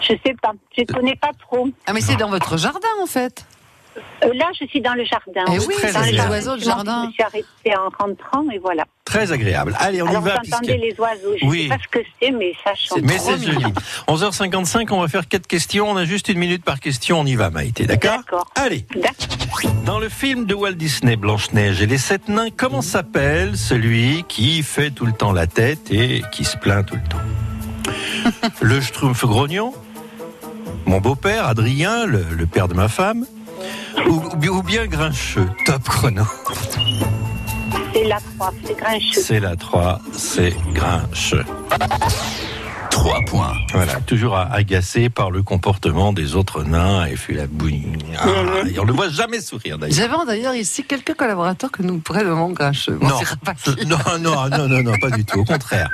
Je 0.00 0.14
sais 0.24 0.34
pas, 0.40 0.52
je 0.76 0.84
connais 0.84 1.16
pas 1.16 1.30
trop. 1.40 1.68
Ah 1.86 1.92
mais 1.92 2.00
c'est 2.00 2.16
dans 2.16 2.30
votre 2.30 2.56
jardin 2.56 2.88
en 3.02 3.06
fait. 3.06 3.44
Euh, 4.22 4.32
là, 4.34 4.44
je 4.58 4.64
suis 4.66 4.80
dans 4.80 4.94
le 4.94 5.04
jardin. 5.04 5.44
Eh 5.52 5.58
oui, 5.58 5.74
très 5.74 5.92
dans 5.92 5.98
le 6.00 6.04
agréable. 6.04 6.16
jardin. 6.16 6.30
oiseaux 6.30 6.54
de 6.54 6.60
Je 6.60 6.64
jardin. 6.66 7.06
me 7.06 7.10
suis 7.12 7.22
arrêtée 7.24 7.76
en 7.76 7.88
rentrant 7.98 8.48
et 8.52 8.58
voilà. 8.58 8.84
Très 9.04 9.32
agréable. 9.32 9.74
Allez, 9.80 10.02
on 10.02 10.06
Alors 10.06 10.22
y 10.22 10.24
va. 10.26 10.40
vous 10.44 10.52
entendez 10.54 10.66
puisque- 10.78 10.82
les 10.84 11.00
oiseaux. 11.00 11.34
Je 11.40 11.46
Oui. 11.46 11.62
sais 11.64 11.68
pas 11.70 11.82
ce 11.82 11.88
que 11.98 12.04
c'est, 12.22 12.30
mais 12.30 12.52
ça 12.62 12.74
chante. 12.76 13.00
Mais 13.02 13.18
c'est 13.18 13.38
joli. 13.42 13.56
mignon. 13.56 13.72
11h55, 14.06 14.92
on 14.92 15.00
va 15.00 15.08
faire 15.08 15.26
quatre 15.26 15.48
questions. 15.48 15.90
On 15.90 15.96
a 15.96 16.04
juste 16.04 16.28
une 16.28 16.38
minute 16.38 16.62
par 16.64 16.78
question. 16.78 17.18
On 17.18 17.26
y 17.26 17.34
va, 17.34 17.50
Maïté. 17.50 17.86
D'accord 17.86 18.18
D'accord. 18.18 18.46
Allez. 18.54 18.86
D'accord. 18.94 19.72
Dans 19.84 19.98
le 19.98 20.08
film 20.08 20.44
de 20.46 20.54
Walt 20.54 20.72
Disney, 20.74 21.16
Blanche-Neige 21.16 21.82
et 21.82 21.86
les 21.86 21.98
sept 21.98 22.28
nains, 22.28 22.50
comment 22.56 22.82
s'appelle 22.82 23.56
celui 23.56 24.22
qui 24.28 24.62
fait 24.62 24.90
tout 24.92 25.06
le 25.06 25.12
temps 25.12 25.32
la 25.32 25.48
tête 25.48 25.90
et 25.90 26.22
qui 26.30 26.44
se 26.44 26.56
plaint 26.56 26.86
tout 26.86 26.94
le 26.94 27.02
temps? 27.08 28.48
Le 28.60 28.80
Schtroumpf 28.80 29.24
grognon 29.24 29.72
Mon 30.86 31.00
beau-père, 31.00 31.46
Adrien, 31.46 32.06
le, 32.06 32.24
le 32.36 32.46
père 32.46 32.68
de 32.68 32.74
ma 32.74 32.88
femme 32.88 33.24
ou, 34.08 34.22
ou 34.48 34.62
bien- 34.62 34.86
Grincheux 34.86 35.48
Top 35.66 35.82
chrono. 35.88 36.22
C'est 37.92 38.04
la 38.04 38.18
croix, 38.20 38.52
c'est 38.64 38.76
grincheux. 38.76 39.20
C'est 39.20 39.40
la 39.40 39.56
3, 39.56 40.00
c'est 40.12 40.54
Grincheux. 40.72 41.44
3 42.90 43.20
points. 43.26 43.52
Voilà, 43.72 43.94
toujours 44.00 44.36
à- 44.36 44.50
agacé 44.52 45.08
par 45.08 45.30
le 45.30 45.42
comportement 45.42 46.12
des 46.12 46.34
autres 46.34 46.64
nains 46.64 47.06
et 47.06 47.16
fait 47.16 47.34
la 47.34 47.46
bouille. 47.46 47.84
Ah, 48.18 48.26
on 48.78 48.82
ne 48.82 48.86
le 48.86 48.92
voit 48.92 49.08
jamais 49.10 49.40
sourire 49.40 49.78
d'ailleurs. 49.78 49.96
J'avais 49.96 50.26
d'ailleurs 50.26 50.54
ici 50.54 50.84
quelques 50.84 51.14
collaborateurs 51.14 51.70
que 51.70 51.82
nous 51.82 51.98
prénommons 51.98 52.50
grincheux. 52.50 52.98
Bon, 53.00 53.08
Non. 53.08 53.18
Non, 53.86 54.18
non, 54.20 54.48
non, 54.50 54.68
non, 54.68 54.82
non, 54.82 54.98
pas 55.00 55.10
du 55.10 55.24
tout, 55.24 55.40
au 55.40 55.44
contraire. 55.44 55.90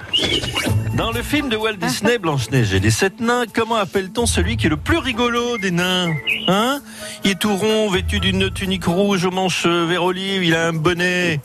Dans 0.97 1.11
le 1.11 1.23
film 1.23 1.49
de 1.49 1.57
Walt 1.57 1.75
Disney, 1.77 2.19
Blanche-Neige 2.19 2.73
et 2.75 2.81
les 2.81 2.91
sept 2.91 3.21
nains, 3.21 3.45
comment 3.53 3.77
appelle-t-on 3.77 4.27
celui 4.27 4.57
qui 4.57 4.67
est 4.67 4.71
le 4.71 4.77
plus 4.77 4.99
rigolo 4.99 5.59
des 5.59 5.71
nains 5.73 6.13
Hein? 6.49 6.81
Il 7.25 7.33
est 7.33 7.39
tout 7.39 7.55
rond, 7.57 7.91
vêtu 7.91 8.21
d'une 8.21 8.51
tunique 8.51 8.85
rouge 8.85 9.25
aux 9.25 9.31
manches 9.31 9.65
euh, 9.67 9.87
vert 9.87 10.05
olive, 10.05 10.45
il 10.45 10.55
a 10.55 10.69
un 10.69 10.73
bonnet. 10.73 11.41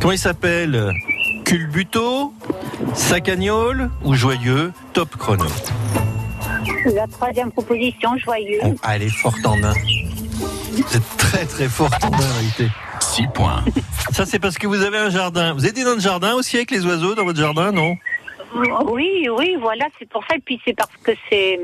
Comment 0.00 0.12
il 0.12 0.18
s'appelle? 0.18 0.92
Culbuto? 1.44 2.34
Sacagnole 2.94 3.90
ou 4.04 4.14
Joyeux 4.14 4.72
Top 4.92 5.16
chrono. 5.16 5.46
La 6.94 7.06
troisième 7.06 7.50
proposition, 7.50 8.16
joyeux. 8.18 8.60
Oh, 8.62 8.74
ah, 8.82 8.96
elle 8.96 9.02
est 9.02 9.08
forte 9.08 9.44
en 9.44 9.56
nain. 9.58 9.72
Vous 10.72 10.96
êtes 10.96 11.16
très 11.16 11.44
très 11.44 11.68
forte 11.68 12.04
en 12.04 12.10
nain, 12.10 12.16
en 12.18 12.34
réalité. 12.34 12.68
6 13.00 13.28
points. 13.34 13.64
Ça, 14.12 14.26
c'est 14.26 14.38
parce 14.38 14.58
que 14.58 14.66
vous 14.66 14.82
avez 14.82 14.98
un 14.98 15.10
jardin. 15.10 15.54
Vous 15.54 15.66
êtes 15.66 15.82
dans 15.82 15.94
le 15.94 16.00
jardin 16.00 16.34
aussi 16.34 16.56
avec 16.56 16.70
les 16.70 16.84
oiseaux 16.86 17.14
dans 17.14 17.24
votre 17.24 17.38
jardin, 17.38 17.72
non? 17.72 17.96
Oui, 18.90 19.28
oui, 19.36 19.56
voilà, 19.60 19.86
c'est 19.98 20.08
pour 20.08 20.22
ça. 20.28 20.36
Et 20.36 20.40
puis 20.40 20.60
c'est 20.64 20.74
parce 20.74 20.90
que 21.02 21.12
c'est. 21.28 21.58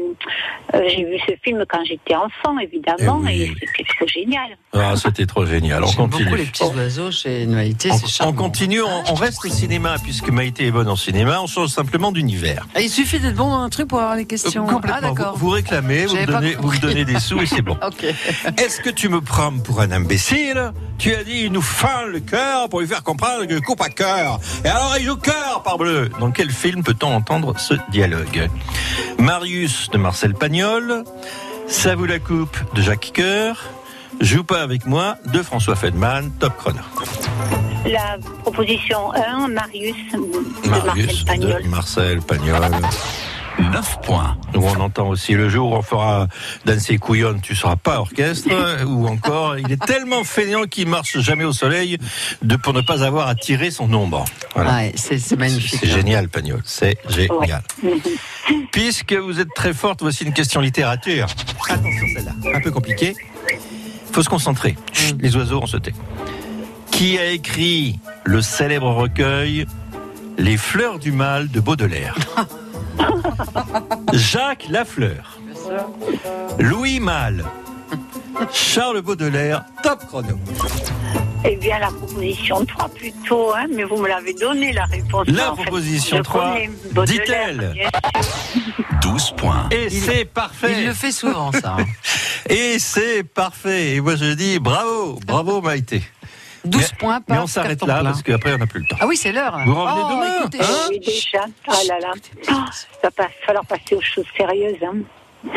euh, 0.74 0.82
j'ai 0.88 1.04
vu 1.04 1.18
ce 1.26 1.32
film 1.42 1.64
quand 1.68 1.84
j'étais 1.84 2.14
enfant, 2.14 2.58
évidemment, 2.58 3.22
Eh 3.28 3.36
et, 3.44 3.48
oui. 3.50 3.56
c'était 3.60 3.88
trop 3.96 4.06
génial. 4.06 4.56
Ah, 4.74 4.94
c'était 4.96 5.26
trop 5.26 5.44
génial. 5.46 5.82
On 5.84 5.86
J'aime 5.86 5.96
beaucoup 6.06 6.18
continue. 6.24 6.36
les 6.36 6.44
petits 6.44 6.64
oiseaux 6.64 7.10
chez 7.10 7.46
c'est 7.78 7.90
On, 7.90 8.06
charmant. 8.06 8.32
on 8.32 8.34
continue, 8.36 8.82
on, 8.82 9.02
on 9.10 9.14
reste 9.14 9.44
au 9.44 9.48
cinéma, 9.48 9.96
puisque 10.02 10.28
Maïté 10.30 10.66
est 10.66 10.70
bonne 10.70 10.88
en 10.88 10.96
cinéma, 10.96 11.40
on 11.42 11.46
change 11.46 11.68
simplement 11.70 12.12
d'univers. 12.12 12.66
Ah, 12.74 12.80
Il 12.80 12.90
suffit 12.90 13.18
d'être 13.20 13.36
bon 13.36 13.50
dans 13.50 13.60
un 13.62 13.68
truc 13.70 13.88
pour 13.88 14.00
avoir 14.00 14.16
les 14.16 14.26
questions. 14.26 14.66
Euh, 14.68 14.72
Complètement. 14.72 14.98
Ah 14.98 15.00
d'accord. 15.14 15.32
vous, 15.36 15.46
vous 15.46 15.50
réclamez, 15.52 16.06
vous 16.06 16.16
me, 16.16 16.26
donnez, 16.26 16.54
vous 16.54 16.70
me 16.72 16.78
donnez 16.78 17.04
des 17.04 17.18
sous 17.20 17.40
et 17.40 17.46
c'est 17.46 17.62
bon. 17.62 17.76
Ok. 17.86 18.04
Est-ce 18.04 18.80
que 18.80 18.90
tu 18.90 19.08
me 19.08 19.20
prends 19.20 19.52
pour 19.58 19.80
un 19.80 19.90
imbécile? 19.90 20.72
Tu 20.98 21.12
as 21.14 21.24
dit, 21.24 21.42
il 21.46 21.52
nous 21.52 21.62
fend 21.62 22.04
le 22.06 22.20
cœur 22.20 22.68
pour 22.68 22.80
lui 22.80 22.86
faire 22.86 23.02
comprendre 23.02 23.44
que 23.46 23.58
coupe 23.60 23.80
à 23.82 23.88
cœur. 23.88 24.38
Et 24.64 24.68
alors 24.68 24.94
il 24.98 25.04
joue 25.04 25.16
cœur, 25.16 25.62
parbleu. 25.64 26.08
Dans 26.20 26.30
quel 26.30 26.50
film 26.50 26.81
peut-on 26.82 27.14
entendre 27.14 27.58
ce 27.58 27.74
dialogue 27.90 28.48
Marius 29.18 29.90
de 29.90 29.98
Marcel 29.98 30.34
Pagnol, 30.34 31.04
Ça 31.68 31.94
vous 31.94 32.04
la 32.04 32.18
coupe 32.18 32.56
de 32.74 32.82
Jacques 32.82 33.12
Coeur, 33.14 33.56
Joue 34.20 34.44
pas 34.44 34.62
avec 34.62 34.86
moi 34.86 35.16
de 35.32 35.42
François 35.42 35.74
Feldman, 35.74 36.30
top 36.38 36.56
chrono. 36.58 36.80
La 37.86 38.18
proposition 38.42 39.12
1, 39.14 39.48
Marius 39.48 39.96
de 40.12 40.68
Marius 40.68 41.24
Marcel 41.24 41.24
Pagnol. 41.26 41.62
de 41.62 41.68
Marcel 41.68 42.22
Pagnol. 42.22 42.60
9 43.58 44.00
points. 44.02 44.36
Où 44.54 44.64
on 44.64 44.80
entend 44.80 45.08
aussi 45.08 45.34
le 45.34 45.48
jour 45.48 45.72
où 45.72 45.74
on 45.74 45.82
fera 45.82 46.28
danser 46.64 46.98
couillonne, 46.98 47.40
tu 47.40 47.54
seras 47.54 47.76
pas 47.76 48.00
orchestre, 48.00 48.50
ou 48.86 49.06
encore 49.06 49.58
il 49.58 49.70
est 49.70 49.84
tellement 49.84 50.24
fainéant 50.24 50.64
qu'il 50.64 50.88
marche 50.88 51.18
jamais 51.20 51.44
au 51.44 51.52
soleil 51.52 51.98
de, 52.42 52.56
pour 52.56 52.72
ne 52.72 52.80
pas 52.80 53.04
avoir 53.04 53.28
à 53.28 53.34
tirer 53.34 53.70
son 53.70 53.92
ombre. 53.92 54.24
Voilà. 54.54 54.76
Ouais, 54.76 54.92
c'est 54.96 55.36
magnifique. 55.36 55.80
C'est 55.80 55.88
génial, 55.88 56.28
Pagnol. 56.28 56.60
C'est 56.64 56.96
génial. 57.08 57.62
Puisque 58.72 59.12
vous 59.12 59.40
êtes 59.40 59.52
très 59.54 59.72
forte, 59.72 60.02
voici 60.02 60.24
une 60.24 60.32
question 60.32 60.60
littérature. 60.60 61.26
Attention, 61.68 62.06
celle-là. 62.14 62.32
Un 62.54 62.60
peu 62.60 62.70
compliquée. 62.70 63.14
Faut 64.12 64.22
se 64.22 64.28
concentrer. 64.28 64.76
Chut, 64.92 65.16
les 65.20 65.36
oiseaux, 65.36 65.60
on 65.62 65.66
se 65.66 65.76
tait. 65.76 65.94
Qui 66.90 67.18
a 67.18 67.30
écrit 67.30 67.98
le 68.24 68.42
célèbre 68.42 68.90
recueil 68.92 69.66
Les 70.38 70.56
fleurs 70.56 70.98
du 70.98 71.12
mal 71.12 71.50
de 71.50 71.60
Baudelaire? 71.60 72.14
Jacques 74.12 74.66
Lafleur. 74.68 75.38
Louis 76.58 77.00
Malle. 77.00 77.44
Charles 78.52 79.02
Baudelaire, 79.02 79.64
top 79.82 80.04
chrono. 80.06 80.38
Eh 81.44 81.56
bien, 81.56 81.78
la 81.78 81.88
proposition 81.88 82.64
3 82.64 82.88
plutôt, 82.88 83.52
hein, 83.54 83.66
mais 83.70 83.84
vous 83.84 83.96
me 83.96 84.08
l'avez 84.08 84.32
donné 84.34 84.72
la 84.72 84.84
réponse. 84.86 85.26
La 85.28 85.52
En 85.52 85.56
fait, 85.56 85.62
proposition 85.64 86.16
je 86.18 86.22
3, 86.22 86.42
connais 86.54 86.70
Baudelaire, 86.92 87.24
dit-elle. 87.24 87.72
bien 87.74 87.90
sûr. 87.90 88.90
12 89.02 89.30
points. 89.36 89.68
Et 89.70 89.90
c'est 89.90 90.24
parfait. 90.24 90.72
Il 90.78 90.86
le 90.86 90.94
fait 90.94 91.12
souvent, 91.12 91.52
ça. 91.52 91.76
hein. 91.78 91.84
Et 92.48 92.78
c'est 92.78 93.22
parfait. 93.24 93.96
Et 93.96 94.00
moi 94.00 94.16
je 94.16 94.32
dis 94.34 94.58
bravo, 94.58 95.18
bravo 95.26 95.60
Maïté. 95.60 96.02
12 96.64 96.80
Mais- 96.92 96.98
points 96.98 97.18
Mais 97.28 97.34
par 97.34 97.44
on 97.44 97.46
s'arrête 97.46 97.80
là 97.84 97.94
plein. 98.00 98.04
parce 98.04 98.22
qu'après 98.22 98.54
on 98.54 98.58
n'a 98.58 98.66
plus 98.66 98.80
le 98.80 98.86
temps. 98.86 98.96
Ah 99.00 99.06
oui, 99.06 99.16
c'est 99.16 99.32
l'heure. 99.32 99.58
Vous 99.66 99.74
revenez 99.74 100.02
Oh, 100.04 100.10
demain, 100.10 100.38
écoutez, 100.40 100.60
hein 100.60 100.86
Oui, 100.90 101.00
déjà. 101.00 101.44
Ah 101.68 101.72
là 101.88 101.98
là. 102.00 102.12
Oh, 102.50 102.52
ça 103.02 103.08
va 103.18 103.28
falloir 103.46 103.66
passer 103.66 103.94
aux 103.96 104.00
choses 104.00 104.26
sérieuses. 104.36 104.76
Hein. 104.82 105.50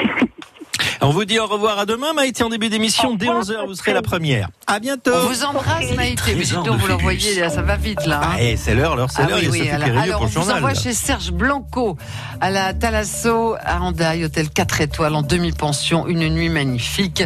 On 1.06 1.12
vous 1.12 1.26
dit 1.26 1.38
au 1.38 1.45
revoir 1.45 1.78
à 1.78 1.86
demain 1.86 2.14
Maïté 2.14 2.43
en 2.43 2.49
début 2.49 2.68
d'émission. 2.70 3.14
Dès 3.14 3.28
revoir, 3.30 3.45
11h 3.45 3.68
vous 3.68 3.76
serez 3.76 3.93
la 3.93 4.01
première. 4.01 4.49
À 4.66 4.80
bientôt. 4.80 5.12
On 5.14 5.28
vous 5.28 5.43
embrasse, 5.43 5.91
Maïté. 5.95 6.34
Mais 6.36 6.45
donc, 6.64 6.80
vous 6.80 6.88
l'envoyez, 6.88 7.47
ça 7.49 7.62
va 7.62 7.76
vite, 7.76 8.03
là. 8.08 8.22
hein. 8.24 8.30
Ah, 8.38 8.41
et 8.41 8.58
c'est 8.58 8.74
l'heure, 8.74 8.95
l'heure, 8.95 9.12
c'est 9.12 9.22
Ah 9.22 9.28
l'heure. 9.28 9.38
oui, 9.39 9.49
il 9.53 9.66
y 9.66 9.70
a 9.70 9.76
oui, 9.78 9.84
alors, 9.84 9.97
alors, 10.01 10.18
pour 10.18 10.22
on 10.22 10.26
le 10.26 10.30
vous 10.30 10.34
journal. 10.34 10.56
envoie 10.58 10.74
chez 10.74 10.93
Serge 10.93 11.32
Blanco 11.32 11.95
à 12.41 12.49
la 12.49 12.74
Thalasso 12.74 13.56
à 13.64 13.80
Hendaye, 13.82 14.26
hôtel 14.26 14.49
4 14.49 14.82
étoiles 14.82 15.14
en 15.16 15.22
demi-pension, 15.22 16.08
une 16.08 16.28
nuit 16.30 16.49
magnifique, 16.49 17.24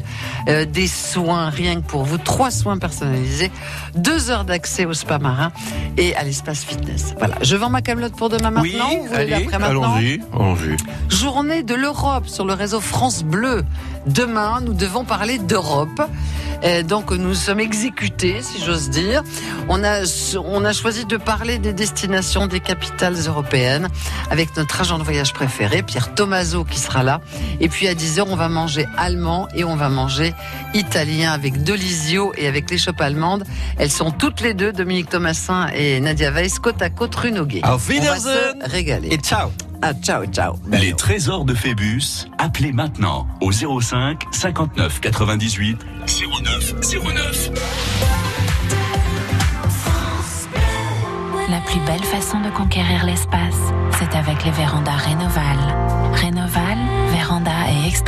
euh, 0.50 0.66
des 0.66 0.88
soins 0.88 1.50
rien 1.50 1.76
que 1.80 1.88
pour 1.88 2.04
vous, 2.04 2.18
trois 2.18 2.52
soins 2.52 2.78
personnalisés, 2.78 3.50
deux 3.96 4.30
heures 4.30 4.44
d'accès 4.44 4.86
au 4.86 4.94
spa 4.94 5.20
marin 5.20 5.54
et 5.96 6.14
à 6.18 6.24
l'espace 6.24 6.66
fitness. 6.66 7.14
Voilà, 7.18 7.36
je 7.42 7.56
vends 7.56 7.70
ma 7.70 7.82
camelote 7.82 8.16
pour 8.18 8.28
demain 8.30 8.52
Oui, 8.62 8.74
maintenant. 8.76 8.90
vous 8.98 9.08
voulez 9.08 9.34
allez, 9.34 9.48
allons-y, 9.54 10.22
allons-y. 10.34 10.78
Journée 11.16 11.64
de 11.64 11.76
l'Europe 11.76 12.28
sur 12.28 12.44
le 12.46 12.54
réseau 12.54 12.82
France 12.82 13.24
Bleu. 13.24 13.64
Demain, 14.06 14.62
nous 14.62 14.74
devons 14.74 15.04
parler 15.04 15.40
d'Europe. 15.40 16.02
Euh, 16.64 16.84
donc, 16.84 17.12
nous 17.12 17.36
sommes 17.36 17.60
exécutés, 17.60 18.42
si 18.42 18.64
j'ose 18.64 18.90
dire. 18.90 19.24
On 19.70 19.84
a, 19.84 20.02
on 20.44 20.66
a 20.66 20.74
choisi 20.74 21.06
de 21.06 21.18
parler 21.18 21.58
des 21.58 21.74
destinations 21.74 22.48
des 22.48 22.60
capitales 22.60 23.16
européennes 23.28 23.88
avec 24.30 24.56
notre 24.58 24.82
agent 24.82 24.98
de 24.98 25.04
voyage 25.04 25.34
préféré, 25.34 25.84
Pierre 25.84 26.14
Tomaso, 26.14 26.64
qui 26.66 26.80
sera 26.80 27.04
là. 27.04 27.22
Et 27.60 27.70
puis, 27.70 27.88
à 27.88 27.94
10h, 27.94 28.26
on 28.28 28.36
va 28.36 28.50
manger 28.50 28.88
allemand 28.98 29.48
et 29.56 29.64
on 29.64 29.76
va 29.76 29.90
manger 29.90 30.34
italien 30.74 31.32
avec 31.32 31.64
Delisio 31.64 32.34
et 32.38 32.48
avec 32.48 32.70
l'échoppe 32.70 33.00
allemande. 33.02 33.46
Elles 33.78 33.92
sont 33.92 34.12
toutes 34.12 34.42
les 34.42 34.54
deux, 34.54 34.74
Dominique 34.74 35.10
Thomasin 35.10 35.68
et 35.74 36.00
Nadia 36.00 36.32
Weiss, 36.32 36.60
côte 36.60 36.82
à 36.82 36.90
côte 36.90 37.16
rue 37.16 37.32
Noguet. 37.32 37.62
Auf 37.64 37.90
On 37.90 37.94
va 37.94 37.94
Wiedersehen 37.94 38.56
se 38.66 38.70
régaler. 38.70 39.10
Et 39.12 39.18
ciao. 39.18 39.50
Ah, 39.82 39.94
ciao, 39.94 40.26
ciao. 40.26 40.56
Les 40.72 40.94
trésors 40.94 41.46
de 41.46 41.54
Phébus, 41.54 42.28
appelez 42.38 42.74
maintenant 42.74 43.28
au 43.42 43.52
05 43.52 44.24
59 44.32 45.00
98 45.00 45.78
09 46.44 46.74
09. 47.04 47.52
La 51.50 51.60
plus 51.62 51.80
belle 51.86 52.04
façon 52.04 52.42
de 52.42 52.50
conquérir 52.50 53.06
l'espace, 53.06 53.56
c'est 53.98 54.16
avec 54.18 54.44
les 54.44 54.52
vérandas 54.52 54.92
Rénoval. 54.92 55.58
Rénoval, 56.14 56.78
véranda 57.12 57.52
et 57.72 57.88
extension. 57.88 58.00